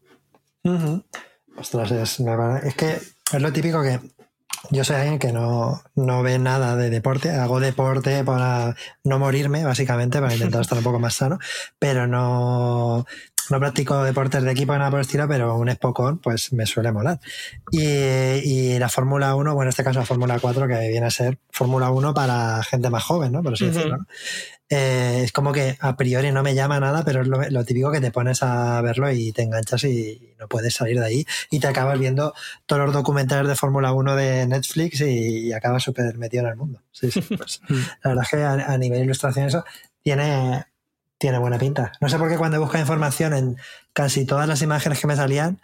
Uh 0.64 0.72
-huh. 0.72 1.03
Ostras, 1.57 1.91
es, 1.91 2.20
es, 2.20 2.76
que 2.76 2.91
es 2.91 3.41
lo 3.41 3.53
típico 3.53 3.82
que 3.84 3.99
yo 4.72 4.84
soy 4.84 4.95
alguien 4.95 5.20
que 5.20 5.34
no, 5.34 5.84
no 5.95 6.24
ve 6.24 6.39
nada 6.39 6.76
de 6.76 6.89
deporte, 6.89 7.32
hago 7.32 7.59
deporte 7.59 8.24
para 8.24 8.76
no 9.03 9.20
morirme, 9.20 9.64
básicamente, 9.66 10.20
para 10.20 10.34
intentar 10.34 10.61
estar 10.61 10.78
un 10.78 10.84
poco 10.84 10.99
más 10.99 11.16
sano, 11.16 11.38
pero 11.80 12.07
no, 12.07 13.05
no 13.49 13.59
practico 13.59 14.03
deportes 14.03 14.41
de 14.43 14.51
equipo 14.51 14.76
nada 14.78 14.89
por 14.89 14.99
el 14.99 15.05
estilo, 15.05 15.28
pero 15.28 15.55
un 15.57 15.70
Spocon 15.70 16.20
pues 16.20 16.53
me 16.53 16.66
suele 16.66 16.91
molar. 16.91 17.20
Y, 17.72 17.84
y 17.84 18.80
la 18.80 18.89
Fórmula 18.89 19.36
1, 19.36 19.53
bueno, 19.53 19.68
en 19.68 19.70
este 19.70 19.84
caso 19.84 19.99
la 19.99 20.05
Fórmula 20.05 20.39
4, 20.39 20.68
que 20.68 20.88
viene 20.89 21.07
a 21.07 21.11
ser 21.11 21.39
Fórmula 21.51 21.91
1 21.91 22.14
para 22.14 22.64
gente 22.64 22.89
más 22.89 23.03
joven, 23.03 23.34
¿no? 23.34 23.43
Por 23.43 23.53
así 23.53 23.66
uh 23.66 23.68
-huh. 23.68 23.74
decirlo. 23.74 23.97
Eh, 24.76 25.21
es 25.26 25.32
como 25.32 25.51
que 25.51 25.78
a 25.80 25.95
priori 25.95 26.32
no 26.32 26.41
me 26.41 26.55
llama 26.55 26.80
nada, 26.80 27.03
pero 27.05 27.21
es 27.21 27.28
lo, 27.28 27.39
lo, 27.47 27.63
típico 27.63 27.91
que 27.91 28.01
te 28.01 28.09
pones 28.09 28.41
a 28.41 28.82
verlo 28.82 29.11
y 29.11 29.32
te 29.32 29.43
enganchas 29.43 29.84
y 29.84 30.34
no 30.39 30.47
puedes 30.47 30.74
salir 30.74 30.99
de 30.99 31.05
ahí 31.05 31.26
y 31.51 31.59
te 31.59 31.67
acabas 31.67 31.99
viendo 31.99 32.34
todos 32.65 32.86
los 32.86 32.93
documentales 32.93 33.47
de 33.47 33.55
Fórmula 33.55 33.93
1 33.93 34.15
de 34.15 34.47
Netflix 34.47 35.01
y, 35.01 35.47
y 35.47 35.53
acabas 35.53 35.84
súper 35.84 36.17
metido 36.17 36.45
en 36.45 36.49
el 36.49 36.55
mundo. 36.55 36.82
Sí, 36.91 37.11
sí, 37.11 37.21
pues, 37.21 37.61
la 37.69 38.09
verdad 38.09 38.24
es 38.24 38.30
que 38.32 38.38
a, 38.38 38.74
a 38.74 38.78
nivel 38.80 38.97
de 38.97 39.05
ilustración 39.05 39.45
eso 39.45 39.63
tiene, 40.01 40.65
tiene 41.19 41.38
buena 41.38 41.59
pinta. 41.59 41.91
No 42.01 42.09
sé 42.09 42.17
por 42.17 42.28
qué 42.28 42.38
cuando 42.38 42.59
busco 42.59 42.80
información 42.80 43.34
en 43.36 43.57
casi 43.93 44.26
todas 44.26 44.47
las 44.47 44.63
imágenes 44.63 44.99
que 44.99 45.05
me 45.05 45.15
salían, 45.15 45.61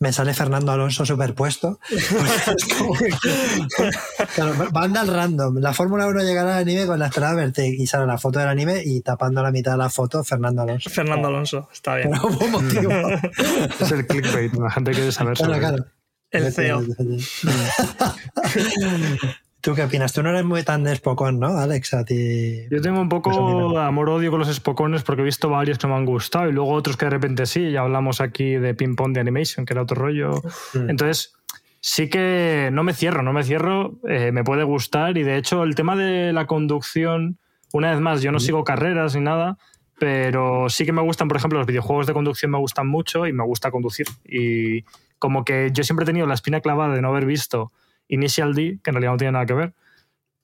me 0.00 0.12
sale 0.12 0.34
Fernando 0.34 0.72
Alonso 0.72 1.06
superpuesto. 1.06 1.78
claro, 4.34 4.54
banda 4.72 5.00
al 5.00 5.08
random. 5.08 5.58
La 5.58 5.72
Fórmula 5.72 6.06
1 6.06 6.22
llegará 6.22 6.56
al 6.56 6.62
anime 6.62 6.86
con 6.86 6.98
la 6.98 7.06
esperada 7.06 7.34
verte 7.34 7.66
y 7.66 7.86
sale 7.86 8.06
la 8.06 8.18
foto 8.18 8.38
del 8.38 8.48
anime 8.48 8.82
y 8.84 9.00
tapando 9.00 9.42
la 9.42 9.50
mitad 9.50 9.72
de 9.72 9.78
la 9.78 9.90
foto 9.90 10.22
Fernando 10.24 10.62
Alonso. 10.62 10.90
Fernando 10.90 11.28
Alonso, 11.28 11.68
está 11.72 11.96
bien. 11.96 12.10
motivo. 12.10 12.92
es 13.80 13.92
el 13.92 14.06
clickbait, 14.06 14.52
la 14.54 14.70
gente 14.70 14.92
quiere 14.92 15.12
saber 15.12 15.36
claro, 15.36 15.58
claro. 15.58 15.84
El 16.30 16.52
CEO. 16.52 16.82
¿Tú 19.62 19.76
qué 19.76 19.84
opinas? 19.84 20.12
Tú 20.12 20.24
no 20.24 20.30
eres 20.30 20.44
muy 20.44 20.64
tan 20.64 20.82
de 20.82 20.96
Spokon, 20.96 21.38
¿no, 21.38 21.56
Alex? 21.56 21.94
A 21.94 22.04
ti. 22.04 22.66
Yo 22.68 22.82
tengo 22.82 23.00
un 23.00 23.08
poco 23.08 23.78
amor-odio 23.78 24.32
con 24.32 24.40
los 24.40 24.52
Spocones 24.52 25.04
porque 25.04 25.22
he 25.22 25.24
visto 25.24 25.48
varios 25.48 25.78
que 25.78 25.86
me 25.86 25.94
han 25.94 26.04
gustado 26.04 26.48
y 26.48 26.52
luego 26.52 26.72
otros 26.72 26.96
que 26.96 27.06
de 27.06 27.10
repente 27.10 27.46
sí. 27.46 27.70
Ya 27.70 27.82
hablamos 27.82 28.20
aquí 28.20 28.54
de 28.54 28.74
Ping 28.74 28.96
Pong 28.96 29.12
de 29.12 29.20
Animation, 29.20 29.64
que 29.64 29.74
era 29.74 29.82
otro 29.82 30.02
rollo. 30.02 30.42
Mm. 30.74 30.90
Entonces, 30.90 31.34
sí 31.80 32.08
que 32.08 32.70
no 32.72 32.82
me 32.82 32.92
cierro, 32.92 33.22
no 33.22 33.32
me 33.32 33.44
cierro. 33.44 34.00
Eh, 34.08 34.32
me 34.32 34.42
puede 34.42 34.64
gustar 34.64 35.16
y 35.16 35.22
de 35.22 35.36
hecho, 35.36 35.62
el 35.62 35.76
tema 35.76 35.94
de 35.94 36.32
la 36.32 36.48
conducción, 36.48 37.38
una 37.72 37.92
vez 37.92 38.00
más, 38.00 38.20
yo 38.20 38.32
no 38.32 38.38
mm. 38.38 38.40
sigo 38.40 38.64
carreras 38.64 39.14
ni 39.14 39.20
nada, 39.20 39.58
pero 39.96 40.70
sí 40.70 40.84
que 40.84 40.92
me 40.92 41.02
gustan, 41.02 41.28
por 41.28 41.36
ejemplo, 41.36 41.60
los 41.60 41.68
videojuegos 41.68 42.08
de 42.08 42.14
conducción 42.14 42.50
me 42.50 42.58
gustan 42.58 42.88
mucho 42.88 43.28
y 43.28 43.32
me 43.32 43.44
gusta 43.44 43.70
conducir. 43.70 44.08
Y 44.24 44.82
como 45.20 45.44
que 45.44 45.70
yo 45.72 45.84
siempre 45.84 46.02
he 46.02 46.06
tenido 46.06 46.26
la 46.26 46.34
espina 46.34 46.60
clavada 46.60 46.96
de 46.96 47.00
no 47.00 47.10
haber 47.10 47.26
visto 47.26 47.70
Initial 48.12 48.54
D, 48.54 48.78
que 48.82 48.90
en 48.90 48.94
realidad 48.94 49.12
no 49.12 49.16
tiene 49.16 49.32
nada 49.32 49.46
que 49.46 49.54
ver. 49.54 49.72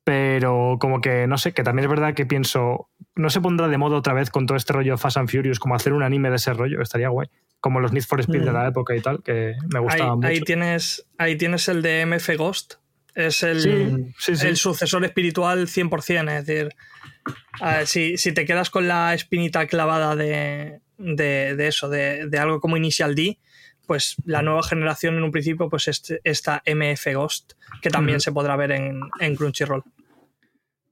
Pero 0.04 0.78
como 0.80 1.02
que, 1.02 1.26
no 1.26 1.36
sé, 1.36 1.52
que 1.52 1.62
también 1.62 1.84
es 1.84 1.90
verdad 1.90 2.14
que 2.14 2.24
pienso, 2.24 2.88
no 3.14 3.28
se 3.28 3.42
pondrá 3.42 3.68
de 3.68 3.76
moda 3.76 3.96
otra 3.96 4.14
vez 4.14 4.30
con 4.30 4.46
todo 4.46 4.56
este 4.56 4.72
rollo 4.72 4.96
Fast 4.96 5.18
and 5.18 5.30
Furious, 5.30 5.58
como 5.58 5.74
hacer 5.74 5.92
un 5.92 6.02
anime 6.02 6.30
de 6.30 6.36
ese 6.36 6.54
rollo, 6.54 6.80
estaría 6.80 7.10
guay. 7.10 7.28
Como 7.60 7.80
los 7.80 7.92
Need 7.92 8.04
for 8.04 8.20
Speed 8.20 8.40
mm. 8.40 8.44
de 8.44 8.52
la 8.52 8.68
época 8.68 8.96
y 8.96 9.00
tal, 9.00 9.22
que 9.22 9.56
me 9.70 9.80
gustaba 9.80 10.12
ahí, 10.12 10.16
mucho. 10.16 10.28
Ahí 10.28 10.40
tienes, 10.40 11.06
ahí 11.18 11.36
tienes 11.36 11.68
el 11.68 11.82
de 11.82 12.06
MF 12.06 12.36
Ghost, 12.38 12.74
es 13.14 13.42
el, 13.42 13.60
sí, 13.60 14.14
sí, 14.18 14.36
sí. 14.36 14.46
el 14.46 14.56
sucesor 14.56 15.04
espiritual 15.04 15.66
100%, 15.66 16.38
es 16.38 16.46
decir, 16.46 16.74
ver, 17.60 17.86
si, 17.86 18.16
si, 18.16 18.32
te 18.32 18.46
quedas 18.46 18.70
con 18.70 18.88
la 18.88 19.12
espinita 19.12 19.66
clavada 19.66 20.16
de, 20.16 20.80
de, 20.96 21.54
de 21.54 21.68
eso, 21.68 21.90
de, 21.90 22.28
de, 22.28 22.38
algo 22.38 22.60
como 22.60 22.76
Initial 22.78 23.14
D, 23.14 23.38
pues 23.88 24.16
la 24.26 24.42
nueva 24.42 24.62
generación 24.62 25.16
en 25.16 25.22
un 25.22 25.32
principio 25.32 25.70
pues 25.70 25.88
este, 25.88 26.20
esta 26.22 26.62
MF 26.66 27.06
Ghost 27.14 27.54
que 27.80 27.88
también 27.88 28.20
se 28.20 28.32
podrá 28.32 28.54
ver 28.54 28.72
en, 28.72 29.00
en, 29.18 29.34
Crunchyroll. 29.34 29.82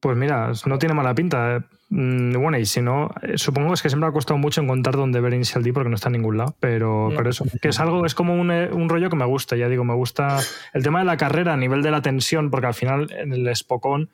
Pues 0.01 0.17
mira, 0.17 0.51
no 0.65 0.79
tiene 0.79 0.95
mala 0.95 1.15
pinta. 1.15 1.63
Mm, 1.91 2.33
bueno, 2.41 2.59
y 2.59 2.65
si 2.65 2.81
no, 2.81 3.11
eh, 3.21 3.37
supongo 3.37 3.75
es 3.75 3.83
que 3.83 3.91
siempre 3.91 4.09
ha 4.09 4.13
costado 4.13 4.39
mucho 4.39 4.63
encontrar 4.63 4.97
dónde 4.97 5.21
ver 5.21 5.35
Initial 5.35 5.63
D 5.63 5.75
porque 5.75 5.91
no 5.91 5.97
está 5.97 6.09
en 6.09 6.15
ningún 6.15 6.39
lado, 6.39 6.57
pero, 6.59 7.11
no. 7.11 7.17
pero 7.17 7.29
eso, 7.29 7.45
que 7.61 7.69
es 7.69 7.79
algo, 7.81 8.07
es 8.07 8.15
como 8.15 8.35
un, 8.35 8.51
eh, 8.51 8.71
un, 8.73 8.89
rollo 8.89 9.11
que 9.11 9.17
me 9.17 9.27
gusta, 9.27 9.57
ya 9.57 9.69
digo, 9.69 9.85
me 9.85 9.95
gusta 9.95 10.39
el 10.73 10.83
tema 10.83 11.01
de 11.01 11.05
la 11.05 11.19
carrera 11.19 11.53
a 11.53 11.57
nivel 11.59 11.83
de 11.83 11.91
la 11.91 12.01
tensión, 12.01 12.51
porque 12.51 12.69
al 12.69 12.75
final 12.75 13.09
en 13.11 13.35
el 13.35 13.55
Spokon, 13.55 14.09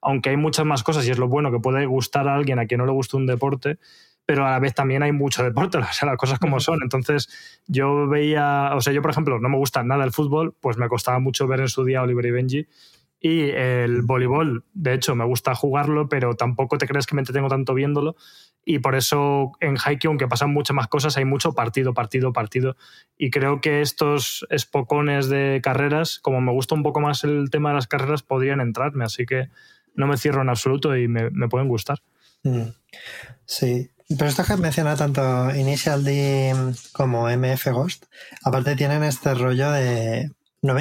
aunque 0.00 0.30
hay 0.30 0.38
muchas 0.38 0.64
más 0.64 0.82
cosas 0.82 1.06
y 1.06 1.10
es 1.10 1.18
lo 1.18 1.28
bueno 1.28 1.52
que 1.52 1.60
puede 1.60 1.84
gustar 1.84 2.28
a 2.28 2.34
alguien 2.34 2.58
a 2.58 2.66
quien 2.66 2.78
no 2.78 2.86
le 2.86 2.92
gusta 2.92 3.18
un 3.18 3.26
deporte, 3.26 3.78
pero 4.26 4.46
a 4.46 4.50
la 4.50 4.58
vez 4.58 4.74
también 4.74 5.02
hay 5.02 5.12
mucho 5.12 5.42
deporte, 5.42 5.78
o 5.78 5.92
sea, 5.92 6.08
las 6.08 6.16
cosas 6.16 6.38
como 6.38 6.60
son. 6.60 6.80
Entonces, 6.82 7.28
yo 7.66 8.08
veía, 8.08 8.70
o 8.74 8.80
sea, 8.80 8.92
yo 8.92 9.02
por 9.02 9.10
ejemplo, 9.10 9.38
no 9.38 9.48
me 9.48 9.56
gusta 9.56 9.82
nada 9.82 10.04
el 10.04 10.12
fútbol, 10.12 10.54
pues 10.60 10.76
me 10.76 10.88
costaba 10.88 11.18
mucho 11.18 11.46
ver 11.46 11.60
en 11.60 11.68
su 11.68 11.84
día 11.84 12.02
Oliver 12.02 12.26
y 12.26 12.30
Benji. 12.30 12.66
Y 13.24 13.50
el 13.50 14.02
voleibol, 14.02 14.64
de 14.74 14.94
hecho, 14.94 15.14
me 15.14 15.24
gusta 15.24 15.54
jugarlo, 15.54 16.08
pero 16.08 16.34
tampoco 16.34 16.76
te 16.76 16.88
crees 16.88 17.06
que 17.06 17.14
me 17.14 17.20
entretengo 17.20 17.48
tanto 17.48 17.72
viéndolo. 17.72 18.16
Y 18.64 18.80
por 18.80 18.96
eso 18.96 19.52
en 19.60 19.76
Haikyuu, 19.76 20.10
aunque 20.10 20.26
pasan 20.26 20.52
muchas 20.52 20.74
más 20.74 20.88
cosas, 20.88 21.16
hay 21.16 21.24
mucho 21.24 21.52
partido, 21.52 21.94
partido, 21.94 22.32
partido. 22.32 22.76
Y 23.16 23.30
creo 23.30 23.60
que 23.60 23.80
estos 23.80 24.44
espocones 24.50 25.28
de 25.28 25.60
carreras, 25.62 26.18
como 26.18 26.40
me 26.40 26.50
gusta 26.50 26.74
un 26.74 26.82
poco 26.82 26.98
más 26.98 27.22
el 27.22 27.48
tema 27.50 27.68
de 27.68 27.76
las 27.76 27.86
carreras, 27.86 28.24
podrían 28.24 28.60
entrarme. 28.60 29.04
Así 29.04 29.24
que 29.24 29.50
no 29.94 30.08
me 30.08 30.16
cierro 30.16 30.42
en 30.42 30.48
absoluto 30.48 30.96
y 30.96 31.06
me, 31.06 31.30
me 31.30 31.48
pueden 31.48 31.68
gustar. 31.68 32.02
Sí, 33.44 33.90
pero 34.18 34.30
esto 34.30 34.44
que 34.44 34.56
menciona 34.56 34.96
tanto 34.96 35.54
Initial 35.54 36.04
D 36.04 36.54
como 36.92 37.28
MF 37.28 37.68
Ghost, 37.68 38.06
aparte 38.42 38.76
tienen 38.76 39.02
este 39.04 39.34
rollo 39.34 39.70
de 39.70 40.30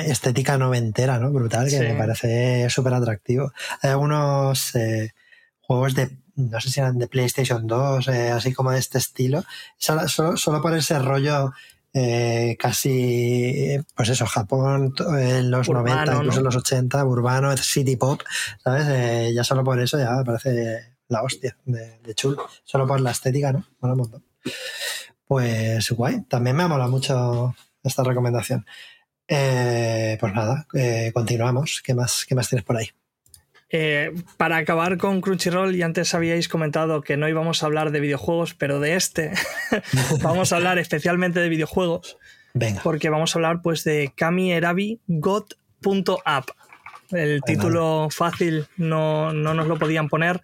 estética 0.05 0.57
noventera, 0.57 1.19
¿no? 1.19 1.31
Brutal, 1.31 1.65
que 1.65 1.77
sí. 1.77 1.79
me 1.79 1.95
parece 1.95 2.69
súper 2.69 2.93
atractivo. 2.93 3.51
Hay 3.81 3.91
algunos 3.91 4.75
eh, 4.75 5.13
juegos 5.61 5.95
de, 5.95 6.11
no 6.35 6.61
sé 6.61 6.69
si 6.69 6.79
eran 6.79 6.97
de 6.99 7.07
PlayStation 7.07 7.65
2, 7.65 8.07
eh, 8.07 8.31
así 8.31 8.53
como 8.53 8.71
de 8.71 8.79
este 8.79 8.97
estilo, 8.97 9.43
solo, 9.77 10.07
solo, 10.07 10.37
solo 10.37 10.61
por 10.61 10.75
ese 10.75 10.99
rollo 10.99 11.51
eh, 11.93 12.55
casi, 12.57 13.77
pues 13.95 14.09
eso, 14.09 14.25
Japón 14.25 14.93
en 15.19 15.51
los 15.51 15.67
urbano, 15.67 16.05
90, 16.05 16.15
incluso 16.15 16.39
en 16.39 16.45
los 16.45 16.55
80, 16.55 17.05
urbano, 17.05 17.57
city 17.57 17.97
pop, 17.97 18.21
¿sabes? 18.63 18.85
Eh, 18.89 19.31
ya 19.33 19.43
solo 19.43 19.63
por 19.63 19.79
eso 19.79 19.97
ya 19.97 20.11
me 20.11 20.23
parece 20.23 20.90
la 21.11 21.23
hostia 21.23 21.57
de, 21.65 21.99
de 21.99 22.15
chulo. 22.15 22.47
Solo 22.63 22.87
por 22.87 23.01
la 23.01 23.11
estética, 23.11 23.51
¿no? 23.51 23.65
Mola 23.79 23.93
un 23.93 23.99
montón. 23.99 24.23
Pues 25.27 25.91
guay, 25.91 26.23
también 26.23 26.55
me 26.55 26.63
ha 26.63 26.67
molado 26.67 26.89
mucho 26.89 27.55
esta 27.83 28.03
recomendación. 28.03 28.65
Eh, 29.27 30.17
pues 30.19 30.33
nada, 30.33 30.67
eh, 30.73 31.11
continuamos. 31.13 31.81
¿Qué 31.83 31.93
más, 31.93 32.25
¿Qué 32.27 32.35
más 32.35 32.49
tienes 32.49 32.65
por 32.65 32.77
ahí? 32.77 32.89
Eh, 33.69 34.11
para 34.37 34.57
acabar 34.57 34.97
con 34.97 35.21
Crunchyroll, 35.21 35.75
y 35.75 35.81
antes 35.81 36.13
habíais 36.13 36.49
comentado 36.49 37.01
que 37.01 37.15
no 37.15 37.29
íbamos 37.29 37.63
a 37.63 37.67
hablar 37.67 37.91
de 37.91 38.01
videojuegos, 38.01 38.53
pero 38.53 38.81
de 38.81 38.95
este 38.95 39.31
vamos 40.21 40.51
a 40.51 40.57
hablar 40.57 40.79
especialmente 40.79 41.39
de 41.39 41.49
videojuegos. 41.49 42.17
Venga. 42.53 42.81
Porque 42.83 43.09
vamos 43.09 43.33
a 43.33 43.39
hablar 43.39 43.61
pues 43.61 43.85
de 43.85 44.11
Kami 44.15 44.51
Erabi 44.51 44.99
God.app. 45.07 46.49
El 47.11 47.41
título 47.41 48.07
fácil 48.09 48.67
no, 48.77 49.33
no 49.33 49.53
nos 49.53 49.67
lo 49.67 49.77
podían 49.77 50.09
poner 50.09 50.41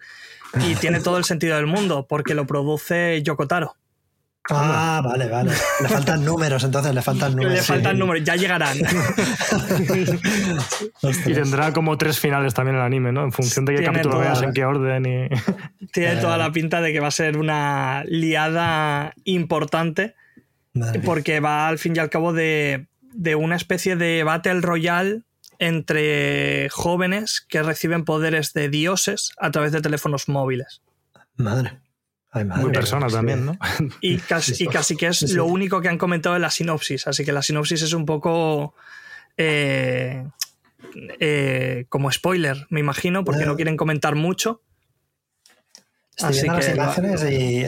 y 0.54 0.74
tiene 0.80 1.00
todo 1.00 1.18
el 1.18 1.24
sentido 1.24 1.56
del 1.56 1.66
mundo 1.66 2.06
porque 2.08 2.34
lo 2.34 2.46
produce 2.46 3.22
Yokotaro. 3.22 3.74
Ah, 4.50 5.02
vale, 5.04 5.28
vale. 5.28 5.50
Le 5.82 5.88
faltan 5.88 6.24
números, 6.24 6.64
entonces 6.64 6.94
le 6.94 7.02
faltan 7.02 7.32
números. 7.36 7.52
Le 7.52 7.62
faltan 7.62 7.98
números, 7.98 8.24
ya 8.24 8.34
llegarán. 8.36 8.78
y 11.26 11.34
tendrá 11.34 11.72
como 11.72 11.98
tres 11.98 12.18
finales 12.18 12.54
también 12.54 12.76
el 12.76 12.82
anime, 12.82 13.12
¿no? 13.12 13.24
En 13.24 13.32
función 13.32 13.66
de 13.66 13.74
qué 13.74 13.84
capítulo 13.84 14.18
veas, 14.20 14.40
en 14.42 14.54
qué 14.54 14.64
orden. 14.64 15.04
Y... 15.04 15.28
Tiene 15.92 16.16
toda 16.16 16.38
la 16.38 16.50
pinta 16.50 16.80
de 16.80 16.92
que 16.92 17.00
va 17.00 17.08
a 17.08 17.12
ser 17.12 17.36
una 17.36 18.04
liada 18.06 19.12
importante. 19.24 20.14
porque 21.04 21.40
va 21.40 21.68
al 21.68 21.78
fin 21.78 21.94
y 21.94 21.98
al 21.98 22.08
cabo 22.08 22.32
de, 22.32 22.86
de 23.12 23.34
una 23.34 23.56
especie 23.56 23.96
de 23.96 24.22
Battle 24.22 24.62
Royale 24.62 25.24
entre 25.58 26.68
jóvenes 26.70 27.44
que 27.48 27.62
reciben 27.62 28.04
poderes 28.04 28.52
de 28.52 28.68
dioses 28.68 29.32
a 29.38 29.50
través 29.50 29.72
de 29.72 29.80
teléfonos 29.80 30.28
móviles. 30.28 30.82
Madre. 31.36 31.80
Muy 32.34 32.72
persona 32.72 33.08
también, 33.08 33.46
¿no? 33.46 33.58
Y 34.00 34.18
casi, 34.18 34.66
casi 34.66 34.96
que 34.96 35.08
es 35.08 35.32
lo 35.32 35.46
único 35.46 35.80
que 35.80 35.88
han 35.88 35.98
comentado 35.98 36.36
en 36.36 36.42
la 36.42 36.50
sinopsis. 36.50 37.06
Así 37.06 37.24
que 37.24 37.32
la 37.32 37.42
sinopsis 37.42 37.82
es 37.82 37.92
un 37.94 38.04
poco 38.04 38.74
eh, 39.36 40.24
eh, 41.20 41.86
como 41.88 42.12
spoiler, 42.12 42.66
me 42.70 42.80
imagino, 42.80 43.24
porque 43.24 43.46
no 43.46 43.56
quieren 43.56 43.76
comentar 43.76 44.14
mucho. 44.14 44.62
así 46.20 46.42
que 46.42 46.48
las 46.48 46.68
imágenes 46.68 47.24
y 47.24 47.64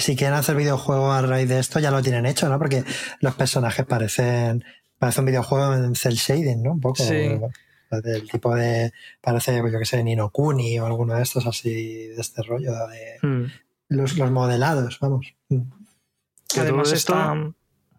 si 0.00 0.16
quieren 0.16 0.36
hacer 0.36 0.56
videojuego 0.56 1.12
a 1.12 1.22
raíz 1.22 1.48
de 1.48 1.58
esto 1.58 1.78
ya 1.78 1.90
lo 1.90 2.02
tienen 2.02 2.26
hecho, 2.26 2.48
¿no? 2.48 2.58
Porque 2.58 2.84
los 3.20 3.34
personajes 3.34 3.84
parecen 3.84 4.64
parece 4.98 5.20
un 5.20 5.26
videojuego 5.26 5.74
en 5.74 5.94
cel 5.94 6.14
shading, 6.14 6.62
¿no? 6.62 6.72
Un 6.72 6.80
poco. 6.80 7.02
Sí. 7.02 7.38
Del 7.90 8.28
tipo 8.28 8.54
de. 8.54 8.92
Parece, 9.20 9.56
yo 9.56 9.78
que 9.78 9.84
sé, 9.84 10.02
Nino 10.04 10.30
Kuni 10.30 10.78
o 10.78 10.86
alguno 10.86 11.14
de 11.14 11.22
estos 11.22 11.46
así, 11.46 12.08
de 12.08 12.20
este 12.20 12.42
rollo, 12.42 12.72
de 12.88 13.18
hmm. 13.26 13.46
los, 13.88 14.18
modelados, 14.30 14.98
vamos. 15.00 15.34
Hmm. 15.48 15.62
Además 16.58 16.92
está. 16.92 17.34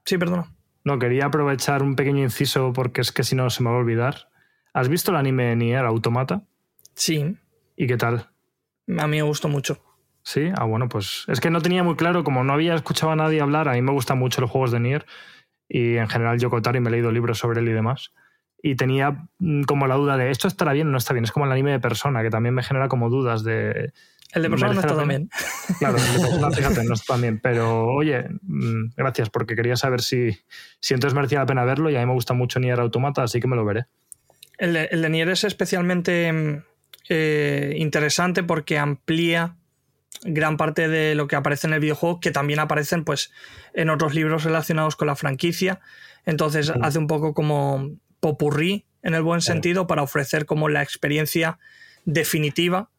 Sí, 0.05 0.17
perdona. 0.17 0.53
No, 0.83 0.99
quería 0.99 1.25
aprovechar 1.25 1.83
un 1.83 1.95
pequeño 1.95 2.23
inciso 2.23 2.71
porque 2.73 3.01
es 3.01 3.11
que 3.11 3.23
si 3.23 3.35
no 3.35 3.49
se 3.49 3.63
me 3.63 3.69
va 3.69 3.77
a 3.77 3.79
olvidar. 3.79 4.29
¿Has 4.71 4.87
visto 4.87 5.11
el 5.11 5.17
anime 5.17 5.55
Nier 5.55 5.85
Automata? 5.85 6.43
Sí. 6.93 7.35
¿Y 7.75 7.87
qué 7.87 7.97
tal? 7.97 8.29
A 8.97 9.07
mí 9.07 9.17
me 9.17 9.23
gustó 9.23 9.47
mucho. 9.49 9.81
Sí, 10.21 10.51
ah, 10.55 10.65
bueno, 10.65 10.89
pues 10.89 11.25
es 11.27 11.39
que 11.39 11.49
no 11.49 11.61
tenía 11.61 11.83
muy 11.83 11.95
claro, 11.95 12.23
como 12.23 12.43
no 12.43 12.53
había 12.53 12.75
escuchado 12.75 13.11
a 13.11 13.15
nadie 13.15 13.41
hablar, 13.41 13.67
a 13.67 13.73
mí 13.73 13.81
me 13.81 13.91
gustan 13.91 14.19
mucho 14.19 14.41
los 14.41 14.51
juegos 14.51 14.71
de 14.71 14.79
Nier 14.79 15.05
y 15.69 15.97
en 15.97 16.09
general 16.09 16.39
yo 16.39 16.49
y 16.49 16.79
me 16.79 16.89
he 16.89 16.91
leído 16.91 17.11
libros 17.11 17.37
sobre 17.37 17.61
él 17.61 17.69
y 17.69 17.73
demás. 17.73 18.11
Y 18.61 18.75
tenía 18.75 19.27
mm, 19.37 19.61
como 19.63 19.87
la 19.87 19.95
duda 19.95 20.17
de 20.17 20.31
esto 20.31 20.47
estará 20.47 20.73
bien 20.73 20.87
o 20.87 20.91
no 20.91 20.97
está 20.97 21.13
bien. 21.13 21.23
Es 21.23 21.31
como 21.31 21.45
el 21.45 21.51
anime 21.51 21.71
de 21.71 21.79
persona, 21.79 22.23
que 22.23 22.31
también 22.31 22.55
me 22.55 22.63
genera 22.63 22.89
como 22.89 23.09
dudas 23.09 23.43
de. 23.43 23.93
El 24.31 24.43
de 24.43 24.49
persona 24.49 24.73
no 24.73 24.81
está 24.81 24.95
tan 24.95 25.07
bien. 25.07 25.29
Claro, 25.79 25.97
el 25.97 26.03
de 26.03 26.19
persona, 26.19 26.51
fíjate, 26.51 26.83
no 26.83 26.93
está 26.95 27.13
tan 27.13 27.21
bien. 27.21 27.39
Pero 27.39 27.85
oye, 27.87 28.25
mm, 28.41 28.93
gracias, 28.97 29.29
porque 29.29 29.55
quería 29.55 29.75
saber 29.75 30.01
si, 30.01 30.37
si 30.79 30.93
entonces 30.95 31.15
merecía 31.15 31.39
la 31.39 31.45
pena 31.45 31.63
verlo 31.63 31.89
y 31.89 31.95
a 31.95 31.99
mí 31.99 32.05
me 32.07 32.13
gusta 32.13 32.33
mucho 32.33 32.59
Nier 32.59 32.79
Automata, 32.79 33.23
así 33.23 33.39
que 33.39 33.47
me 33.47 33.55
lo 33.55 33.63
veré. 33.63 33.85
El 34.57 34.73
de, 34.73 34.85
el 34.91 35.01
de 35.03 35.09
Nier 35.09 35.29
es 35.29 35.45
especialmente 35.45 36.33
mm, 36.33 36.63
eh, 37.09 37.75
interesante 37.77 38.43
porque 38.43 38.77
amplía 38.77 39.55
gran 40.23 40.57
parte 40.57 40.87
de 40.87 41.15
lo 41.15 41.27
que 41.27 41.35
aparece 41.35 41.67
en 41.67 41.73
el 41.73 41.79
videojuego, 41.79 42.19
que 42.19 42.31
también 42.31 42.59
aparecen 42.59 43.03
pues, 43.05 43.31
en 43.73 43.89
otros 43.89 44.13
libros 44.13 44.43
relacionados 44.43 44.95
con 44.95 45.07
la 45.07 45.15
franquicia. 45.15 45.79
Entonces 46.25 46.71
hace 46.81 46.99
un 46.99 47.07
poco 47.07 47.33
como 47.33 47.91
popurrí 48.19 48.85
en 49.01 49.13
el 49.13 49.23
buen 49.23 49.41
sentido 49.41 49.87
para 49.87 50.03
ofrecer 50.03 50.45
como 50.45 50.69
la 50.69 50.83
experiencia 50.83 51.57
definitiva. 52.05 52.89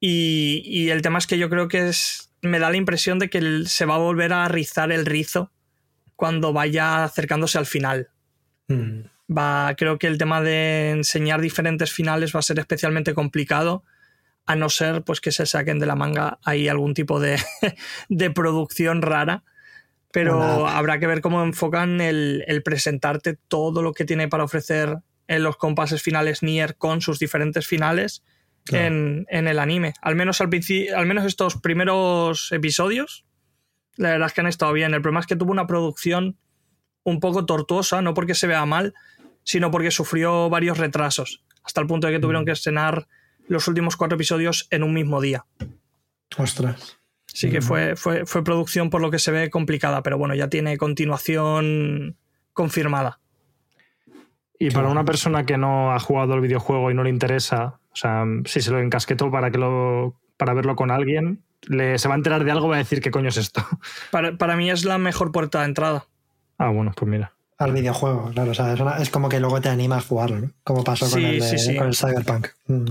Y, 0.00 0.88
el 0.90 1.02
tema 1.02 1.18
es 1.18 1.26
que 1.26 1.38
yo 1.38 1.50
creo 1.50 1.68
que 1.68 1.88
es, 1.88 2.32
me 2.40 2.58
da 2.58 2.70
la 2.70 2.76
impresión 2.76 3.18
de 3.18 3.28
que 3.28 3.64
se 3.66 3.84
va 3.84 3.96
a 3.96 3.98
volver 3.98 4.32
a 4.32 4.48
rizar 4.48 4.92
el 4.92 5.04
rizo 5.04 5.52
cuando 6.16 6.52
vaya 6.52 7.04
acercándose 7.04 7.58
al 7.58 7.66
final. 7.66 8.08
Mm. 8.68 9.00
Va, 9.30 9.74
creo 9.76 9.98
que 9.98 10.06
el 10.06 10.16
tema 10.16 10.40
de 10.40 10.90
enseñar 10.90 11.40
diferentes 11.40 11.92
finales 11.92 12.34
va 12.34 12.38
a 12.38 12.42
ser 12.42 12.58
especialmente 12.58 13.12
complicado 13.12 13.84
a 14.48 14.56
no 14.56 14.70
ser 14.70 15.02
pues 15.02 15.20
que 15.20 15.30
se 15.30 15.44
saquen 15.44 15.78
de 15.78 15.84
la 15.84 15.94
manga 15.94 16.38
ahí 16.42 16.68
algún 16.68 16.94
tipo 16.94 17.20
de, 17.20 17.38
producción 18.34 19.02
rara. 19.02 19.44
Pero 20.10 20.66
habrá 20.66 20.98
que 20.98 21.06
ver 21.06 21.20
cómo 21.20 21.44
enfocan 21.44 22.00
el, 22.00 22.62
presentarte 22.64 23.34
todo 23.34 23.82
lo 23.82 23.92
que 23.92 24.06
tiene 24.06 24.26
para 24.26 24.44
ofrecer 24.44 25.00
en 25.26 25.42
los 25.42 25.58
compases 25.58 26.02
finales 26.02 26.42
Nier 26.42 26.76
con 26.76 27.02
sus 27.02 27.18
diferentes 27.18 27.66
finales 27.66 28.24
en, 28.72 29.26
el 29.28 29.58
anime. 29.58 29.92
Al 30.00 30.16
menos, 30.16 30.40
al, 30.40 30.48
al 30.96 31.06
menos 31.06 31.26
estos 31.26 31.56
primeros 31.56 32.50
episodios, 32.50 33.26
la 33.96 34.12
verdad 34.12 34.28
es 34.28 34.32
que 34.32 34.40
han 34.40 34.46
estado 34.46 34.72
bien. 34.72 34.94
El 34.94 35.02
problema 35.02 35.20
es 35.20 35.26
que 35.26 35.36
tuvo 35.36 35.52
una 35.52 35.66
producción 35.66 36.38
un 37.04 37.20
poco 37.20 37.44
tortuosa, 37.44 38.00
no 38.00 38.14
porque 38.14 38.34
se 38.34 38.46
vea 38.46 38.64
mal, 38.64 38.94
sino 39.44 39.70
porque 39.70 39.90
sufrió 39.90 40.48
varios 40.48 40.78
retrasos, 40.78 41.44
hasta 41.62 41.82
el 41.82 41.86
punto 41.86 42.06
de 42.06 42.14
que 42.14 42.18
tuvieron 42.18 42.44
mm. 42.44 42.46
que 42.46 42.52
estrenar 42.52 43.08
los 43.48 43.66
últimos 43.68 43.96
cuatro 43.96 44.16
episodios 44.16 44.68
en 44.70 44.82
un 44.82 44.94
mismo 44.94 45.20
día. 45.20 45.44
Ostras. 46.36 46.98
Sí 47.26 47.50
que 47.50 47.60
fue, 47.60 47.94
fue, 47.94 48.26
fue 48.26 48.42
producción 48.42 48.90
por 48.90 49.00
lo 49.00 49.10
que 49.10 49.18
se 49.18 49.30
ve 49.30 49.50
complicada, 49.50 50.02
pero 50.02 50.18
bueno, 50.18 50.34
ya 50.34 50.48
tiene 50.48 50.78
continuación 50.78 52.16
confirmada. 52.52 53.20
Y 54.58 54.70
para 54.70 54.88
una 54.88 55.04
persona 55.04 55.46
que 55.46 55.56
no 55.56 55.92
ha 55.92 56.00
jugado 56.00 56.34
el 56.34 56.40
videojuego 56.40 56.90
y 56.90 56.94
no 56.94 57.04
le 57.04 57.10
interesa, 57.10 57.78
o 57.92 57.96
sea, 57.96 58.24
si 58.44 58.60
se 58.60 58.72
lo 58.72 58.80
encasquetó 58.80 59.30
para 59.30 59.50
que 59.50 59.58
lo 59.58 60.16
para 60.36 60.54
verlo 60.54 60.74
con 60.74 60.90
alguien, 60.90 61.42
le, 61.62 61.98
se 61.98 62.08
va 62.08 62.14
a 62.14 62.16
enterar 62.16 62.44
de 62.44 62.50
algo 62.50 62.68
va 62.68 62.76
a 62.76 62.78
decir 62.78 63.00
qué 63.00 63.10
coño 63.10 63.28
es 63.28 63.36
esto. 63.36 63.64
Para, 64.10 64.56
mí 64.56 64.70
es 64.70 64.84
la 64.84 64.98
mejor 64.98 65.32
puerta 65.32 65.60
de 65.60 65.66
entrada. 65.66 66.06
Ah, 66.58 66.70
bueno, 66.70 66.92
pues 66.96 67.10
mira. 67.10 67.32
Al 67.58 67.72
videojuego, 67.72 68.30
claro. 68.32 68.52
O 68.52 68.54
sea, 68.54 68.72
es, 69.00 69.10
como 69.10 69.28
que 69.28 69.40
luego 69.40 69.60
te 69.60 69.68
anima 69.68 69.96
a 69.96 70.00
jugarlo, 70.00 70.40
¿no? 70.40 70.50
Como 70.62 70.84
pasó 70.84 71.10
con, 71.10 71.24
el, 71.24 71.42
con 71.76 71.86
el 71.88 71.96
Cyberpunk. 71.96 72.48
Mm. 72.66 72.90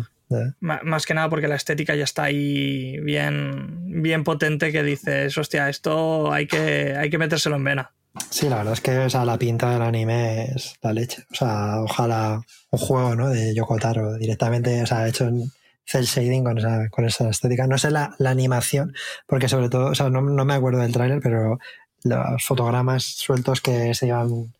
Más 0.59 1.05
que 1.05 1.13
nada 1.13 1.30
porque 1.30 1.47
la 1.47 1.55
estética 1.55 1.95
ya 1.95 2.03
está 2.03 2.23
ahí 2.23 2.99
bien, 2.99 4.01
bien 4.01 4.23
potente 4.23 4.71
que 4.71 4.84
dices, 4.84 5.38
hostia, 5.38 5.69
esto 5.69 6.32
hay 6.32 6.47
que, 6.47 6.95
hay 6.97 7.09
que 7.09 7.17
metérselo 7.17 7.55
en 7.55 7.63
vena. 7.63 7.91
Sí, 8.30 8.49
la 8.49 8.57
verdad 8.57 8.73
es 8.73 8.82
que 8.82 9.07
la 9.25 9.38
pinta 9.38 9.71
del 9.71 9.82
anime 9.82 10.45
es 10.55 10.75
la 10.82 10.93
leche. 10.93 11.23
O 11.32 11.36
sea, 11.36 11.82
ojalá 11.82 12.41
un 12.71 12.80
juego 12.80 13.15
¿no? 13.15 13.30
de 13.30 13.53
Yokotaro 13.55 14.17
directamente, 14.17 14.82
o 14.82 14.86
sea, 14.86 15.07
hecho 15.07 15.28
en 15.28 15.51
cel 15.86 16.05
shading 16.05 16.43
con 16.43 16.57
esa, 16.57 16.89
con 16.89 17.05
esa 17.05 17.30
estética. 17.30 17.67
No 17.67 17.78
sé 17.78 17.91
la, 17.91 18.15
animación, 18.19 18.93
porque 19.25 19.49
sobre 19.49 19.69
todo, 19.69 19.91
o 19.91 19.95
sea, 19.95 20.09
no, 20.09 20.21
me 20.21 20.53
acuerdo 20.53 20.80
del 20.80 20.91
tráiler, 20.91 21.21
pero 21.21 21.59
los 22.03 22.43
fotogramas 22.43 23.03
sueltos 23.03 23.61
que 23.61 23.93
se 23.93 24.07
iban, 24.07 24.53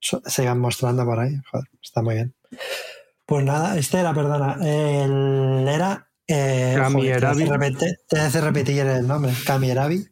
se 0.00 0.42
iban 0.42 0.60
mostrando 0.60 1.04
por 1.04 1.20
ahí, 1.20 1.36
joder, 1.50 1.68
está 1.82 2.02
muy 2.02 2.14
bien. 2.16 2.34
Pues 3.28 3.44
nada, 3.44 3.76
este 3.76 4.00
era, 4.00 4.14
perdona. 4.14 4.56
El 4.62 5.68
era. 5.68 6.08
Eh, 6.26 6.78
te, 8.08 8.20
hace 8.20 8.40
repetir 8.40 8.86
el 8.86 9.06
nombre. 9.06 9.34
Kamierabi. 9.44 10.02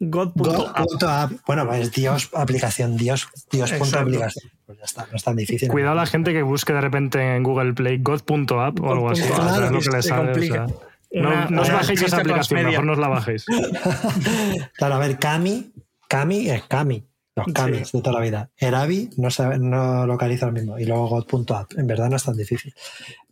God.app. 0.00 1.32
Bueno, 1.46 1.66
pues 1.66 1.92
Dios, 1.92 2.30
aplicación, 2.32 2.96
Dios, 2.96 3.28
Dios.aplicación. 3.50 4.50
Pues 4.64 4.78
ya 4.78 4.84
está, 4.84 5.06
no 5.10 5.16
es 5.18 5.22
tan 5.22 5.36
difícil. 5.36 5.68
Cuidado 5.68 5.94
la 5.94 6.06
gente 6.06 6.32
que 6.32 6.40
busque 6.40 6.72
de 6.72 6.80
repente 6.80 7.36
en 7.36 7.42
Google 7.42 7.74
Play 7.74 7.98
God.app 8.02 8.80
o 8.80 8.92
algo 8.92 9.10
así. 9.10 9.24
Claro, 9.24 9.70
lo 9.70 9.80
que 9.80 9.90
les 9.90 10.06
sale, 10.06 10.32
no, 11.12 11.50
no 11.50 11.60
os 11.60 11.70
bajéis 11.70 12.00
esa 12.00 12.16
aplicación, 12.16 12.64
mejor 12.64 12.86
no 12.86 12.92
os 12.92 12.98
la 12.98 13.08
bajéis. 13.08 13.44
claro, 14.78 14.94
a 14.94 14.98
ver, 14.98 15.18
Kami, 15.18 15.70
Kami 16.08 16.48
es 16.48 16.62
Kami. 16.62 17.11
Los 17.34 17.46
cambios 17.54 17.92
de 17.92 18.02
toda 18.02 18.18
la 18.18 18.24
vida. 18.24 18.50
Erabi 18.58 19.10
no, 19.16 19.28
no 19.58 20.06
localiza 20.06 20.46
lo 20.46 20.52
mismo. 20.52 20.78
Y 20.78 20.84
luego 20.84 21.08
God.app. 21.08 21.72
En 21.78 21.86
verdad 21.86 22.10
no 22.10 22.16
es 22.16 22.24
tan 22.24 22.36
difícil. 22.36 22.74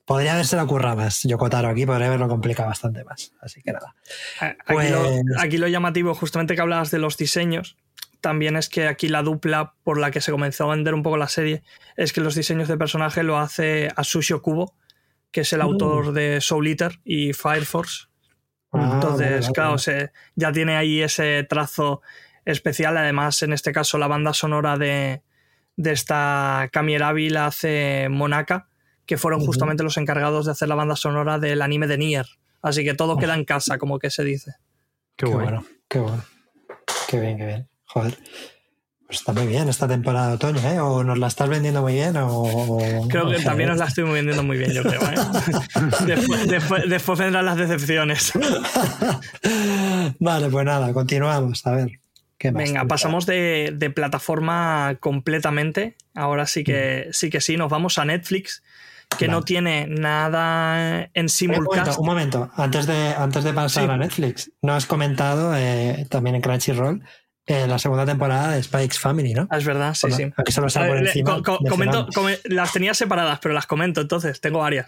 Podría 0.05 0.32
haberse 0.32 0.57
la 0.57 0.64
ocurra 0.64 0.96
más. 0.96 1.22
Yokotaro 1.22 1.68
aquí 1.68 1.86
podría 1.86 2.09
haberlo 2.09 2.26
complicado 2.26 2.68
bastante 2.68 3.05
más. 3.05 3.32
Así 3.40 3.62
que 3.62 3.72
nada. 3.72 3.94
Pues 4.66 4.92
aquí, 5.38 5.59
lo, 5.59 5.68
llamativo, 5.68 6.14
justamente 6.14 6.55
que 6.55 6.61
hablabas 6.61 6.90
de 6.90 6.98
los 6.98 7.16
diseños, 7.16 7.76
también 8.20 8.57
es 8.57 8.68
que 8.68 8.88
aquí 8.88 9.09
la 9.09 9.22
dupla 9.22 9.74
por 9.84 9.98
la 9.98 10.11
que 10.11 10.20
se 10.20 10.32
comenzó 10.32 10.64
a 10.64 10.74
vender 10.74 10.94
un 10.94 11.03
poco 11.03 11.16
la 11.16 11.28
serie 11.28 11.62
es 11.96 12.12
que 12.12 12.20
los 12.20 12.34
diseños 12.34 12.68
de 12.68 12.76
personaje 12.76 13.22
lo 13.22 13.38
hace 13.38 13.88
Asusho 13.96 14.42
Kubo, 14.42 14.74
que 15.30 15.42
es 15.42 15.53
el 15.53 15.61
autor 15.61 16.11
mm. 16.11 16.14
de 16.14 16.40
Soul 16.40 16.66
Eater 16.66 17.01
y 17.05 17.32
Fire 17.32 17.64
Force. 17.64 18.07
Ah, 18.72 18.92
Entonces, 18.94 19.51
claro, 19.51 19.76
ya 20.34 20.53
tiene 20.53 20.76
ahí 20.76 21.03
ese 21.03 21.44
trazo 21.44 22.03
especial. 22.45 22.97
Además, 22.97 23.43
en 23.43 23.53
este 23.53 23.72
caso, 23.72 23.99
la 23.99 24.07
banda 24.07 24.32
sonora 24.32 24.76
de, 24.76 25.22
de 25.76 25.93
esta 25.93 26.68
Kamierabi 26.72 27.30
la 27.30 27.47
hace 27.47 28.09
Monaka, 28.11 28.68
que 29.07 29.16
fueron 29.16 29.41
justamente 29.41 29.82
los 29.82 29.97
encargados 29.97 30.47
de 30.47 30.53
hacer 30.53 30.68
la 30.68 30.74
banda 30.74 30.97
sonora 30.97 31.38
del 31.38 31.62
anime 31.62 31.86
de 31.86 31.99
Nier. 31.99 32.26
Así 32.62 32.84
que 32.84 32.95
todo 32.95 33.16
queda 33.16 33.34
en 33.34 33.45
casa, 33.45 33.78
como 33.78 33.99
que 33.99 34.11
se 34.11 34.22
dice. 34.22 34.55
Qué, 35.16 35.26
bueno. 35.26 35.64
Qué 35.88 35.99
bueno. 35.99 36.22
Qué 37.09 37.20
bien, 37.20 37.38
qué 37.38 37.47
bien. 37.47 37.68
Joder. 37.86 38.16
Pues 39.07 39.18
está 39.18 39.32
muy 39.32 39.49
bien 39.49 39.68
esta 39.68 39.88
temporada 39.88 40.28
de 40.28 40.34
otoño, 40.34 40.61
¿eh? 40.61 40.78
O 40.78 41.03
nos 41.03 41.18
la 41.18 41.26
estás 41.26 41.49
vendiendo 41.49 41.82
muy 41.82 41.95
bien 41.95 42.16
o... 42.16 42.78
Creo 43.09 43.28
que 43.28 43.41
también 43.41 43.70
nos 43.70 43.78
la 43.78 43.86
estoy 43.86 44.05
vendiendo 44.05 44.45
muy 44.45 44.57
bien, 44.57 44.72
yo 44.72 44.84
creo, 44.84 45.01
¿eh? 45.01 45.16
después, 46.47 46.88
después, 46.88 47.18
vendrán 47.18 47.45
las 47.45 47.57
decepciones. 47.57 48.32
vale, 50.20 50.49
pues 50.49 50.64
nada, 50.64 50.93
continuamos. 50.93 51.66
A 51.66 51.72
ver. 51.72 51.99
¿Qué 52.41 52.51
más 52.51 52.64
Venga, 52.64 52.84
pasamos 52.86 53.26
de, 53.26 53.72
de, 53.72 53.91
plataforma 53.91 54.97
completamente. 54.99 55.95
Ahora 56.14 56.47
sí 56.47 56.64
que, 56.64 57.07
mm. 57.09 57.12
sí 57.12 57.30
que 57.30 57.41
sí, 57.41 57.57
nos 57.57 57.70
vamos 57.70 57.99
a 57.99 58.05
Netflix 58.05 58.64
que 59.18 59.28
no 59.28 59.43
tiene 59.43 59.86
nada 59.88 61.11
en 61.14 61.28
simulcast. 61.28 61.99
Un 61.99 62.07
momento, 62.07 62.51
Antes, 62.57 62.86
de, 62.86 63.09
antes 63.09 63.45
de 63.45 63.53
pasar 63.53 63.91
a 63.91 63.97
Netflix, 63.97 64.51
no 64.62 64.74
has 64.74 64.86
comentado 64.86 65.55
eh, 65.57 66.07
también 66.09 66.36
en 66.36 66.43
Crunchyroll 66.43 67.03
eh, 67.47 67.66
la 67.66 67.78
segunda 67.78 68.07
temporada 68.07 68.53
de 68.53 68.62
Spike's 68.62 68.99
Family, 68.99 69.34
¿no? 69.34 69.49
Es 69.51 69.64
verdad, 69.64 69.95
sí, 69.95 70.11
sí. 70.12 70.32
Aquí 70.36 70.53
solo 70.53 70.68
por 70.68 70.97
encima. 70.97 71.43
comento, 71.43 72.09
las 72.45 72.72
tenía 72.72 72.95
separadas, 72.95 73.41
pero 73.43 73.55
las 73.55 73.66
comento 73.66 74.01
entonces, 74.01 74.41
tengo 74.41 74.61
varias. 74.61 74.86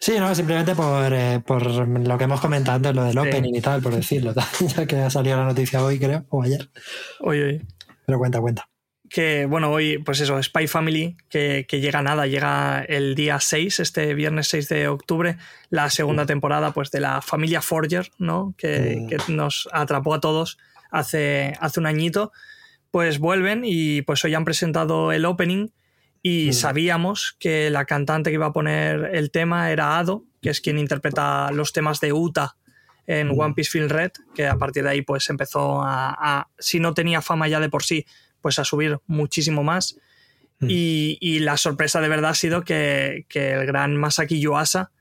Sí, 0.00 0.18
no, 0.18 0.34
simplemente 0.34 0.74
por, 0.74 1.12
eh, 1.12 1.40
por 1.44 1.64
lo 1.64 2.18
que 2.18 2.24
hemos 2.24 2.40
comentado, 2.40 2.92
lo 2.92 3.04
del 3.04 3.18
opening 3.18 3.54
y 3.54 3.60
tal, 3.60 3.82
por 3.82 3.94
decirlo, 3.94 4.34
ya 4.76 4.86
que 4.86 4.96
ha 4.96 5.10
salido 5.10 5.36
la 5.36 5.44
noticia 5.44 5.82
hoy, 5.82 5.98
creo, 5.98 6.24
o 6.28 6.42
ayer. 6.42 6.68
Hoy, 7.20 7.40
hoy. 7.40 7.62
Pero 8.06 8.18
cuenta, 8.18 8.40
cuenta 8.40 8.68
que, 9.14 9.46
bueno, 9.46 9.70
hoy, 9.70 9.98
pues 9.98 10.20
eso, 10.20 10.42
Spy 10.42 10.66
Family, 10.66 11.16
que, 11.28 11.64
llega 11.70 12.02
nada, 12.02 12.26
llega 12.26 12.82
el 12.82 13.14
día 13.14 13.38
6, 13.38 13.78
este 13.78 14.12
viernes 14.12 14.48
6 14.48 14.68
de 14.68 14.88
octubre, 14.88 15.36
la 15.70 15.88
segunda 15.88 16.26
temporada, 16.26 16.72
pues, 16.72 16.90
de 16.90 16.98
la 16.98 17.22
familia 17.22 17.62
Forger, 17.62 18.10
¿no? 18.18 18.56
Que, 18.58 19.06
nos 19.28 19.68
atrapó 19.72 20.14
a 20.14 20.20
todos 20.20 20.58
hace, 20.90 21.52
hace 21.60 21.78
un 21.78 21.86
añito, 21.86 22.32
pues 22.90 23.20
vuelven 23.20 23.62
y 23.64 24.02
pues 24.02 24.24
hoy 24.24 24.34
han 24.34 24.44
presentado 24.44 25.12
el 25.12 25.26
opening 25.26 25.68
y 26.26 26.54
sabíamos 26.54 27.36
que 27.38 27.68
la 27.68 27.84
cantante 27.84 28.30
que 28.30 28.36
iba 28.36 28.46
a 28.46 28.52
poner 28.54 29.10
el 29.12 29.30
tema 29.30 29.70
era 29.70 29.98
Ado, 29.98 30.24
que 30.40 30.48
es 30.48 30.62
quien 30.62 30.78
interpreta 30.78 31.50
los 31.52 31.74
temas 31.74 32.00
de 32.00 32.14
Uta 32.14 32.56
en 33.06 33.38
One 33.38 33.52
Piece 33.52 33.70
Film 33.70 33.90
Red, 33.90 34.12
que 34.34 34.46
a 34.46 34.56
partir 34.56 34.84
de 34.84 34.88
ahí 34.88 35.02
pues 35.02 35.28
empezó 35.28 35.82
a, 35.84 36.48
si 36.58 36.80
no 36.80 36.94
tenía 36.94 37.20
fama 37.20 37.46
ya 37.46 37.60
de 37.60 37.68
por 37.68 37.82
sí, 37.82 38.06
pues 38.40 38.58
a 38.58 38.64
subir 38.64 38.98
muchísimo 39.06 39.62
más. 39.62 39.96
Mm. 40.60 40.66
Y, 40.70 41.38
la 41.40 41.58
sorpresa 41.58 42.00
de 42.00 42.08
verdad 42.08 42.30
ha 42.30 42.34
sido 42.34 42.62
que, 42.62 43.26
el 43.30 43.66
gran 43.66 43.94
Masaki 43.94 44.40
Yuasa 44.40 44.92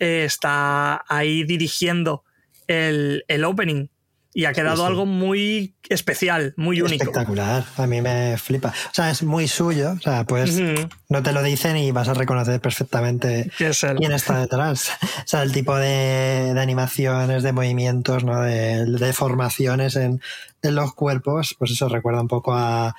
eh, 0.00 0.24
está 0.24 1.04
ahí 1.08 1.44
dirigiendo 1.44 2.24
el, 2.66 3.22
opening 3.46 3.86
y 4.34 4.44
ha 4.44 4.52
quedado 4.52 4.86
algo 4.86 5.06
muy 5.06 5.74
especial, 5.88 6.54
muy 6.56 6.80
único. 6.80 7.04
Espectacular, 7.04 7.64
a 7.76 7.86
mí 7.86 8.00
me 8.00 8.36
flipa. 8.36 8.68
O 8.68 8.94
sea, 8.94 9.10
es 9.10 9.22
muy 9.22 9.48
suyo, 9.48 9.92
o 9.98 10.00
sea, 10.00 10.24
pues 10.24 10.60
no 11.08 11.22
te 11.22 11.32
lo 11.32 11.42
dicen 11.42 11.76
y 11.76 11.90
vas 11.92 12.08
a 12.08 12.14
reconocer 12.14 12.60
perfectamente 12.60 13.50
quién 13.56 14.12
está 14.12 14.40
detrás. 14.40 14.90
O 15.02 15.26
sea, 15.26 15.42
el 15.42 15.52
tipo 15.52 15.76
de, 15.76 16.54
animaciones, 16.58 17.42
de 17.42 17.52
movimientos, 17.52 18.24
¿no? 18.24 18.42
de, 18.42 19.12
formaciones 19.12 19.96
en, 19.96 20.20
en, 20.62 20.74
los 20.74 20.94
cuerpos, 20.94 21.56
pues 21.58 21.70
eso 21.70 21.88
recuerda 21.88 22.20
un 22.20 22.28
poco 22.28 22.54
a, 22.54 22.94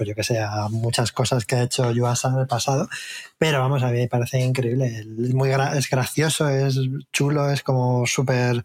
pues 0.00 0.08
yo 0.08 0.14
que 0.14 0.24
sé, 0.24 0.38
a 0.38 0.68
muchas 0.70 1.12
cosas 1.12 1.44
que 1.44 1.56
ha 1.56 1.62
hecho 1.64 1.92
Yuasa 1.92 2.30
en 2.30 2.38
el 2.38 2.46
pasado, 2.46 2.88
pero 3.36 3.60
vamos, 3.60 3.82
a 3.82 3.90
mí 3.90 3.98
me 3.98 4.08
parece 4.08 4.40
increíble. 4.40 4.86
Es, 4.86 5.34
muy 5.34 5.50
es 5.50 5.90
gracioso, 5.90 6.48
es 6.48 6.80
chulo, 7.12 7.50
es 7.50 7.62
como 7.62 8.06
súper, 8.06 8.64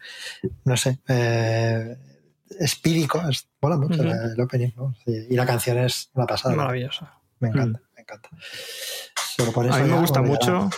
no 0.63 0.77
sé, 0.77 0.97
eh, 1.09 1.97
espírico, 2.57 3.21
es, 3.29 3.49
mola 3.59 3.75
mucho 3.75 4.01
el 4.01 4.39
opening, 4.39 4.71
¿no? 4.77 4.95
y 5.05 5.36
la 5.36 5.45
canción 5.45 5.77
es 5.79 6.09
una 6.13 6.25
pasada. 6.25 6.55
Maravillosa. 6.55 7.19
Me 7.41 7.49
encanta, 7.49 7.81
me 7.97 8.01
encanta. 8.03 8.29
a 9.73 9.83
mí 9.83 9.89
me 9.91 9.99
gusta 9.99 10.21
mucho. 10.21 10.69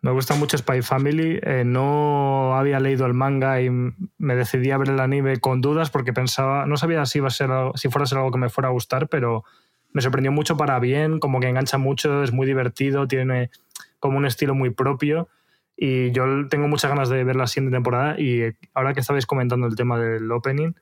Me 0.00 0.10
gusta 0.10 0.34
mucho 0.34 0.56
Spy 0.56 0.80
Family. 0.80 1.38
Eh, 1.42 1.64
no 1.66 2.56
había 2.56 2.80
leído 2.80 3.04
el 3.04 3.12
manga 3.12 3.60
y 3.60 3.68
me 3.70 4.34
decidí 4.36 4.70
a 4.70 4.78
ver 4.78 4.88
el 4.88 5.00
anime 5.00 5.36
con 5.36 5.60
dudas 5.60 5.90
porque 5.90 6.14
pensaba, 6.14 6.64
no 6.64 6.78
sabía 6.78 7.04
si 7.04 7.18
iba 7.18 7.28
a 7.28 7.30
ser 7.30 7.50
si 7.74 7.90
fuera 7.90 8.04
a 8.04 8.06
ser 8.06 8.18
algo 8.18 8.30
que 8.30 8.38
me 8.38 8.48
fuera 8.48 8.70
a 8.70 8.72
gustar, 8.72 9.08
pero 9.08 9.44
me 9.92 10.02
sorprendió 10.02 10.32
mucho 10.32 10.56
para 10.56 10.78
bien, 10.78 11.20
como 11.20 11.40
que 11.40 11.48
engancha 11.48 11.78
mucho, 11.78 12.22
es 12.22 12.32
muy 12.32 12.46
divertido, 12.46 13.06
tiene 13.06 13.50
como 13.98 14.18
un 14.18 14.26
estilo 14.26 14.54
muy 14.54 14.70
propio. 14.70 15.28
Y 15.76 16.12
yo 16.12 16.24
tengo 16.48 16.68
muchas 16.68 16.90
ganas 16.90 17.08
de 17.08 17.24
ver 17.24 17.36
la 17.36 17.46
siguiente 17.46 17.74
temporada. 17.74 18.18
Y 18.20 18.52
ahora 18.74 18.94
que 18.94 19.00
estabais 19.00 19.26
comentando 19.26 19.66
el 19.66 19.76
tema 19.76 19.98
del 19.98 20.30
opening, 20.30 20.72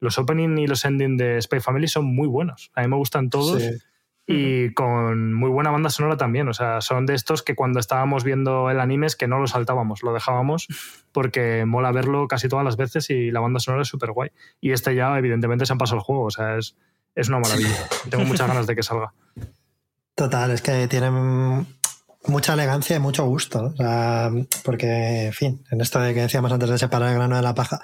los 0.00 0.18
opening 0.18 0.58
y 0.58 0.66
los 0.66 0.84
ending 0.84 1.16
de 1.16 1.40
Spy 1.42 1.60
Family 1.60 1.88
son 1.88 2.04
muy 2.04 2.28
buenos. 2.28 2.70
A 2.74 2.82
mí 2.82 2.88
me 2.88 2.96
gustan 2.96 3.30
todos. 3.30 3.62
Y 4.30 4.74
con 4.74 5.32
muy 5.32 5.48
buena 5.48 5.70
banda 5.70 5.88
sonora 5.88 6.18
también. 6.18 6.48
O 6.48 6.52
sea, 6.52 6.82
son 6.82 7.06
de 7.06 7.14
estos 7.14 7.42
que 7.42 7.54
cuando 7.54 7.80
estábamos 7.80 8.24
viendo 8.24 8.70
el 8.70 8.78
anime 8.78 9.06
es 9.06 9.16
que 9.16 9.26
no 9.26 9.38
lo 9.38 9.46
saltábamos, 9.46 10.02
lo 10.02 10.12
dejábamos 10.12 10.68
porque 11.12 11.64
mola 11.64 11.92
verlo 11.92 12.28
casi 12.28 12.46
todas 12.46 12.64
las 12.64 12.76
veces 12.76 13.08
y 13.08 13.30
la 13.30 13.40
banda 13.40 13.58
sonora 13.58 13.82
es 13.82 13.88
súper 13.88 14.12
guay. 14.12 14.30
Y 14.60 14.72
este 14.72 14.94
ya, 14.94 15.16
evidentemente, 15.16 15.64
se 15.64 15.72
han 15.72 15.78
pasado 15.78 15.98
el 15.98 16.04
juego. 16.04 16.24
O 16.24 16.30
sea, 16.30 16.58
es, 16.58 16.76
es 17.18 17.28
una 17.28 17.40
maravilla. 17.40 17.88
Tengo 18.08 18.24
muchas 18.24 18.46
ganas 18.46 18.66
de 18.66 18.76
que 18.76 18.82
salga. 18.82 19.12
Total, 20.14 20.52
es 20.52 20.62
que 20.62 20.86
tienen 20.86 21.66
mucha 22.26 22.54
elegancia 22.54 22.96
y 22.96 23.00
mucho 23.00 23.26
gusto. 23.26 23.74
porque, 24.64 25.26
en 25.26 25.32
fin, 25.32 25.64
en 25.70 25.80
esto 25.80 25.98
de 25.98 26.14
que 26.14 26.22
decíamos 26.22 26.52
antes 26.52 26.70
de 26.70 26.78
separar 26.78 27.08
el 27.10 27.16
grano 27.16 27.36
de 27.36 27.42
la 27.42 27.54
paja, 27.54 27.80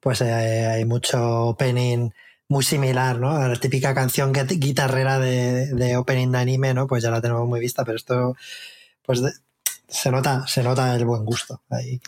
pues 0.00 0.22
eh, 0.22 0.66
hay 0.66 0.86
mucho 0.86 1.48
opening 1.48 2.10
muy 2.48 2.64
similar, 2.64 3.18
¿no? 3.18 3.30
A 3.32 3.48
la 3.48 3.56
típica 3.56 3.94
canción 3.94 4.32
guitarrera 4.32 5.18
de, 5.18 5.66
de, 5.74 5.96
opening 5.98 6.32
de 6.32 6.38
anime, 6.38 6.72
¿no? 6.72 6.86
Pues 6.86 7.02
ya 7.02 7.10
la 7.10 7.20
tenemos 7.20 7.46
muy 7.46 7.60
vista, 7.60 7.84
pero 7.84 7.96
esto, 7.96 8.36
pues 9.04 9.22
se 9.88 10.10
nota, 10.10 10.46
se 10.46 10.62
nota 10.62 10.94
el 10.94 11.06
buen 11.06 11.24
gusto 11.24 11.62
ahí 11.70 11.98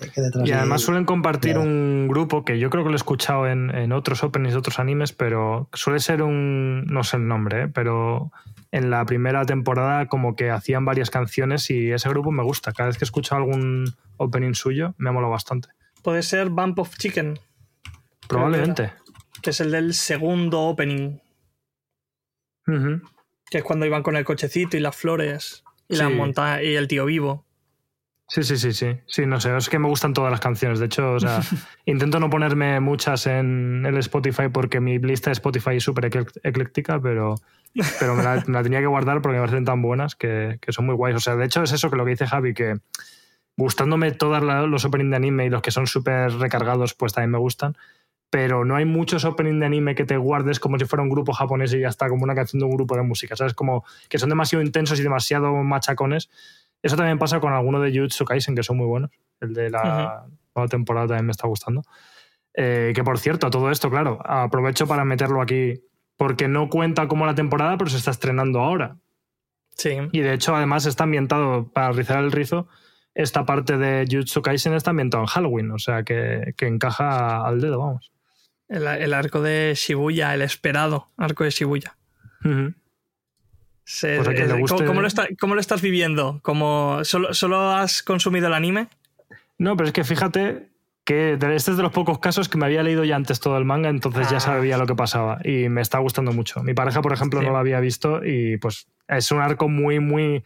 Y 0.45 0.53
además 0.53 0.83
suelen 0.83 1.07
compartir 1.07 1.57
un 1.57 2.09
grupo 2.09 2.45
que 2.45 2.59
yo 2.59 2.69
creo 2.69 2.85
que 2.85 2.91
lo 2.91 2.95
he 2.95 2.97
escuchado 2.97 3.47
en, 3.47 3.75
en, 3.75 3.93
otros 3.93 4.23
openings 4.23 4.53
de 4.53 4.59
otros 4.59 4.79
animes, 4.79 5.13
pero 5.13 5.69
suele 5.73 5.99
ser 5.99 6.23
un, 6.23 6.85
no 6.85 7.05
sé 7.05 7.17
el 7.17 7.27
nombre, 7.27 7.63
¿eh? 7.63 7.69
pero 7.69 8.33
en 8.71 8.91
la 8.91 9.05
primera 9.07 9.47
temporada 9.47 10.07
como 10.07 10.37
que 10.37 10.51
hacían 10.51 10.85
varias 10.85 11.11
canciones 11.11 11.71
y 11.71 11.91
ese 11.91 12.09
grupo 12.11 12.31
me 12.31 12.43
gusta. 12.43 12.73
Cada 12.73 12.89
vez 12.89 12.99
que 12.99 13.05
escucho 13.05 13.35
algún 13.35 13.95
opening 14.19 14.55
suyo 14.55 14.95
me 14.99 15.11
mola 15.11 15.29
bastante. 15.29 15.71
Puede 16.03 16.23
ser 16.23 16.51
Bump 16.51 16.79
of 16.79 16.97
Chicken. 16.97 17.39
Probablemente. 18.29 18.93
Que 19.43 19.51
es 19.51 19.61
el 19.61 19.71
del 19.71 19.95
segundo 19.95 20.61
opening. 20.61 21.19
Que 23.51 23.59
es 23.59 23.65
cuando 23.65 23.87
iban 23.87 24.03
con 24.03 24.17
el 24.17 24.25
cochecito 24.25 24.77
y 24.77 24.81
las 24.81 24.95
flores 24.95 25.65
y, 25.89 25.97
la 25.97 26.09
monta 26.09 26.63
y 26.63 26.77
el 26.77 26.87
tío 26.87 27.07
vivo. 27.07 27.47
Sí, 28.31 28.45
sí, 28.45 28.57
sí, 28.57 28.73
sí. 28.73 28.97
Sí, 29.07 29.27
no 29.27 29.41
sé, 29.41 29.57
es 29.57 29.69
que 29.69 29.81
me 29.81 29.89
gustan 29.89 30.13
todas 30.13 30.31
las 30.31 30.39
canciones. 30.39 30.79
De 30.79 30.87
hecho, 30.87 31.15
o 31.15 31.21
sea, 31.21 31.41
intento 31.85 32.21
no 32.21 32.31
ponerme 32.31 32.79
muchas 32.79 33.27
en 33.27 33.85
el 33.85 33.97
Spotify 33.99 34.49
porque 34.53 34.79
mi 34.79 35.01
lista 35.01 35.31
de 35.31 35.33
Spotify 35.33 35.77
es 35.77 35.83
súper 35.83 36.07
ecléctica, 36.45 37.01
pero, 37.01 37.35
pero 37.99 38.15
me 38.15 38.23
la, 38.23 38.63
tenía 38.63 38.79
que 38.79 38.87
guardar 38.87 39.21
porque 39.21 39.37
me 39.37 39.43
parecen 39.43 39.65
tan 39.65 39.83
buenas 39.83 40.15
que, 40.15 40.61
son 40.69 40.87
muy 40.87 40.95
guays. 40.95 41.17
O 41.17 41.21
sea, 41.21 41.35
de 41.35 41.45
hecho 41.45 41.65
es 41.65 41.73
eso 41.73 41.91
que 41.91 41.97
lo 41.97 42.05
que 42.05 42.13
dice 42.13 42.29
Javi, 42.29 42.55
que 42.55 42.79
gustándome 43.57 44.13
todos 44.13 44.41
los 44.69 44.85
openings 44.85 45.11
de 45.11 45.17
anime 45.17 45.47
y 45.47 45.51
los 45.51 45.61
que 45.61 45.73
son 45.73 45.89
súper 45.89 46.33
recargados, 46.35 46.95
pues 46.95 47.13
también 47.13 47.33
me 47.33 47.39
gustan. 47.39 47.77
Pero 48.31 48.65
no 48.65 48.77
hay 48.77 48.85
muchos 48.85 49.25
openings 49.25 49.59
de 49.59 49.67
anime 49.67 49.95
que 49.95 50.05
te 50.05 50.17
guardes 50.17 50.61
como 50.61 50.79
si 50.79 50.85
fuera 50.85 51.03
un 51.03 51.09
grupo 51.09 51.33
japonés 51.33 51.75
y 51.75 51.81
ya 51.81 51.89
está, 51.89 52.09
como 52.09 52.23
una 52.23 52.35
canción 52.35 52.61
de 52.61 52.67
un 52.67 52.73
grupo 52.73 52.95
de 52.97 53.03
música. 53.03 53.35
¿Sabes? 53.37 53.55
Como 53.55 53.85
que 54.09 54.19
son 54.19 54.29
demasiado 54.29 54.65
intensos 54.65 55.01
y 55.01 55.03
demasiado 55.03 55.53
machacones 55.55 56.31
eso 56.83 56.97
también 56.97 57.19
pasa 57.19 57.41
con 57.41 57.53
algunos 57.53 57.83
de 57.83 57.91
Jujutsu 57.91 58.25
Kaisen 58.25 58.55
que 58.55 58.63
son 58.63 58.77
muy 58.77 58.87
buenos. 58.87 59.11
El 59.41 59.55
de 59.55 59.71
la 59.71 60.27
nueva 60.55 60.69
temporada 60.69 61.09
también 61.09 61.27
me 61.27 61.33
está 61.33 61.47
gustando. 61.47 61.83
Eh, 62.55 62.93
que 62.95 63.05
por 63.05 63.19
cierto, 63.19 63.51
todo 63.51 63.71
esto, 63.71 63.91
claro, 63.91 64.19
aprovecho 64.25 64.87
para 64.87 65.05
meterlo 65.05 65.41
aquí 65.41 65.83
porque 66.17 66.49
no 66.49 66.69
cuenta 66.69 67.09
como 67.09 67.27
la 67.27 67.35
temporada, 67.35 67.77
pero 67.79 67.91
se 67.91 67.99
está 67.99 68.11
estrenando 68.11 68.61
ahora. 68.61 68.97
Sí. 69.77 69.97
Y 70.13 70.21
de 70.21 70.35
hecho, 70.35 70.55
además 70.55 70.85
está 70.85 71.05
ambientado, 71.05 71.71
para 71.73 71.93
rizar 71.93 72.23
el 72.23 72.33
rizo, 72.33 72.69
esta 73.15 73.47
parte 73.47 73.79
de 73.79 74.07
Jujutsu 74.11 74.43
Kaisen 74.43 74.75
está 74.75 74.91
ambientado 74.91 75.23
en 75.23 75.29
Halloween, 75.29 75.71
o 75.71 75.79
sea 75.79 76.03
que, 76.03 76.55
encaja 76.59 77.47
al 77.47 77.61
dedo, 77.61 77.79
vamos. 77.79 78.13
El, 78.71 79.15
arco 79.15 79.43
de 79.43 79.75
Shibuya, 79.77 80.33
el 80.33 80.43
esperado 80.43 81.09
arco 81.17 81.45
de 81.45 81.51
Shibuya. 81.51 81.97
Pues 82.43 82.75
¿cómo, 85.39 85.55
lo 85.55 85.61
estás 85.61 85.83
viviendo? 85.83 86.39
¿Cómo, 86.43 87.01
solo, 87.03 87.73
has 87.73 88.03
consumido 88.03 88.47
el 88.47 88.55
anime? 88.55 88.89
No, 89.59 89.77
pero 89.77 89.89
es 89.89 89.93
que 89.93 90.05
fíjate 90.05 90.69
que 91.05 91.33
este 91.33 91.73
es 91.73 91.77
de 91.77 91.83
los 91.83 91.91
pocos 91.91 92.21
casos 92.21 92.49
que 92.49 92.57
me 92.57 92.67
había 92.67 92.85
leído 92.85 93.05
ya 93.05 93.17
antes 93.17 93.41
todo 93.41 93.59
el 93.59 93.65
manga, 93.65 93.89
entonces 93.89 94.31
ya 94.31 94.37
ah. 94.37 94.41
sabía 94.41 94.79
lo 94.79 94.87
que 94.87 94.95
pasaba 94.95 95.41
y 95.45 95.69
me 95.69 95.81
está 95.81 95.99
gustando 95.99 96.33
mucho. 96.33 96.63
Mi 96.63 96.73
pareja, 96.73 97.03
por 97.03 97.13
ejemplo, 97.13 97.43
no 97.43 97.51
lo 97.51 97.59
había 97.59 97.81
visto 97.81 98.25
y 98.25 98.59
pues 98.59 98.87
es 99.09 99.33
un 99.33 99.41
arco 99.41 99.69
muy, 99.69 99.99
muy, 99.99 100.45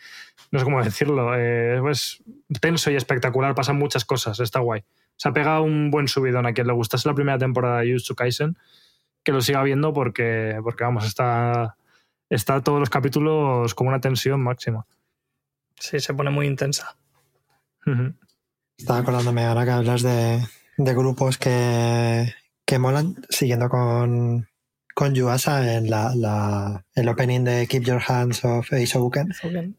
no 0.50 0.58
sé 0.58 0.64
cómo 0.64 0.82
decirlo, 0.82 1.34
eh, 1.36 1.78
pues 1.82 2.22
tenso 2.60 2.90
y 2.90 2.96
espectacular, 2.96 3.54
pasan 3.54 3.76
muchas 3.76 4.06
cosas, 4.06 4.40
está 4.40 4.60
guay. 4.60 4.82
Se 5.16 5.28
ha 5.28 5.32
pegado 5.32 5.62
un 5.62 5.90
buen 5.90 6.08
subidón 6.08 6.46
a 6.46 6.52
quien 6.52 6.66
le 6.66 6.72
gustase 6.72 7.08
la 7.08 7.14
primera 7.14 7.38
temporada 7.38 7.80
de 7.80 7.88
Jujutsu 7.92 8.14
Kaisen, 8.14 8.56
que 9.22 9.32
lo 9.32 9.40
siga 9.40 9.62
viendo 9.62 9.92
porque, 9.92 10.58
porque 10.62 10.84
vamos, 10.84 11.06
está 11.06 11.76
está 12.30 12.60
todos 12.62 12.80
los 12.80 12.90
capítulos 12.90 13.74
con 13.74 13.86
una 13.86 14.00
tensión 14.00 14.42
máxima. 14.42 14.86
Sí, 15.78 16.00
se 16.00 16.14
pone 16.14 16.30
muy 16.30 16.46
intensa. 16.46 16.96
Estaba 18.76 19.00
acordándome 19.00 19.44
ahora 19.44 19.64
que 19.64 19.70
hablas 19.70 20.02
de, 20.02 20.40
grupos 20.76 21.38
que, 21.38 22.32
que 22.64 22.78
molan, 22.78 23.16
siguiendo 23.28 23.68
con, 23.68 24.48
con 24.94 25.14
Yuasa 25.14 25.76
en 25.76 25.90
la, 25.90 26.84
el 26.94 27.08
opening 27.08 27.44
de 27.44 27.66
Keep 27.66 27.84
Your 27.84 28.02
Hands 28.06 28.44
of 28.44 28.72
Ace 28.72 28.98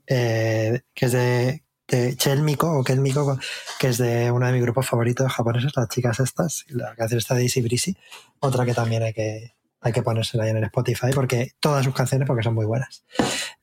eh, 0.08 0.82
que 0.94 1.06
es 1.06 1.12
de, 1.12 1.64
de 1.88 2.16
Chelmiko 2.16 2.80
o 2.80 2.84
Kelmiko, 2.84 3.40
que 3.80 3.88
es 3.88 3.98
de 3.98 4.32
uno 4.32 4.48
de 4.48 4.54
mis 4.54 4.62
grupos 4.62 4.88
favoritos 4.88 5.32
japoneses, 5.32 5.72
las 5.76 5.88
chicas 5.90 6.20
estas, 6.20 6.66
la 6.70 6.96
canción 6.96 7.20
está 7.20 7.36
de 7.36 7.44
Easy 7.44 7.62
Breezy, 7.62 7.96
otra 8.40 8.66
que 8.66 8.74
también 8.74 9.04
hay 9.04 9.14
que, 9.14 9.54
hay 9.82 9.94
que 9.94 10.02
ponérsela 10.02 10.46
ahí 10.46 10.50
en 10.50 10.58
el 10.58 10.64
Spotify 10.64 11.12
porque 11.14 11.52
todas 11.60 11.86
sus 11.86 11.94
canciones 11.94 12.28
porque 12.28 12.44
son 12.44 12.56
muy 12.56 12.66
buenas. 12.66 13.06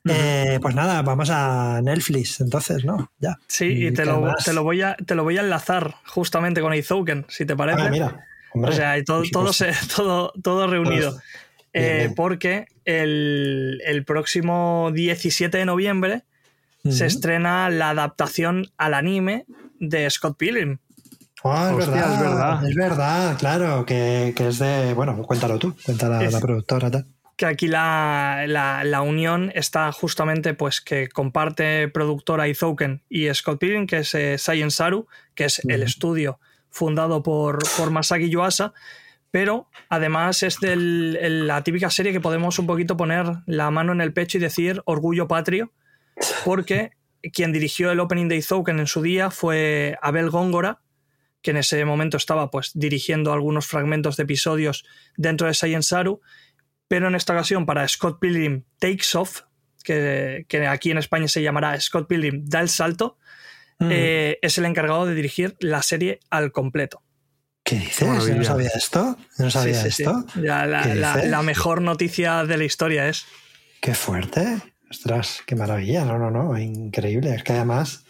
Eh, 0.04 0.58
pues 0.62 0.74
nada, 0.74 1.02
vamos 1.02 1.30
a 1.30 1.80
Netflix 1.82 2.40
entonces, 2.40 2.84
¿no? 2.84 3.10
Ya. 3.18 3.38
Sí, 3.48 3.86
y, 3.86 3.92
te, 3.92 4.04
lo, 4.04 4.32
te, 4.44 4.52
lo, 4.52 4.62
voy 4.62 4.82
a, 4.82 4.96
te 4.96 5.14
lo 5.14 5.24
voy 5.24 5.38
a 5.38 5.40
enlazar 5.40 5.96
justamente 6.06 6.60
con 6.60 6.74
Izouken, 6.74 7.26
si 7.28 7.44
te 7.44 7.56
parece. 7.56 7.82
Ah, 7.82 7.88
mira. 7.88 8.26
o 8.54 8.72
sea, 8.72 9.02
todo, 9.04 9.24
todo, 9.32 9.50
todo, 9.96 10.32
todo, 10.42 10.66
reunido. 10.68 11.18
Eh, 11.72 12.12
porque 12.14 12.66
el, 12.84 13.80
el, 13.84 14.04
próximo 14.04 14.90
17 14.92 15.56
de 15.56 15.64
noviembre 15.64 16.24
se 16.88 17.06
estrena 17.06 17.70
la 17.70 17.90
adaptación 17.90 18.66
al 18.76 18.94
anime 18.94 19.46
de 19.78 20.08
Scott 20.10 20.36
Pilgrim. 20.36 20.78
Ah, 21.44 21.70
es, 21.72 21.76
verdad, 21.76 22.12
es 22.14 22.20
verdad. 22.20 22.68
Es 22.68 22.74
verdad, 22.74 23.38
claro, 23.38 23.84
que, 23.84 24.34
es 24.36 24.58
de. 24.58 24.94
Bueno, 24.94 25.16
cuéntalo 25.22 25.58
tú, 25.58 25.74
cuéntala 25.84 26.22
la, 26.22 26.40
productora. 26.40 26.90
Que 27.36 27.46
aquí 27.46 27.66
la, 27.66 28.44
la, 28.46 29.02
unión 29.02 29.50
está 29.54 29.90
justamente, 29.90 30.54
pues, 30.54 30.80
que 30.80 31.08
comparte 31.08 31.88
productora 31.88 32.46
Izouken 32.46 33.02
y 33.08 33.32
Scott 33.34 33.58
Pilgrim, 33.58 33.86
que 33.86 33.98
es 33.98 34.14
eh, 34.14 34.38
Science 34.38 34.76
Saru, 34.76 35.08
que 35.34 35.46
es 35.46 35.60
el 35.64 35.82
estudio 35.82 36.38
fundado 36.70 37.22
por, 37.22 37.58
por 37.76 37.90
Masaki 37.90 38.30
Yuasa, 38.30 38.72
pero 39.30 39.68
además 39.88 40.42
es 40.42 40.60
de 40.60 40.76
la 40.76 41.62
típica 41.64 41.90
serie 41.90 42.12
que 42.12 42.20
podemos 42.20 42.58
un 42.58 42.66
poquito 42.66 42.96
poner 42.96 43.26
la 43.46 43.70
mano 43.70 43.92
en 43.92 44.00
el 44.00 44.12
pecho 44.12 44.38
y 44.38 44.40
decir 44.40 44.82
orgullo 44.84 45.26
patrio, 45.26 45.72
porque 46.44 46.92
quien 47.32 47.52
dirigió 47.52 47.90
el 47.90 48.00
opening 48.00 48.28
de 48.28 48.36
Izouken 48.36 48.80
en 48.80 48.86
su 48.86 49.02
día 49.02 49.30
fue 49.30 49.96
Abel 50.02 50.30
Góngora, 50.30 50.80
que 51.40 51.50
en 51.50 51.56
ese 51.56 51.84
momento 51.84 52.16
estaba 52.16 52.50
pues 52.50 52.70
dirigiendo 52.74 53.32
algunos 53.32 53.66
fragmentos 53.66 54.16
de 54.16 54.24
episodios 54.24 54.84
dentro 55.16 55.46
de 55.46 55.54
Science 55.54 55.88
Saru, 55.88 56.20
pero 56.88 57.08
en 57.08 57.14
esta 57.14 57.32
ocasión 57.32 57.66
para 57.66 57.86
Scott 57.88 58.20
Pilgrim 58.20 58.64
Takes 58.78 59.16
Off, 59.16 59.42
que, 59.82 60.46
aquí 60.68 60.90
en 60.90 60.98
España 60.98 61.28
se 61.28 61.42
llamará 61.42 61.78
Scott 61.80 62.08
Pilgrim 62.08 62.44
Da 62.44 62.60
el 62.60 62.68
Salto, 62.68 63.18
mm. 63.78 63.88
eh, 63.90 64.38
es 64.42 64.58
el 64.58 64.64
encargado 64.64 65.06
de 65.06 65.14
dirigir 65.14 65.56
la 65.60 65.82
serie 65.82 66.20
al 66.30 66.52
completo. 66.52 67.02
¿Qué 67.64 67.76
dices? 67.76 68.08
no 68.08 68.44
sabía 68.44 68.70
esto. 68.74 69.16
no 69.38 69.50
sabía 69.50 69.86
esto. 69.86 70.24
la, 70.34 71.42
mejor 71.42 71.80
noticia 71.80 72.44
de 72.44 72.56
la 72.56 72.64
historia 72.64 73.08
es. 73.08 73.24
Qué 73.80 73.94
fuerte. 73.94 74.60
Ostras, 74.92 75.40
qué 75.46 75.56
maravilla. 75.56 76.04
No, 76.04 76.18
no, 76.18 76.30
no. 76.30 76.58
Increíble. 76.58 77.34
Es 77.34 77.42
que 77.42 77.54
además 77.54 78.04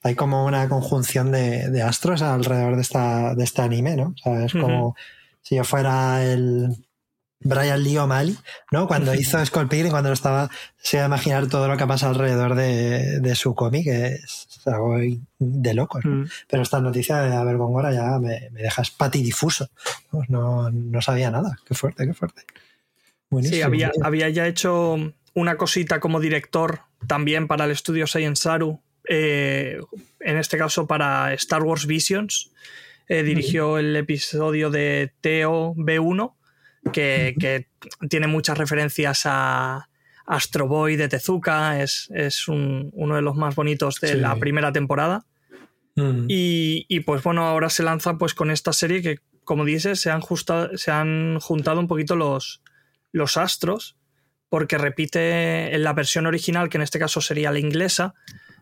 hay 0.00 0.14
como 0.14 0.46
una 0.46 0.68
conjunción 0.68 1.32
de, 1.32 1.82
astros 1.82 2.22
alrededor 2.22 2.76
de, 2.76 2.82
esta, 2.82 3.34
de 3.34 3.42
este 3.42 3.62
anime, 3.62 3.96
¿no? 3.96 4.14
O 4.14 4.16
sea, 4.16 4.44
es 4.44 4.52
como 4.52 4.94
si 5.42 5.56
yo 5.56 5.64
fuera 5.64 6.24
el 6.24 6.76
Brian 7.40 7.82
Lee 7.82 7.98
O'Malley, 7.98 8.38
¿no? 8.70 8.86
Cuando 8.86 9.12
hizo 9.12 9.44
Skull 9.44 9.68
Pilgrim, 9.68 9.90
cuando 9.90 10.10
lo 10.10 10.14
estaba, 10.14 10.48
se 10.76 10.98
iba 10.98 11.04
a 11.04 11.08
imaginar 11.08 11.48
todo 11.48 11.66
lo 11.66 11.76
que 11.76 11.86
pasa 11.88 12.08
alrededor 12.08 12.54
de, 12.54 13.34
su 13.34 13.56
cómic, 13.56 13.88
es 13.88 14.46
algo 14.66 14.98
de 15.40 15.74
locos, 15.74 16.04
¿no? 16.04 16.26
Pero 16.48 16.62
esta 16.62 16.80
noticia 16.80 17.22
de 17.22 17.34
Abel 17.34 17.56
Gongora 17.56 17.92
ya 17.92 18.20
me, 18.20 18.50
me 18.50 18.62
dejas 18.62 18.92
patidifuso. 18.92 19.68
¿no? 20.28 20.70
No, 20.70 21.02
sabía 21.02 21.32
nada. 21.32 21.58
Qué 21.66 21.74
fuerte, 21.74 22.06
qué 22.06 22.14
fuerte. 22.14 22.42
Buenísimo. 23.30 23.56
Sí, 23.56 23.62
había, 23.62 23.90
había 24.02 24.28
ya 24.28 24.46
hecho 24.46 25.12
una 25.34 25.56
cosita 25.56 26.00
como 26.00 26.20
director 26.20 26.80
también 27.06 27.46
para 27.46 27.64
el 27.64 27.70
estudio 27.70 28.06
Science 28.06 28.42
Saru 28.42 28.80
eh, 29.08 29.80
en 30.20 30.36
este 30.36 30.56
caso 30.56 30.86
para 30.86 31.32
Star 31.34 31.62
Wars 31.62 31.86
Visions. 31.86 32.52
Eh, 33.08 33.24
dirigió 33.24 33.78
el 33.78 33.96
episodio 33.96 34.70
de 34.70 35.12
Teo 35.20 35.74
B1, 35.74 36.34
que, 36.92 37.66
tiene 38.08 38.28
muchas 38.28 38.56
referencias 38.56 39.22
a 39.24 39.88
Astro 40.26 40.68
Boy 40.68 40.94
de 40.94 41.08
Tezuka, 41.08 41.82
es, 41.82 42.08
uno 42.46 43.16
de 43.16 43.22
los 43.22 43.34
más 43.34 43.56
bonitos 43.56 44.00
de 44.00 44.14
la 44.14 44.36
primera 44.36 44.72
temporada. 44.72 45.26
y, 45.96 47.00
pues 47.00 47.22
bueno, 47.24 47.46
ahora 47.46 47.68
se 47.68 47.82
lanza 47.82 48.16
pues 48.16 48.32
con 48.32 48.52
esta 48.52 48.72
serie 48.72 49.02
que, 49.02 49.18
como 49.42 49.64
dices, 49.64 49.98
se 49.98 50.10
han, 50.10 50.22
se 50.76 50.90
han 50.92 51.40
juntado 51.40 51.80
un 51.80 51.88
poquito 51.88 52.14
los, 52.14 52.62
los 53.10 53.36
astros, 53.36 53.96
porque 54.50 54.76
repite 54.76 55.74
en 55.74 55.82
la 55.82 55.94
versión 55.94 56.26
original, 56.26 56.68
que 56.68 56.76
en 56.76 56.82
este 56.82 56.98
caso 56.98 57.22
sería 57.22 57.52
la 57.52 57.60
inglesa, 57.60 58.14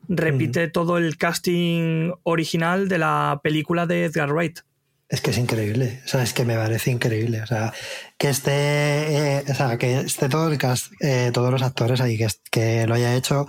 repite 0.09 0.69
todo 0.69 0.99
el 0.99 1.17
casting 1.17 2.13
original 2.23 2.89
de 2.89 2.99
la 2.99 3.41
película 3.43 3.87
de 3.87 4.05
Edgar 4.05 4.33
Wright. 4.33 4.61
Es 5.09 5.23
que 5.23 5.31
es 5.31 5.39
increíble, 5.39 6.03
o 6.05 6.09
sea, 6.09 6.23
es 6.23 6.35
que 6.35 6.45
me 6.45 6.55
parece 6.55 6.91
increíble, 6.91 7.41
o 7.41 7.47
sea, 7.47 7.73
que 8.19 8.29
esté, 8.29 9.39
eh, 9.39 9.45
o 9.49 9.55
sea, 9.55 9.79
que 9.79 10.01
esté 10.01 10.29
todo 10.29 10.53
el 10.53 10.59
cast, 10.59 10.93
eh, 11.01 11.31
todos 11.33 11.51
los 11.51 11.63
actores 11.63 12.03
ahí, 12.03 12.19
que, 12.19 12.29
que 12.51 12.87
lo 12.87 12.95
haya 12.95 13.17
hecho 13.17 13.47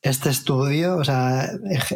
este 0.00 0.30
estudio, 0.30 0.96
o 0.96 1.04
sea, 1.04 1.50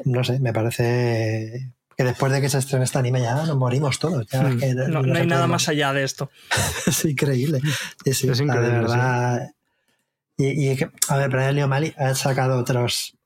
no 0.04 0.24
sé, 0.24 0.40
me 0.40 0.52
parece 0.52 1.72
que 1.96 2.04
después 2.04 2.30
de 2.30 2.40
que 2.40 2.48
se 2.48 2.58
estrene 2.58 2.84
este 2.84 2.98
anime 2.98 3.20
ya 3.20 3.34
nos 3.34 3.56
morimos 3.56 3.98
todos. 3.98 4.26
Hmm. 4.30 4.60
no, 4.90 5.14
hay 5.14 5.26
nada 5.26 5.46
más 5.46 5.68
allá 5.68 5.92
de 5.92 6.04
esto. 6.04 6.30
es 6.86 7.04
increíble. 7.04 7.60
es 8.04 8.22
increíble, 8.22 8.60
de 8.60 8.70
verdad. 8.70 9.50
Y, 10.38 10.70
y, 10.70 10.78
a 11.08 11.16
ver, 11.16 11.30
pero 11.30 11.52
Leo 11.52 11.68
Mali 11.68 11.92
ha 11.98 12.14
sacado 12.14 12.58
otros 12.58 13.18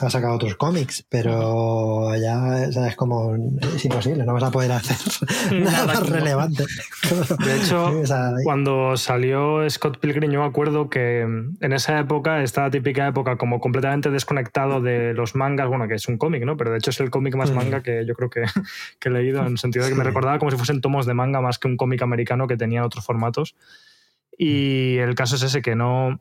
ha 0.00 0.08
sacado 0.08 0.34
otros 0.34 0.56
cómics, 0.56 1.04
pero 1.08 2.16
ya 2.16 2.64
es 2.64 2.96
como 2.96 3.34
es 3.74 3.84
imposible, 3.84 4.24
no 4.24 4.32
vas 4.32 4.42
a 4.44 4.50
poder 4.50 4.72
hacer 4.72 4.96
nada 5.52 5.86
más 5.86 6.08
relevante. 6.08 6.64
De 7.44 7.56
hecho, 7.62 8.02
cuando 8.42 8.96
salió 8.96 9.68
Scott 9.68 9.98
Pilgrim, 9.98 10.30
yo 10.30 10.40
me 10.40 10.46
acuerdo 10.46 10.88
que 10.88 11.20
en 11.20 11.72
esa 11.72 11.98
época, 12.00 12.42
esta 12.42 12.70
típica 12.70 13.06
época, 13.06 13.36
como 13.36 13.60
completamente 13.60 14.10
desconectado 14.10 14.80
de 14.80 15.12
los 15.12 15.34
mangas, 15.34 15.68
bueno, 15.68 15.86
que 15.86 15.94
es 15.94 16.08
un 16.08 16.16
cómic, 16.16 16.44
¿no? 16.44 16.56
Pero 16.56 16.70
de 16.70 16.78
hecho 16.78 16.90
es 16.90 17.00
el 17.00 17.10
cómic 17.10 17.36
más 17.36 17.50
mm. 17.50 17.54
manga 17.54 17.82
que 17.82 18.06
yo 18.06 18.14
creo 18.14 18.30
que, 18.30 18.44
he 19.04 19.10
leído, 19.10 19.40
en 19.42 19.52
el 19.52 19.58
sentido 19.58 19.84
de 19.84 19.90
que 19.90 19.96
me 19.96 20.04
recordaba 20.04 20.38
como 20.38 20.50
si 20.50 20.56
fuesen 20.56 20.80
tomos 20.80 21.04
de 21.04 21.12
manga 21.12 21.42
más 21.42 21.58
que 21.58 21.68
un 21.68 21.76
cómic 21.76 22.00
americano 22.00 22.46
que 22.46 22.56
tenía 22.56 22.84
otros 22.84 23.04
formatos. 23.04 23.54
Y 24.38 24.96
el 24.96 25.14
caso 25.14 25.36
es 25.36 25.42
ese, 25.42 25.60
que 25.60 25.76
no 25.76 26.20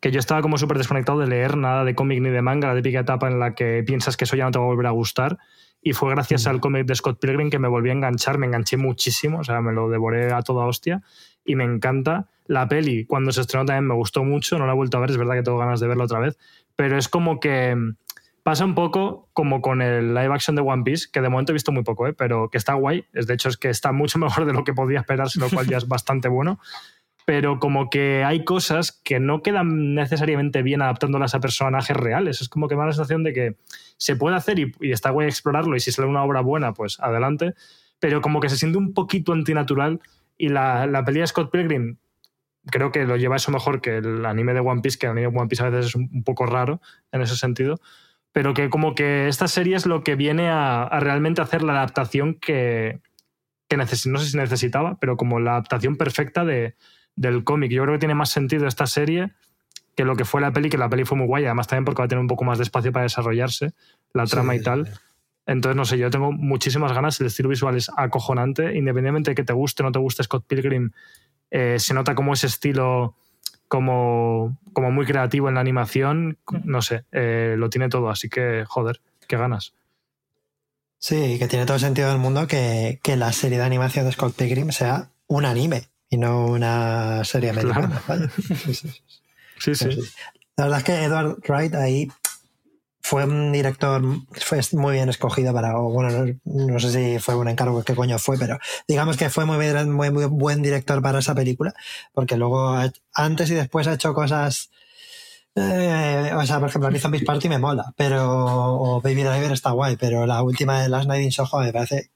que 0.00 0.10
yo 0.10 0.18
estaba 0.18 0.40
como 0.40 0.56
súper 0.56 0.78
desconectado 0.78 1.18
de 1.18 1.26
leer 1.26 1.56
nada 1.56 1.84
de 1.84 1.94
cómic 1.94 2.20
ni 2.20 2.30
de 2.30 2.42
manga, 2.42 2.68
la 2.68 2.76
típica 2.76 3.00
etapa 3.00 3.28
en 3.28 3.38
la 3.38 3.54
que 3.54 3.82
piensas 3.86 4.16
que 4.16 4.24
eso 4.24 4.34
ya 4.34 4.44
no 4.44 4.50
te 4.50 4.58
va 4.58 4.64
a 4.64 4.68
volver 4.68 4.86
a 4.86 4.90
gustar. 4.90 5.38
Y 5.82 5.92
fue 5.92 6.10
gracias 6.10 6.46
al 6.46 6.60
cómic 6.60 6.86
de 6.86 6.94
Scott 6.94 7.20
Pilgrim 7.20 7.50
que 7.50 7.58
me 7.58 7.68
volví 7.68 7.90
a 7.90 7.92
enganchar, 7.92 8.38
me 8.38 8.46
enganché 8.46 8.76
muchísimo, 8.76 9.38
o 9.38 9.44
sea, 9.44 9.60
me 9.60 9.72
lo 9.72 9.88
devoré 9.88 10.32
a 10.32 10.42
toda 10.42 10.66
hostia 10.66 11.02
y 11.44 11.54
me 11.54 11.64
encanta. 11.64 12.28
La 12.46 12.68
peli, 12.68 13.06
cuando 13.06 13.32
se 13.32 13.42
estrenó 13.42 13.64
también 13.64 13.86
me 13.86 13.94
gustó 13.94 14.24
mucho, 14.24 14.58
no 14.58 14.66
la 14.66 14.72
he 14.72 14.76
vuelto 14.76 14.96
a 14.96 15.00
ver, 15.00 15.10
es 15.10 15.16
verdad 15.16 15.34
que 15.34 15.42
tengo 15.42 15.58
ganas 15.58 15.80
de 15.80 15.86
verla 15.86 16.04
otra 16.04 16.18
vez, 16.18 16.36
pero 16.76 16.98
es 16.98 17.08
como 17.08 17.40
que 17.40 17.76
pasa 18.42 18.64
un 18.64 18.74
poco 18.74 19.28
como 19.32 19.60
con 19.60 19.80
el 19.82 20.14
live 20.14 20.34
action 20.34 20.56
de 20.56 20.62
One 20.62 20.82
Piece, 20.82 21.08
que 21.12 21.20
de 21.20 21.28
momento 21.28 21.52
he 21.52 21.54
visto 21.54 21.72
muy 21.72 21.82
poco, 21.82 22.08
¿eh? 22.08 22.12
pero 22.12 22.50
que 22.50 22.58
está 22.58 22.74
guay, 22.74 23.04
es, 23.12 23.26
de 23.26 23.34
hecho 23.34 23.48
es 23.48 23.56
que 23.56 23.68
está 23.68 23.92
mucho 23.92 24.18
mejor 24.18 24.46
de 24.46 24.52
lo 24.52 24.64
que 24.64 24.74
podía 24.74 25.00
esperarse, 25.00 25.38
lo 25.38 25.48
cual 25.48 25.66
ya 25.66 25.76
es 25.76 25.88
bastante 25.88 26.28
bueno 26.28 26.58
pero 27.30 27.60
como 27.60 27.90
que 27.90 28.24
hay 28.24 28.42
cosas 28.42 28.90
que 28.90 29.20
no 29.20 29.40
quedan 29.40 29.94
necesariamente 29.94 30.62
bien 30.62 30.82
adaptándolas 30.82 31.32
a 31.32 31.38
personajes 31.38 31.96
reales. 31.96 32.40
Es 32.40 32.48
como 32.48 32.66
que 32.66 32.74
me 32.74 32.80
da 32.80 32.86
la 32.86 32.92
sensación 32.92 33.22
de 33.22 33.32
que 33.32 33.56
se 33.98 34.16
puede 34.16 34.34
hacer 34.34 34.58
y, 34.58 34.72
está 34.80 35.10
guay 35.10 35.28
explorarlo 35.28 35.76
y 35.76 35.80
si 35.80 35.92
sale 35.92 36.08
una 36.08 36.24
obra 36.24 36.40
buena, 36.40 36.74
pues 36.74 36.98
adelante, 36.98 37.54
pero 38.00 38.20
como 38.20 38.40
que 38.40 38.48
se 38.48 38.56
siente 38.56 38.78
un 38.78 38.94
poquito 38.94 39.32
antinatural 39.32 40.00
y 40.36 40.48
la, 40.48 40.88
la 40.88 41.04
peli 41.04 41.20
de 41.20 41.28
Scott 41.28 41.52
Pilgrim 41.52 41.98
creo 42.66 42.90
que 42.90 43.04
lo 43.04 43.16
lleva 43.16 43.36
eso 43.36 43.52
mejor 43.52 43.80
que 43.80 43.98
el 43.98 44.26
anime 44.26 44.52
de 44.52 44.58
One 44.58 44.80
Piece, 44.80 44.98
que 44.98 45.06
el 45.06 45.12
anime 45.12 45.30
de 45.30 45.38
One 45.38 45.46
Piece 45.46 45.62
a 45.62 45.70
veces 45.70 45.86
es 45.86 45.94
un, 45.94 46.24
poco 46.24 46.46
raro 46.46 46.80
en 47.12 47.22
ese 47.22 47.36
sentido, 47.36 47.76
pero 48.32 48.54
que 48.54 48.70
como 48.70 48.96
que 48.96 49.28
esta 49.28 49.46
serie 49.46 49.76
es 49.76 49.86
lo 49.86 50.02
que 50.02 50.16
viene 50.16 50.48
a, 50.48 50.98
realmente 50.98 51.42
hacer 51.42 51.62
la 51.62 51.74
adaptación 51.74 52.34
que, 52.34 52.98
que 53.68 53.76
no 53.76 53.86
sé 53.86 53.94
si 53.96 54.36
necesitaba, 54.36 54.98
pero 55.00 55.16
como 55.16 55.38
la 55.38 55.52
adaptación 55.52 55.94
perfecta 55.94 56.44
de, 56.44 56.74
del 57.20 57.44
cómic. 57.44 57.70
Yo 57.70 57.82
creo 57.82 57.94
que 57.94 57.98
tiene 57.98 58.14
más 58.14 58.30
sentido 58.30 58.66
esta 58.66 58.86
serie 58.86 59.32
que 59.94 60.04
lo 60.06 60.16
que 60.16 60.24
fue 60.24 60.40
la 60.40 60.52
peli, 60.52 60.70
que 60.70 60.78
la 60.78 60.88
peli 60.88 61.04
fue 61.04 61.18
muy 61.18 61.26
guay, 61.26 61.44
además 61.44 61.66
también 61.66 61.84
porque 61.84 62.00
va 62.00 62.06
a 62.06 62.08
tener 62.08 62.20
un 62.20 62.28
poco 62.28 62.44
más 62.44 62.56
de 62.56 62.64
espacio 62.64 62.92
para 62.92 63.02
desarrollarse, 63.02 63.72
la 64.14 64.24
trama 64.24 64.56
y 64.56 64.62
tal. 64.62 64.88
Entonces, 65.44 65.76
no 65.76 65.84
sé, 65.84 65.98
yo 65.98 66.10
tengo 66.10 66.32
muchísimas 66.32 66.92
ganas, 66.94 67.20
el 67.20 67.26
estilo 67.26 67.50
visual 67.50 67.76
es 67.76 67.90
acojonante, 67.94 68.74
independientemente 68.74 69.32
de 69.32 69.34
que 69.34 69.44
te 69.44 69.52
guste 69.52 69.82
o 69.82 69.86
no 69.86 69.92
te 69.92 69.98
guste 69.98 70.22
Scott 70.22 70.46
Pilgrim, 70.46 70.92
eh, 71.50 71.76
se 71.78 71.92
nota 71.92 72.14
como 72.14 72.32
ese 72.32 72.46
estilo 72.46 73.14
como, 73.68 74.56
como 74.72 74.90
muy 74.90 75.04
creativo 75.04 75.48
en 75.48 75.56
la 75.56 75.60
animación, 75.60 76.38
no 76.64 76.80
sé, 76.80 77.04
eh, 77.12 77.56
lo 77.58 77.68
tiene 77.68 77.90
todo, 77.90 78.08
así 78.08 78.30
que 78.30 78.64
joder, 78.66 79.02
qué 79.28 79.36
ganas. 79.36 79.74
Sí, 80.98 81.38
que 81.38 81.48
tiene 81.48 81.66
todo 81.66 81.74
el 81.74 81.80
sentido 81.80 82.08
del 82.08 82.18
mundo 82.18 82.46
que, 82.46 82.98
que 83.02 83.16
la 83.16 83.32
serie 83.32 83.58
de 83.58 83.64
animación 83.64 84.06
de 84.06 84.12
Scott 84.12 84.34
Pilgrim 84.34 84.70
sea 84.70 85.10
un 85.26 85.44
anime 85.44 85.89
y 86.10 86.18
no 86.18 86.46
una 86.46 87.24
serie 87.24 87.50
americana. 87.50 88.02
Sí, 89.62 89.74
sí. 89.74 89.90
La 90.56 90.64
verdad 90.64 90.78
es 90.78 90.84
que 90.84 91.04
Edward 91.04 91.36
Wright 91.46 91.74
ahí 91.74 92.08
fue 93.02 93.24
un 93.24 93.52
director 93.52 94.02
fue 94.40 94.60
muy 94.72 94.94
bien 94.94 95.08
escogido 95.08 95.52
para, 95.52 95.76
bueno, 95.76 96.34
no, 96.44 96.80
sé 96.80 96.90
si 96.90 97.18
fue 97.18 97.34
un 97.34 97.48
encargo, 97.48 97.82
qué 97.82 97.94
coño 97.94 98.18
fue, 98.18 98.38
pero 98.38 98.58
digamos 98.88 99.16
que 99.16 99.28
fue 99.28 99.44
muy, 99.44 99.56
muy, 99.86 100.10
muy 100.10 100.24
buen 100.26 100.62
director 100.62 101.02
para 101.02 101.18
esa 101.18 101.34
película, 101.34 101.74
porque 102.14 102.36
luego 102.36 102.74
antes 103.12 103.50
y 103.50 103.54
después 103.54 103.86
ha 103.86 103.94
hecho 103.94 104.14
cosas, 104.14 104.70
eh, 105.56 106.30
o 106.34 106.46
sea, 106.46 106.58
por 106.58 106.68
ejemplo, 106.68 106.90
mi 106.90 106.98
Zombies 106.98 107.24
Party 107.24 107.48
me 107.48 107.58
mola, 107.58 107.92
pero, 107.96 108.24
o 108.28 109.00
Baby 109.02 109.24
Driver 109.24 109.52
está 109.52 109.72
guay, 109.72 109.96
pero 109.96 110.24
la 110.24 110.42
última 110.42 110.80
de 110.80 110.88
Last 110.88 111.08
Night 111.08 111.24
in 111.24 111.32
Soho 111.32 111.60
me 111.60 111.72
parece 111.72 112.10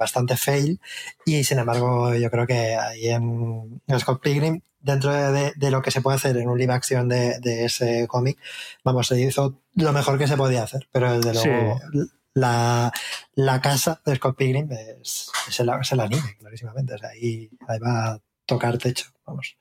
bastante 0.00 0.36
fail 0.36 0.80
y 1.26 1.44
sin 1.44 1.58
embargo 1.58 2.14
yo 2.14 2.30
creo 2.30 2.46
que 2.46 2.74
ahí 2.74 3.08
en 3.08 3.80
Scott 3.98 4.22
Pilgrim 4.22 4.62
dentro 4.80 5.12
de, 5.12 5.70
lo 5.70 5.82
que 5.82 5.90
se 5.90 6.00
puede 6.00 6.16
hacer 6.16 6.36
en 6.38 6.48
un 6.48 6.58
live 6.58 6.72
action 6.72 7.08
de, 7.08 7.64
ese 7.64 8.06
cómic, 8.08 8.38
vamos, 8.82 9.06
se 9.06 9.20
hizo 9.20 9.60
lo 9.74 9.92
mejor 9.92 10.18
que 10.18 10.26
se 10.26 10.36
podía 10.36 10.62
hacer, 10.62 10.88
pero 10.90 11.20
desde 11.20 11.34
luego 11.34 11.80
la, 12.34 12.92
casa 13.62 14.00
de 14.04 14.16
Scott 14.16 14.36
Pilgrim 14.36 14.68
es, 14.72 15.30
el, 15.58 15.68
anime, 16.00 16.36
clarísimamente, 16.38 16.94
o 16.94 16.98
sea, 16.98 17.10
ahí, 17.10 17.50
va 17.68 18.12
a 18.12 18.20
tocar 18.46 18.78
techo, 18.78 19.06
vamos. 19.26 19.56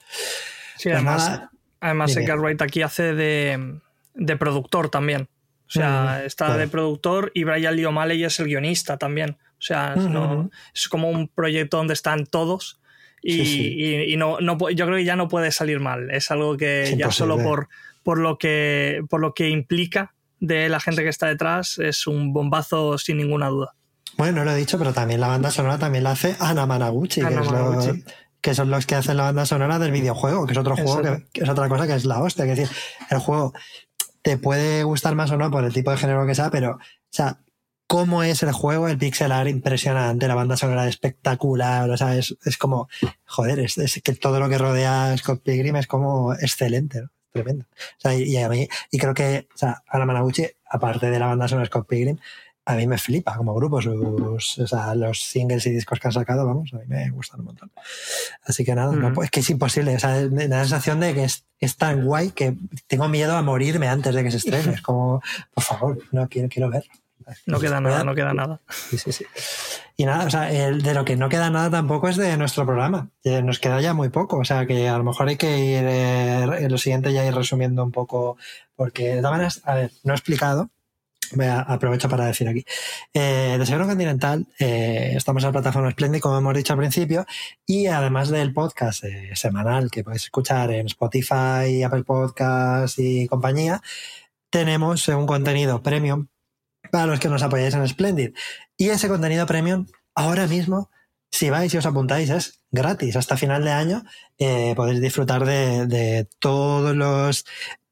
Sí, 0.77 0.89
pues 0.89 0.95
además, 0.95 1.41
además 1.81 2.15
Edgar 2.15 2.39
Wright 2.39 2.61
aquí 2.61 2.81
hace 2.81 3.13
de, 3.13 4.37
productor 4.37 4.89
también. 4.89 5.27
O 5.67 5.71
sea, 5.71 6.23
está 6.25 6.57
de 6.57 6.67
productor 6.67 7.31
y 7.35 7.43
Brian 7.43 7.75
Lee 7.75 7.85
O'Malley 7.85 8.23
es 8.23 8.39
el 8.39 8.47
guionista 8.47 8.97
también. 8.97 9.37
O 9.59 9.61
sea, 9.61 9.93
es 10.73 10.87
como 10.87 11.09
un 11.09 11.27
proyecto 11.27 11.77
donde 11.77 11.93
están 11.93 12.25
todos 12.25 12.79
y, 13.21 14.15
no, 14.17 14.39
no, 14.39 14.57
yo 14.69 14.85
creo 14.85 14.97
que 14.97 15.05
ya 15.05 15.15
no 15.15 15.27
puede 15.27 15.51
salir 15.51 15.79
mal. 15.79 16.09
Es 16.11 16.31
algo 16.31 16.57
que 16.57 16.95
ya 16.97 17.11
solo 17.11 17.37
por, 17.37 17.67
por, 18.03 18.19
lo 18.19 18.37
que, 18.37 19.03
por 19.09 19.19
lo 19.19 19.33
que 19.33 19.49
implica 19.49 20.13
de 20.39 20.69
la 20.69 20.79
gente 20.79 21.03
que 21.03 21.09
está 21.09 21.27
detrás 21.27 21.77
es 21.79 22.07
un 22.07 22.31
bombazo 22.31 22.97
sin 22.97 23.17
ninguna 23.17 23.49
duda. 23.49 23.75
Bueno, 24.17 24.39
no 24.39 24.45
lo 24.45 24.51
he 24.51 24.55
dicho, 24.55 24.77
pero 24.77 24.93
también 24.93 25.19
la 25.19 25.27
banda 25.27 25.51
sonora 25.51 25.77
también 25.77 26.03
la 26.03 26.11
hace 26.11 26.35
Ana 26.39 26.65
Managuchi, 26.65 27.21
que, 28.41 28.53
son 28.53 28.69
los 28.69 28.85
que 28.85 28.95
hacen 28.95 29.17
la 29.17 29.23
banda 29.23 29.45
sonora 29.45 29.79
del 29.79 29.91
videojuego, 29.91 30.45
que 30.45 30.53
es 30.53 30.57
otro 30.57 30.75
juego 30.75 31.01
que, 31.33 31.41
es 31.41 31.49
otra 31.49 31.67
cosa 31.67 31.87
que 31.87 31.93
es 31.93 32.05
la 32.05 32.21
hostia. 32.21 32.45
Es 32.45 32.57
decir, 32.57 32.75
el 33.09 33.19
juego 33.19 33.53
te 34.21 34.37
puede 34.37 34.83
gustar 34.83 35.15
más 35.15 35.31
o 35.31 35.37
no 35.37 35.51
por 35.51 35.63
el 35.63 35.73
tipo 35.73 35.91
de 35.91 35.97
género 35.97 36.25
que 36.25 36.35
sea, 36.35 36.49
pero 36.49 36.71
o 36.71 36.79
sea, 37.11 37.39
cómo 37.89 38.21
es 38.21 38.43
el 38.43 38.51
juego, 38.51 38.87
el 38.87 38.99
pixel 38.99 39.31
art 39.31 39.49
impresionante, 39.49 40.27
la 40.27 40.35
banda 40.35 40.55
sonora 40.55 40.87
espectacular, 40.87 41.89
o 41.89 41.97
sea, 41.97 42.15
es, 42.15 42.37
como, 42.59 42.87
joder, 43.25 43.57
es, 43.57 43.99
que 44.03 44.13
todo 44.13 44.39
lo 44.39 44.47
que 44.47 44.59
rodea 44.59 45.11
a 45.11 45.17
Scott 45.17 45.41
Pilgrim 45.41 45.75
es 45.75 45.87
como 45.87 46.35
excelente, 46.35 47.01
¿no? 47.01 47.09
Tremendo. 47.31 47.65
O 47.71 47.99
sea, 47.99 48.13
y, 48.13 48.37
a 48.37 48.47
mí, 48.47 48.67
y 48.91 48.99
creo 48.99 49.15
que, 49.15 49.47
o 49.55 49.57
sea, 49.57 49.81
Ana 49.87 50.05
Managuchi, 50.05 50.45
aparte 50.69 51.09
de 51.09 51.17
la 51.17 51.25
banda 51.25 51.47
sonora 51.47 51.63
de 51.63 51.69
Scott 51.69 51.87
Pilgrim, 51.87 52.19
a 52.63 52.75
mí 52.75 52.85
me 52.85 52.99
flipa 52.99 53.35
como 53.35 53.55
grupo, 53.55 53.81
sus, 53.81 54.59
o 54.59 54.67
sea, 54.67 54.93
los 54.93 55.23
singles 55.23 55.65
y 55.65 55.71
discos 55.71 55.99
que 55.99 56.09
han 56.09 56.13
sacado, 56.13 56.45
vamos, 56.45 56.71
a 56.75 56.77
mí 56.77 56.83
me 56.85 57.09
gustan 57.09 57.39
un 57.39 57.47
montón. 57.47 57.71
Así 58.43 58.63
que 58.63 58.75
nada, 58.75 58.91
no, 58.91 59.23
es 59.23 59.31
que 59.31 59.39
es 59.39 59.49
imposible, 59.49 59.95
o 59.95 59.99
sea, 59.99 60.27
me 60.29 60.47
da 60.47 60.57
la 60.57 60.63
sensación 60.65 60.99
de 60.99 61.15
que 61.15 61.23
es, 61.23 61.43
es, 61.59 61.75
tan 61.75 62.05
guay 62.05 62.29
que 62.29 62.55
tengo 62.85 63.09
miedo 63.09 63.35
a 63.35 63.41
morirme 63.41 63.87
antes 63.87 64.13
de 64.13 64.23
que 64.23 64.29
se 64.29 64.37
estrene. 64.37 64.75
Es 64.75 64.81
como, 64.83 65.23
por 65.55 65.63
favor, 65.63 65.97
no 66.11 66.29
quiero, 66.29 66.49
quiero 66.49 66.69
verlo. 66.69 66.91
No 67.45 67.59
queda 67.59 67.79
nada, 67.81 68.03
no 68.03 68.15
queda 68.15 68.33
nada. 68.33 68.61
Sí, 68.69 68.97
sí, 68.97 69.11
sí. 69.11 69.25
Y 69.97 70.05
nada, 70.05 70.25
o 70.25 70.29
sea, 70.29 70.51
el, 70.51 70.81
de 70.81 70.93
lo 70.93 71.05
que 71.05 71.15
no 71.15 71.29
queda 71.29 71.49
nada 71.49 71.69
tampoco 71.69 72.07
es 72.07 72.17
de 72.17 72.37
nuestro 72.37 72.65
programa. 72.65 73.09
Nos 73.23 73.59
queda 73.59 73.81
ya 73.81 73.93
muy 73.93 74.09
poco, 74.09 74.37
o 74.37 74.45
sea 74.45 74.65
que 74.65 74.87
a 74.87 74.97
lo 74.97 75.03
mejor 75.03 75.27
hay 75.27 75.37
que 75.37 75.59
ir 75.59 75.83
eh, 75.85 76.41
en 76.41 76.71
lo 76.71 76.77
siguiente 76.77 77.13
ya 77.13 77.25
ir 77.25 77.33
resumiendo 77.33 77.83
un 77.83 77.91
poco, 77.91 78.37
porque 78.75 79.15
de 79.15 79.17
todas 79.17 79.31
maneras, 79.31 79.61
a 79.65 79.75
ver, 79.75 79.91
no 80.03 80.13
he 80.13 80.15
explicado, 80.15 80.69
aprovecho 81.67 82.09
para 82.09 82.25
decir 82.25 82.47
aquí. 82.47 82.65
Eh, 83.13 83.55
Desayuno 83.59 83.87
Continental, 83.87 84.47
eh, 84.59 85.13
estamos 85.15 85.43
en 85.43 85.47
la 85.47 85.53
plataforma 85.53 85.91
Splendid, 85.91 86.21
como 86.21 86.37
hemos 86.37 86.55
dicho 86.55 86.73
al 86.73 86.79
principio, 86.79 87.25
y 87.65 87.87
además 87.87 88.29
del 88.29 88.53
podcast 88.53 89.03
eh, 89.03 89.31
semanal 89.35 89.91
que 89.91 90.03
podéis 90.03 90.23
escuchar 90.23 90.71
en 90.71 90.87
Spotify, 90.87 91.83
Apple 91.83 92.03
Podcasts 92.03 92.99
y 92.99 93.27
compañía, 93.27 93.81
tenemos 94.49 95.07
un 95.09 95.25
contenido 95.27 95.81
premium 95.83 96.27
para 96.91 97.05
los 97.05 97.19
que 97.19 97.29
nos 97.29 97.43
apoyáis 97.43 97.73
en 97.73 97.87
Splendid. 97.87 98.33
Y 98.77 98.89
ese 98.89 99.07
contenido 99.07 99.45
premium, 99.45 99.87
ahora 100.15 100.47
mismo, 100.47 100.89
si 101.31 101.49
vais 101.49 101.73
y 101.73 101.77
os 101.77 101.85
apuntáis, 101.85 102.29
es 102.29 102.61
gratis. 102.71 103.15
Hasta 103.15 103.37
final 103.37 103.63
de 103.63 103.71
año 103.71 104.03
eh, 104.37 104.73
podéis 104.75 105.01
disfrutar 105.01 105.45
de, 105.45 106.27
todos 106.39 106.95
los 106.95 107.45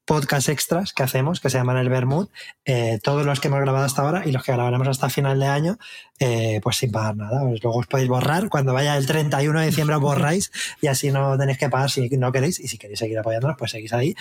podcasts 0.08 0.48
extras 0.48 0.94
que 0.94 1.02
hacemos, 1.02 1.38
que 1.38 1.50
se 1.50 1.58
llaman 1.58 1.76
el 1.76 1.90
Bermud, 1.90 2.28
eh, 2.64 2.98
todos 3.02 3.26
los 3.26 3.40
que 3.40 3.48
hemos 3.48 3.60
grabado 3.60 3.84
hasta 3.84 4.00
ahora 4.00 4.22
y 4.24 4.32
los 4.32 4.42
que 4.42 4.52
grabaremos 4.52 4.88
hasta 4.88 5.10
final 5.10 5.38
de 5.38 5.46
año, 5.46 5.78
eh, 6.18 6.60
pues 6.62 6.76
sin 6.76 6.90
pagar 6.90 7.14
nada. 7.14 7.42
Luego 7.44 7.76
os 7.76 7.86
podéis 7.86 8.08
borrar, 8.08 8.48
cuando 8.48 8.72
vaya 8.72 8.96
el 8.96 9.06
31 9.06 9.60
de 9.60 9.66
diciembre 9.66 9.96
borráis 9.96 10.50
y 10.80 10.86
así 10.86 11.12
no 11.12 11.36
tenéis 11.36 11.58
que 11.58 11.68
pagar 11.68 11.90
si 11.90 12.08
no 12.16 12.32
queréis 12.32 12.58
y 12.58 12.68
si 12.68 12.78
queréis 12.78 12.98
seguir 12.98 13.18
apoyándonos, 13.18 13.58
pues 13.58 13.70
seguís 13.70 13.92
ahí. 13.92 14.14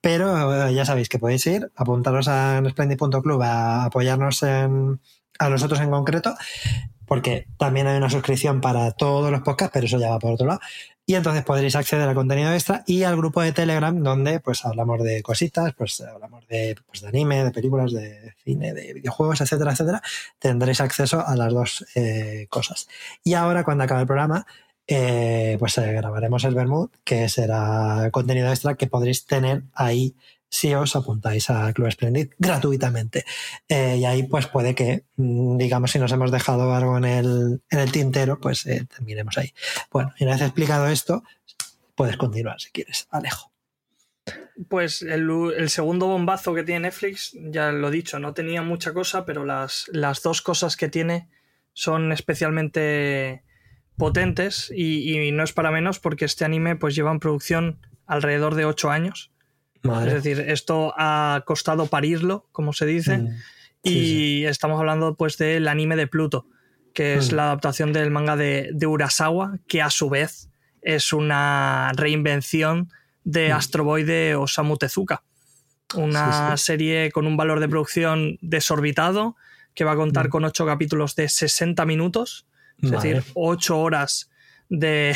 Pero 0.00 0.66
eh, 0.66 0.74
ya 0.74 0.84
sabéis 0.84 1.08
que 1.08 1.20
podéis 1.20 1.46
ir, 1.46 1.70
apuntaros 1.76 2.26
a 2.26 2.60
splendid.club 2.68 3.40
a 3.40 3.84
apoyarnos 3.84 4.42
en, 4.42 5.00
a 5.38 5.48
nosotros 5.48 5.80
en 5.80 5.90
concreto 5.90 6.34
porque 7.08 7.46
también 7.56 7.86
hay 7.86 7.96
una 7.96 8.10
suscripción 8.10 8.60
para 8.60 8.92
todos 8.92 9.30
los 9.32 9.40
podcasts, 9.40 9.72
pero 9.72 9.86
eso 9.86 9.98
ya 9.98 10.10
va 10.10 10.18
por 10.18 10.34
otro 10.34 10.46
lado. 10.46 10.60
Y 11.06 11.14
entonces 11.14 11.42
podréis 11.42 11.74
acceder 11.74 12.06
al 12.06 12.14
contenido 12.14 12.52
extra 12.52 12.84
y 12.86 13.02
al 13.02 13.16
grupo 13.16 13.40
de 13.40 13.52
Telegram 13.52 13.98
donde 14.02 14.40
pues 14.40 14.66
hablamos 14.66 15.02
de 15.02 15.22
cositas, 15.22 15.72
pues 15.74 16.02
hablamos 16.02 16.46
de, 16.48 16.76
pues, 16.86 17.00
de 17.00 17.08
anime, 17.08 17.44
de 17.44 17.50
películas, 17.50 17.92
de 17.92 18.34
cine, 18.44 18.74
de 18.74 18.92
videojuegos, 18.92 19.40
etcétera, 19.40 19.72
etcétera. 19.72 20.02
Tendréis 20.38 20.82
acceso 20.82 21.26
a 21.26 21.34
las 21.34 21.54
dos 21.54 21.86
eh, 21.94 22.46
cosas. 22.50 22.88
Y 23.24 23.32
ahora 23.32 23.64
cuando 23.64 23.84
acabe 23.84 24.02
el 24.02 24.06
programa, 24.06 24.46
eh, 24.86 25.56
pues 25.58 25.78
eh, 25.78 25.92
grabaremos 25.94 26.44
el 26.44 26.54
Bermud, 26.54 26.90
que 27.04 27.30
será 27.30 28.10
contenido 28.10 28.50
extra 28.50 28.74
que 28.74 28.86
podréis 28.86 29.24
tener 29.24 29.62
ahí 29.72 30.14
si 30.48 30.74
os 30.74 30.96
apuntáis 30.96 31.50
a 31.50 31.72
Club 31.72 31.90
Splendid 31.90 32.30
gratuitamente. 32.38 33.24
Eh, 33.68 33.96
y 33.98 34.04
ahí 34.04 34.22
pues 34.24 34.46
puede 34.46 34.74
que, 34.74 35.04
mm, 35.16 35.56
digamos, 35.58 35.90
si 35.90 35.98
nos 35.98 36.12
hemos 36.12 36.30
dejado 36.30 36.72
algo 36.74 36.96
en 36.96 37.04
el, 37.04 37.60
en 37.70 37.78
el 37.78 37.92
tintero, 37.92 38.40
pues 38.40 38.66
eh, 38.66 38.86
terminemos 38.94 39.36
ahí. 39.38 39.52
Bueno, 39.90 40.12
y 40.18 40.24
una 40.24 40.34
vez 40.34 40.42
explicado 40.42 40.86
esto, 40.88 41.22
puedes 41.94 42.16
continuar 42.16 42.60
si 42.60 42.70
quieres. 42.70 43.06
Alejo. 43.10 43.52
Pues 44.68 45.02
el, 45.02 45.70
segundo 45.70 46.06
bombazo 46.06 46.52
que 46.54 46.64
tiene 46.64 46.80
Netflix, 46.80 47.32
ya 47.34 47.70
lo 47.70 47.88
he 47.88 47.92
dicho, 47.92 48.18
no 48.18 48.34
tenía 48.34 48.60
mucha 48.60 48.92
cosa, 48.92 49.24
pero 49.24 49.44
las, 49.44 49.88
las 49.92 50.22
dos 50.22 50.42
cosas 50.42 50.76
que 50.76 50.88
tiene 50.88 51.28
son 51.72 52.10
especialmente 52.12 53.44
potentes 53.96 54.70
y, 54.74 55.12
y, 55.12 55.32
no 55.32 55.44
es 55.44 55.52
para 55.52 55.70
menos 55.70 55.98
porque 55.98 56.24
este 56.24 56.44
anime 56.44 56.76
pues 56.76 56.94
lleva 56.94 57.10
en 57.10 57.20
producción 57.20 57.78
alrededor 58.06 58.54
de 58.54 58.64
ocho 58.64 58.90
años 58.90 59.32
es 59.82 60.12
decir, 60.12 60.40
esto 60.40 60.92
ha 60.96 61.42
costado 61.46 61.86
parirlo, 61.86 62.46
como 62.52 62.72
se 62.72 62.86
dice, 62.86 63.18
mm. 63.18 63.28
y 63.82 64.44
estamos 64.44 64.78
hablando 64.78 65.14
pues 65.14 65.38
del 65.38 65.68
anime 65.68 65.96
de 65.96 66.06
Pluto, 66.06 66.46
que 66.94 67.14
es 67.14 67.32
mm. 67.32 67.36
la 67.36 67.44
adaptación 67.44 67.92
del 67.92 68.10
manga 68.10 68.36
de, 68.36 68.74
Urasawa, 68.86 69.58
que 69.66 69.82
a 69.82 69.90
su 69.90 70.10
vez 70.10 70.48
es 70.82 71.12
una 71.12 71.92
reinvención 71.94 72.90
de 73.24 73.50
mm. 73.50 73.52
Astro 73.52 73.84
Boy 73.84 74.04
de 74.04 74.34
Osamu 74.34 74.76
Tezuka. 74.76 75.22
Una 75.94 76.54
serie 76.58 77.10
con 77.10 77.26
un 77.26 77.36
valor 77.38 77.60
de 77.60 77.68
producción 77.68 78.38
desorbitado, 78.42 79.36
que 79.74 79.84
va 79.84 79.92
a 79.92 79.96
contar 79.96 80.28
con 80.28 80.44
ocho 80.44 80.66
capítulos 80.66 81.14
de 81.14 81.28
60 81.28 81.86
minutos, 81.86 82.46
es 82.82 82.90
decir, 82.90 83.24
ocho 83.34 83.78
horas 83.80 84.27
de, 84.68 85.14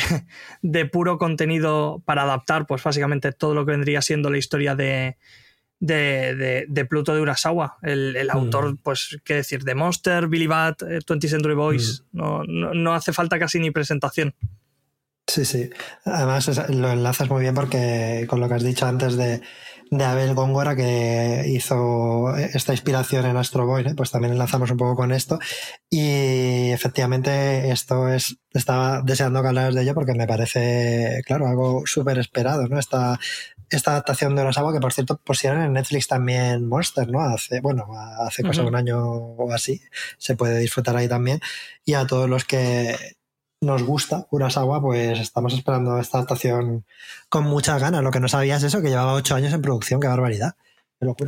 puro 0.91 1.17
contenido 1.17 2.01
para 2.05 2.23
adaptar, 2.23 2.65
pues 2.67 2.83
básicamente 2.83 3.31
todo 3.31 3.53
lo 3.53 3.65
que 3.65 3.71
vendría 3.71 4.01
siendo 4.01 4.29
la 4.29 4.37
historia 4.37 4.75
de, 4.75 5.17
de, 5.79 6.87
Pluto 6.89 7.13
de 7.13 7.21
Urasawa. 7.21 7.77
El, 7.81 8.15
mm. 8.15 8.31
autor, 8.31 8.77
pues, 8.81 9.19
qué 9.23 9.35
decir, 9.35 9.63
de 9.63 9.75
Monster, 9.75 10.27
Billy 10.27 10.47
Bat, 10.47 10.81
20th 10.81 11.25
eh, 11.25 11.27
Century 11.27 11.55
Boys. 11.55 12.03
Mm. 12.11 12.17
No, 12.17 12.43
no, 12.43 12.93
hace 12.93 13.13
falta 13.13 13.39
casi 13.39 13.59
ni 13.59 13.71
presentación. 13.71 14.35
Sí, 15.27 15.45
sí. 15.45 15.69
Además 16.05 16.69
lo 16.69 16.91
enlazas 16.91 17.29
muy 17.29 17.41
bien 17.41 17.55
porque 17.55 18.25
con 18.27 18.41
lo 18.41 18.49
que 18.49 18.55
has 18.55 18.63
dicho 18.63 18.85
antes 18.85 19.15
de, 19.15 19.41
de 19.97 20.05
Abel 20.05 20.33
Góngora 20.33 20.75
que 20.75 21.43
hizo 21.47 22.35
esta 22.35 22.73
inspiración 22.73 23.25
en 23.25 23.37
Astro 23.37 23.65
Boy, 23.65 23.93
pues 23.95 24.11
también 24.11 24.33
enlazamos 24.33 24.71
un 24.71 24.77
poco 24.77 24.95
con 24.95 25.11
esto. 25.11 25.39
Y 25.89 26.71
efectivamente 26.71 27.69
esto 27.71 28.09
es, 28.09 28.37
estaba 28.51 29.01
deseando 29.03 29.41
que 29.41 29.49
hablaras 29.49 29.75
de 29.75 29.83
ello 29.83 29.93
porque 29.93 30.13
me 30.13 30.27
parece, 30.27 31.21
claro, 31.25 31.47
algo 31.47 31.83
súper 31.85 32.17
esperado, 32.17 32.67
¿no? 32.67 32.79
Esta, 32.79 33.19
esta 33.69 33.91
adaptación 33.91 34.35
de 34.35 34.41
Urasawa, 34.41 34.73
que 34.73 34.79
por 34.79 34.93
cierto 34.93 35.17
pusieron 35.23 35.61
en 35.61 35.73
Netflix 35.73 36.07
también 36.07 36.67
Monster, 36.67 37.09
¿no? 37.09 37.21
Hace, 37.21 37.61
bueno, 37.61 37.87
hace 38.19 38.43
cosa 38.43 38.63
un 38.63 38.75
año 38.75 38.99
o 38.99 39.51
así, 39.53 39.81
se 40.17 40.35
puede 40.35 40.59
disfrutar 40.59 40.95
ahí 40.95 41.07
también. 41.07 41.39
Y 41.85 41.93
a 41.93 42.07
todos 42.07 42.29
los 42.29 42.45
que 42.45 42.95
nos 43.63 43.83
gusta 43.83 44.27
Urasawa, 44.29 44.81
pues 44.81 45.19
estamos 45.19 45.53
esperando 45.53 45.97
esta 45.99 46.19
adaptación 46.19 46.85
con 47.29 47.45
muchas 47.45 47.81
ganas. 47.81 48.03
Lo 48.03 48.11
que 48.11 48.19
no 48.19 48.27
sabías 48.27 48.61
es 48.63 48.67
eso, 48.73 48.81
que 48.81 48.89
llevaba 48.89 49.13
ocho 49.13 49.35
años 49.35 49.53
en 49.53 49.61
producción, 49.61 49.99
qué 49.99 50.07
barbaridad. 50.07 50.55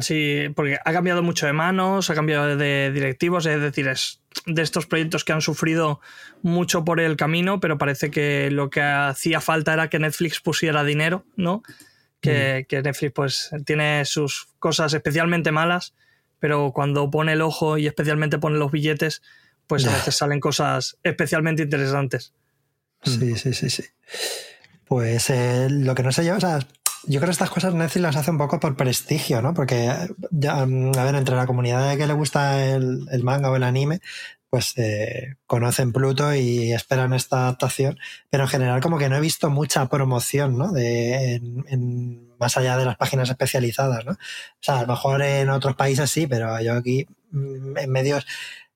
Sí, 0.01 0.47
porque 0.55 0.77
ha 0.83 0.93
cambiado 0.93 1.23
mucho 1.23 1.45
de 1.45 1.53
manos, 1.53 2.09
ha 2.09 2.15
cambiado 2.15 2.55
de 2.55 2.91
directivos, 2.93 3.45
es 3.45 3.59
decir, 3.59 3.87
es 3.87 4.21
de 4.45 4.61
estos 4.61 4.85
proyectos 4.85 5.23
que 5.23 5.33
han 5.33 5.41
sufrido 5.41 5.99
mucho 6.41 6.85
por 6.85 6.99
el 6.99 7.15
camino, 7.15 7.59
pero 7.59 7.77
parece 7.77 8.11
que 8.11 8.49
lo 8.51 8.69
que 8.69 8.81
hacía 8.81 9.41
falta 9.41 9.73
era 9.73 9.89
que 9.89 9.99
Netflix 9.99 10.39
pusiera 10.39 10.83
dinero, 10.83 11.25
¿no? 11.35 11.63
Que, 12.21 12.65
mm. 12.69 12.75
Netflix 12.83 13.13
pues 13.13 13.51
tiene 13.65 14.05
sus 14.05 14.47
cosas 14.59 14.93
especialmente 14.93 15.51
malas, 15.51 15.93
pero 16.39 16.71
cuando 16.73 17.09
pone 17.09 17.33
el 17.33 17.41
ojo 17.41 17.77
y 17.77 17.87
especialmente 17.87 18.39
pone 18.39 18.57
los 18.57 18.71
billetes, 18.71 19.21
pues 19.67 19.85
a 19.87 19.93
veces 19.93 20.15
salen 20.15 20.39
cosas 20.39 20.97
especialmente 21.03 21.63
interesantes. 21.63 22.33
Sí, 23.03 23.35
sí, 23.35 23.53
sí, 23.53 23.69
sí. 23.69 23.83
Pues 24.85 25.29
eh, 25.29 25.67
lo 25.69 25.95
que 25.95 26.03
no 26.03 26.11
sé 26.11 26.25
yo, 26.25 26.35
o 26.35 26.39
sea, 26.39 26.59
yo 27.07 27.19
creo 27.19 27.27
que 27.27 27.31
estas 27.31 27.49
cosas 27.49 27.73
Netflix 27.73 28.01
las 28.01 28.15
hace 28.15 28.31
un 28.31 28.37
poco 28.37 28.59
por 28.59 28.75
prestigio, 28.75 29.41
¿no? 29.41 29.53
Porque, 29.53 29.91
ya, 30.31 30.61
a 30.61 30.65
ver, 30.65 31.15
entre 31.15 31.35
la 31.35 31.45
comunidad 31.45 31.89
de 31.89 31.97
que 31.97 32.07
le 32.07 32.13
gusta 32.13 32.65
el, 32.65 33.07
manga 33.23 33.51
o 33.51 33.55
el 33.55 33.63
anime, 33.63 33.99
pues 34.49 34.73
eh, 34.77 35.35
conocen 35.45 35.91
Pluto 35.91 36.33
y 36.33 36.71
esperan 36.71 37.13
esta 37.13 37.43
adaptación, 37.43 37.99
pero 38.29 38.43
en 38.43 38.49
general 38.49 38.81
como 38.81 38.97
que 38.97 39.09
no 39.09 39.17
he 39.17 39.21
visto 39.21 39.49
mucha 39.49 39.87
promoción, 39.87 40.57
¿no? 40.57 40.71
De, 40.71 41.41
más 42.39 42.57
allá 42.57 42.77
de 42.77 42.85
las 42.85 42.97
páginas 42.97 43.29
especializadas, 43.29 44.05
¿no? 44.05 44.13
O 44.13 44.61
sea, 44.61 44.79
a 44.79 44.81
lo 44.81 44.87
mejor 44.87 45.21
en 45.21 45.49
otros 45.49 45.75
países 45.75 46.09
sí, 46.09 46.25
pero 46.27 46.59
yo 46.61 46.73
aquí 46.73 47.05
mm, 47.31 47.77
en 47.77 47.91
medios 47.91 48.25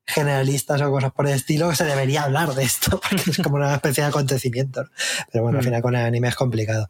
generalistas 0.10 0.82
o 0.82 0.92
cosas 0.92 1.12
por 1.12 1.28
el 1.28 1.34
estilo, 1.34 1.74
se 1.76 1.86
debería 1.86 2.24
hablar 2.24 2.50
de 2.50 2.64
esto, 2.64 3.00
porque 3.10 3.32
es 3.32 3.38
como 3.38 3.56
una 3.58 3.76
especie 3.76 4.04
de 4.04 4.10
acontecimiento. 4.10 4.86
Pero 5.32 5.44
bueno, 5.44 5.60
al 5.60 5.64
mm. 5.64 5.66
final 5.66 5.82
con 5.82 5.96
el 5.96 6.06
anime 6.06 6.28
es 6.28 6.36
complicado. 6.36 6.90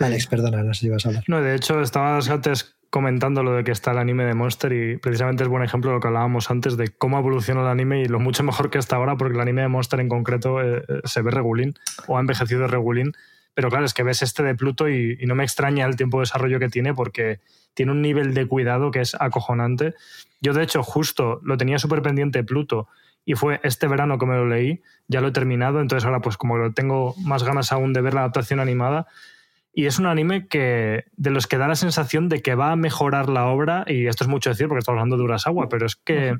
Alex, 0.00 0.26
perdona, 0.26 0.62
no 0.62 0.72
sé 0.74 0.80
si 0.80 0.88
vas 0.88 1.04
a 1.04 1.08
hablar. 1.08 1.24
No, 1.26 1.42
de 1.42 1.54
hecho, 1.54 1.80
estabas 1.80 2.28
antes 2.30 2.74
comentando 2.90 3.42
lo 3.42 3.54
de 3.54 3.64
que 3.64 3.72
está 3.72 3.90
el 3.90 3.98
anime 3.98 4.24
de 4.24 4.34
Monster 4.34 4.72
y 4.72 4.96
precisamente 4.98 5.42
es 5.42 5.48
buen 5.48 5.64
ejemplo 5.64 5.90
de 5.90 5.96
lo 5.96 6.00
que 6.00 6.06
hablábamos 6.06 6.50
antes 6.50 6.76
de 6.76 6.88
cómo 6.88 7.18
evoluciona 7.18 7.62
el 7.62 7.66
anime 7.66 8.02
y 8.02 8.04
lo 8.06 8.20
mucho 8.20 8.44
mejor 8.44 8.70
que 8.70 8.78
está 8.78 8.96
ahora, 8.96 9.16
porque 9.16 9.34
el 9.34 9.40
anime 9.40 9.62
de 9.62 9.68
Monster 9.68 9.98
en 9.98 10.08
concreto 10.08 10.62
eh, 10.62 10.84
eh, 10.88 11.00
se 11.04 11.20
ve 11.20 11.32
regulín 11.32 11.74
o 12.06 12.16
ha 12.16 12.20
envejecido 12.20 12.66
regulín. 12.68 13.12
Pero 13.52 13.68
claro, 13.68 13.84
es 13.84 13.94
que 13.94 14.04
ves 14.04 14.22
este 14.22 14.42
de 14.42 14.54
Pluto 14.54 14.88
y, 14.88 15.18
y 15.20 15.26
no 15.26 15.34
me 15.34 15.44
extraña 15.44 15.86
el 15.86 15.96
tiempo 15.96 16.18
de 16.18 16.22
desarrollo 16.22 16.58
que 16.58 16.68
tiene 16.68 16.94
porque 16.94 17.40
tiene 17.74 17.92
un 17.92 18.00
nivel 18.00 18.32
de 18.32 18.46
cuidado 18.46 18.90
que 18.90 19.00
es 19.00 19.16
acojonante. 19.18 19.94
Yo, 20.40 20.52
de 20.52 20.62
hecho, 20.62 20.82
justo 20.82 21.40
lo 21.42 21.56
tenía 21.56 21.78
súper 21.78 22.02
pendiente 22.02 22.44
Pluto 22.44 22.88
y 23.24 23.34
fue 23.34 23.60
este 23.62 23.88
verano 23.88 24.18
que 24.18 24.26
me 24.26 24.34
lo 24.34 24.46
leí, 24.46 24.82
ya 25.08 25.20
lo 25.20 25.28
he 25.28 25.32
terminado, 25.32 25.80
entonces 25.80 26.04
ahora 26.04 26.20
pues 26.20 26.36
como 26.36 26.58
lo 26.58 26.72
tengo 26.72 27.14
más 27.24 27.42
ganas 27.42 27.72
aún 27.72 27.92
de 27.92 28.02
ver 28.02 28.14
la 28.14 28.20
adaptación 28.20 28.60
animada, 28.60 29.06
y 29.72 29.86
es 29.86 29.98
un 29.98 30.06
anime 30.06 30.46
que 30.46 31.04
de 31.16 31.30
los 31.30 31.46
que 31.46 31.58
da 31.58 31.66
la 31.66 31.74
sensación 31.74 32.28
de 32.28 32.42
que 32.42 32.54
va 32.54 32.72
a 32.72 32.76
mejorar 32.76 33.28
la 33.28 33.46
obra, 33.46 33.84
y 33.88 34.06
esto 34.06 34.24
es 34.24 34.28
mucho 34.28 34.50
decir 34.50 34.68
porque 34.68 34.80
estamos 34.80 34.98
hablando 34.98 35.16
de 35.16 35.24
Urasawa, 35.24 35.68
pero 35.68 35.86
es 35.86 35.96
que 35.96 36.36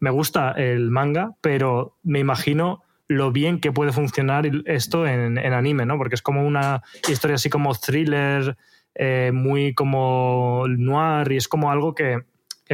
me 0.00 0.10
gusta 0.10 0.52
el 0.52 0.90
manga, 0.90 1.34
pero 1.40 1.96
me 2.02 2.18
imagino 2.18 2.82
lo 3.08 3.30
bien 3.30 3.60
que 3.60 3.72
puede 3.72 3.92
funcionar 3.92 4.50
esto 4.64 5.06
en, 5.06 5.36
en 5.38 5.52
anime, 5.52 5.86
¿no? 5.86 5.98
Porque 5.98 6.14
es 6.14 6.22
como 6.22 6.46
una 6.46 6.82
historia 7.08 7.34
así 7.34 7.50
como 7.50 7.74
thriller, 7.74 8.56
eh, 8.94 9.30
muy 9.32 9.74
como 9.74 10.64
noir 10.68 11.32
y 11.32 11.36
es 11.36 11.48
como 11.48 11.70
algo 11.70 11.94
que, 11.94 12.24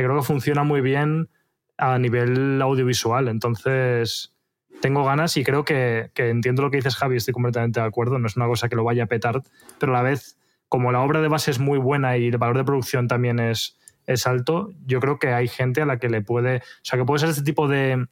creo 0.02 0.16
que 0.16 0.22
funciona 0.22 0.64
muy 0.64 0.80
bien 0.80 1.28
a 1.76 1.98
nivel 1.98 2.60
audiovisual. 2.60 3.28
Entonces, 3.28 4.34
tengo 4.80 5.04
ganas 5.04 5.36
y 5.36 5.44
creo 5.44 5.64
que, 5.64 6.10
entiendo 6.16 6.62
lo 6.62 6.70
que 6.70 6.78
dices, 6.78 6.96
Javi, 6.96 7.16
estoy 7.16 7.32
completamente 7.32 7.80
de 7.80 7.86
acuerdo. 7.86 8.18
No 8.18 8.26
es 8.26 8.36
una 8.36 8.46
cosa 8.46 8.68
que 8.68 8.76
lo 8.76 8.84
vaya 8.84 9.04
a 9.04 9.06
petar, 9.06 9.42
pero 9.78 9.92
a 9.92 9.96
la 9.96 10.02
vez, 10.02 10.38
como 10.68 10.92
la 10.92 11.00
obra 11.00 11.20
de 11.20 11.28
base 11.28 11.50
es 11.50 11.58
muy 11.58 11.78
buena 11.78 12.16
y 12.16 12.28
el 12.28 12.38
valor 12.38 12.58
de 12.58 12.64
producción 12.64 13.08
también 13.08 13.38
es, 13.38 13.78
es 14.06 14.26
alto, 14.26 14.72
yo 14.86 15.00
creo 15.00 15.18
que 15.18 15.32
hay 15.34 15.48
gente 15.48 15.82
a 15.82 15.86
la 15.86 15.98
que 15.98 16.08
le 16.08 16.22
puede. 16.22 16.58
O 16.58 16.82
sea, 16.82 16.98
que 16.98 17.04
puede 17.04 17.20
ser 17.20 17.28
este 17.28 17.42
tipo 17.42 17.68
de 17.68 18.06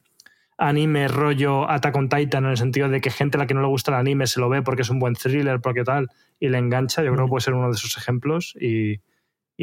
anime 0.57 1.07
rollo 1.07 1.69
Attack 1.69 1.95
on 1.95 2.09
Titan 2.09 2.45
en 2.45 2.51
el 2.51 2.57
sentido 2.57 2.89
de 2.89 3.01
que 3.01 3.11
gente 3.11 3.37
a 3.37 3.39
la 3.39 3.47
que 3.47 3.53
no 3.53 3.61
le 3.61 3.67
gusta 3.67 3.91
el 3.91 3.97
anime 3.97 4.27
se 4.27 4.39
lo 4.39 4.49
ve 4.49 4.61
porque 4.61 4.83
es 4.83 4.89
un 4.89 4.99
buen 4.99 5.15
thriller, 5.15 5.59
porque 5.59 5.83
tal, 5.83 6.09
y 6.39 6.49
le 6.49 6.57
engancha, 6.57 7.03
yo 7.03 7.13
creo 7.13 7.25
que 7.25 7.29
puede 7.29 7.41
ser 7.41 7.53
uno 7.53 7.67
de 7.67 7.75
esos 7.75 7.97
ejemplos 7.97 8.55
y, 8.59 9.01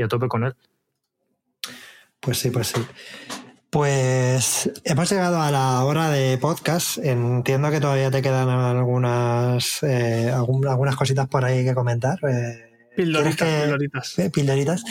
a 0.02 0.08
tope 0.08 0.28
con 0.28 0.44
él. 0.44 0.54
Pues 2.24 2.38
sí, 2.38 2.50
pues 2.50 2.68
sí. 2.68 2.80
Pues 3.70 4.70
hemos 4.84 5.10
llegado 5.10 5.42
a 5.42 5.50
la 5.50 5.84
hora 5.84 6.08
de 6.10 6.38
podcast. 6.38 6.98
Entiendo 6.98 7.70
que 7.70 7.80
todavía 7.80 8.10
te 8.10 8.22
quedan 8.22 8.48
algunas, 8.48 9.82
eh, 9.82 10.30
algunas 10.32 10.96
cositas 10.96 11.28
por 11.28 11.44
ahí 11.44 11.64
que 11.64 11.74
comentar. 11.74 12.18
Eh, 12.26 12.90
pildoritas, 12.96 14.18
eh, 14.18 14.30
pildoritas. 14.30 14.84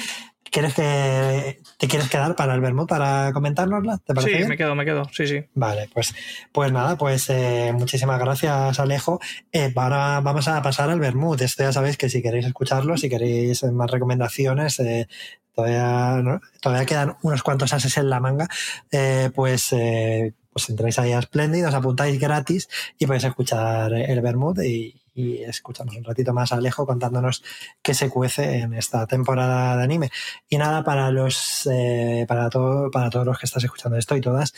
¿Quieres 0.53 0.75
que 0.75 1.61
te 1.79 1.88
quieres 1.88 2.09
quedar 2.09 2.36
para 2.36 2.53
el 2.53 2.61
vermut 2.61 2.88
para 2.88 3.31
comentárnosla? 3.34 3.97
¿Te 3.97 4.13
parece 4.13 4.43
sí, 4.43 4.47
me 4.47 4.55
quedo, 4.55 4.75
me 4.75 4.86
quedo, 4.86 5.03
sí, 5.11 5.25
sí. 5.25 5.43
Vale, 5.55 5.89
pues, 5.91 6.13
pues 6.51 6.71
nada, 6.71 6.95
pues 6.95 7.27
eh, 7.31 7.73
muchísimas 7.73 8.19
gracias, 8.19 8.79
Alejo. 8.79 9.19
Eh, 9.51 9.73
ahora 9.75 10.19
vamos 10.19 10.47
a 10.47 10.61
pasar 10.61 10.91
al 10.91 10.99
vermut. 10.99 11.41
Esto 11.41 11.63
ya 11.63 11.73
sabéis 11.73 11.97
que 11.97 12.07
si 12.07 12.21
queréis 12.21 12.45
escucharlo, 12.45 12.97
si 12.97 13.09
queréis 13.09 13.63
más 13.63 13.89
recomendaciones, 13.89 14.79
eh, 14.79 15.07
todavía, 15.56 16.41
todavía 16.62 16.86
quedan 16.86 17.18
unos 17.22 17.43
cuantos 17.43 17.74
ases 17.74 17.97
en 17.97 18.10
la 18.10 18.20
manga, 18.20 18.47
pues 19.36 19.76
pues 20.54 20.70
entráis 20.70 20.99
ahí 20.99 21.12
a 21.12 21.22
Splendid, 21.22 21.68
os 21.68 21.74
apuntáis 21.74 22.20
gratis 22.20 22.70
y 22.99 23.08
podéis 23.08 23.24
escuchar 23.24 23.91
el 23.91 24.22
Vermut 24.22 24.60
y, 24.60 25.01
y 25.14 25.43
escuchamos 25.43 25.95
un 25.95 26.04
ratito 26.04 26.34
más 26.34 26.51
Alejo 26.51 26.86
contándonos 26.86 27.43
qué 27.82 27.93
se 27.93 28.10
cuece 28.10 28.60
en 28.60 28.74
esta 28.74 29.06
temporada 29.08 29.78
de 29.78 29.84
anime. 29.84 30.12
Y 30.49 30.58
nada, 30.58 30.84
para 30.84 31.12
los 31.12 31.68
eh, 31.72 32.26
para 32.28 32.49
todo, 32.49 32.89
para 32.91 33.10
todos 33.10 33.26
los 33.26 33.38
que 33.38 33.45
estás 33.45 33.64
escuchando 33.64 33.97
esto 33.97 34.16
y 34.16 34.22
todas, 34.22 34.54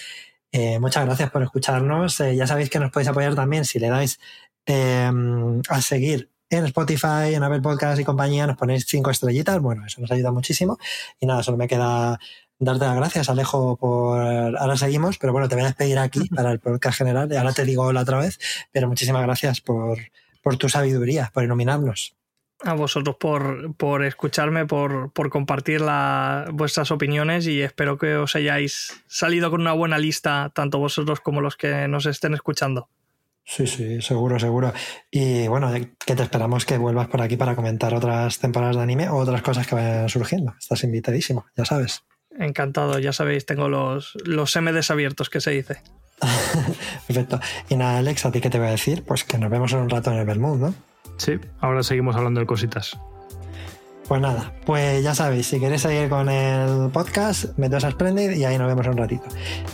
eh, 0.52 0.80
muchas 0.80 1.06
gracias 1.06 1.30
por 1.32 1.44
escucharnos. 1.44 2.20
Eh, 2.22 2.36
ya 2.36 2.48
sabéis 2.48 2.70
que 2.70 2.80
nos 2.80 2.92
podéis 2.92 3.10
apoyar 3.10 3.36
también 3.36 3.66
si 3.66 3.80
le 3.80 3.90
dais 3.90 4.20
em, 4.66 5.62
a 5.70 5.82
seguir 5.82 6.32
en 6.50 6.66
Spotify, 6.66 7.34
en 7.34 7.44
Apple 7.44 7.62
Podcast 7.62 8.00
y 8.00 8.04
compañía, 8.04 8.48
nos 8.48 8.58
ponéis 8.58 8.86
cinco 8.88 9.12
estrellitas. 9.12 9.60
Bueno, 9.60 9.86
eso 9.86 10.02
nos 10.02 10.12
ayuda 10.12 10.32
muchísimo. 10.32 10.78
Y 11.20 11.26
nada, 11.26 11.44
solo 11.44 11.58
me 11.58 11.68
queda 11.68 12.20
darte 12.60 12.86
las 12.86 12.96
gracias, 12.96 13.30
Alejo, 13.30 13.78
por. 13.78 14.20
Ahora 14.58 14.78
seguimos, 14.78 15.18
pero 15.18 15.34
bueno, 15.34 15.50
te 15.50 15.56
voy 15.56 15.64
a 15.64 15.68
despedir 15.68 16.00
aquí 16.00 16.28
para 16.30 16.52
el 16.52 16.60
podcast 16.60 16.98
general. 16.98 17.36
Ahora 17.36 17.54
te 17.54 17.66
digo 17.66 17.84
hola 17.84 18.02
otra 18.02 18.20
vez, 18.20 18.40
pero 18.72 18.88
muchísimas 18.88 19.24
gracias 19.24 19.62
por, 19.62 19.98
por 20.42 20.58
tu 20.58 20.70
sabiduría, 20.70 21.32
por 21.34 21.44
iluminarnos. 21.44 22.16
A 22.64 22.74
vosotros 22.74 23.18
por, 23.20 23.76
por 23.76 24.06
escucharme, 24.06 24.66
por, 24.66 25.12
por 25.12 25.30
compartir 25.30 25.82
la, 25.82 26.48
vuestras 26.54 26.90
opiniones 26.90 27.48
y 27.48 27.62
espero 27.62 27.98
que 27.98 28.16
os 28.16 28.36
hayáis 28.36 29.04
salido 29.08 29.52
con 29.52 29.62
una 29.62 29.74
buena 29.74 29.98
lista, 29.98 30.52
tanto 30.56 30.80
vosotros 30.80 31.20
como 31.20 31.42
los 31.42 31.58
que 31.58 31.88
nos 31.90 32.06
estén 32.06 32.34
escuchando. 32.34 32.88
Sí, 33.46 33.68
sí, 33.68 34.02
seguro, 34.02 34.40
seguro. 34.40 34.74
Y 35.12 35.48
bueno, 35.48 35.72
que 36.06 36.16
te 36.16 36.24
esperamos 36.24 36.66
que 36.66 36.78
vuelvas 36.78 37.08
por 37.08 37.22
aquí 37.22 37.38
para 37.38 37.56
comentar 37.56 37.94
otras 37.94 38.40
temporadas 38.40 38.76
de 38.76 38.82
anime 38.82 39.08
o 39.10 39.18
otras 39.18 39.44
cosas 39.44 39.68
que 39.68 39.76
vayan 39.76 40.10
surgiendo. 40.10 40.56
Estás 40.60 40.84
invitadísimo, 40.84 41.46
ya 41.56 41.64
sabes. 41.64 42.04
Encantado, 42.38 42.98
ya 43.00 43.14
sabéis, 43.14 43.46
tengo 43.46 43.70
los, 43.70 44.18
los 44.26 44.56
MDs 44.60 44.90
abiertos 44.90 45.30
que 45.30 45.42
se 45.42 45.52
dice. 45.52 45.82
Perfecto. 47.08 47.40
Y 47.70 47.76
nada, 47.76 48.00
Alex, 48.00 48.26
¿a 48.26 48.32
ti 48.32 48.42
qué 48.42 48.50
te 48.50 48.58
voy 48.58 48.68
a 48.68 48.72
decir? 48.72 49.04
Pues 49.04 49.24
que 49.24 49.38
nos 49.38 49.52
vemos 49.52 49.72
en 49.74 49.80
un 49.80 49.90
rato 49.90 50.12
en 50.12 50.18
el 50.18 50.26
Bermud, 50.26 50.58
¿no? 50.58 50.76
Sí, 51.18 51.40
ahora 51.60 51.84
seguimos 51.84 52.16
hablando 52.16 52.40
de 52.40 52.46
cositas. 52.48 52.98
Pues 54.08 54.22
nada, 54.22 54.54
pues 54.68 55.04
ya 55.04 55.16
sabéis, 55.16 55.48
si 55.48 55.60
queréis 55.60 55.82
seguir 55.82 56.10
con 56.10 56.30
el 56.30 56.92
podcast, 56.92 57.58
meteos 57.58 57.84
a 57.86 57.92
Splendid 57.92 58.32
y 58.32 58.46
ahí 58.46 58.56
nos 58.56 58.68
vemos 58.68 58.86
un 58.86 58.98
ratito. 58.98 59.24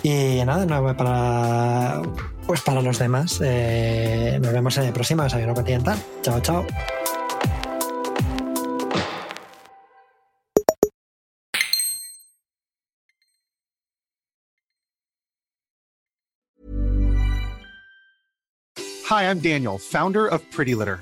Y 0.04 0.42
nada, 0.46 0.66
no, 0.66 0.96
para, 0.96 2.02
pues 2.48 2.62
para 2.62 2.82
los 2.82 2.98
demás, 2.98 3.42
eh, 3.44 4.40
nos 4.42 4.54
vemos 4.54 4.78
en 4.78 4.86
el 4.86 4.94
próximo 4.94 5.24
Desayuno 5.24 5.54
Continental. 5.54 6.00
Chao, 6.22 6.40
chao. 6.40 6.66
Hi, 19.10 19.30
I'm 19.30 19.40
Daniel, 19.42 19.78
founder 19.78 20.26
of 20.26 20.42
Pretty 20.52 20.74
Litter. 20.74 21.02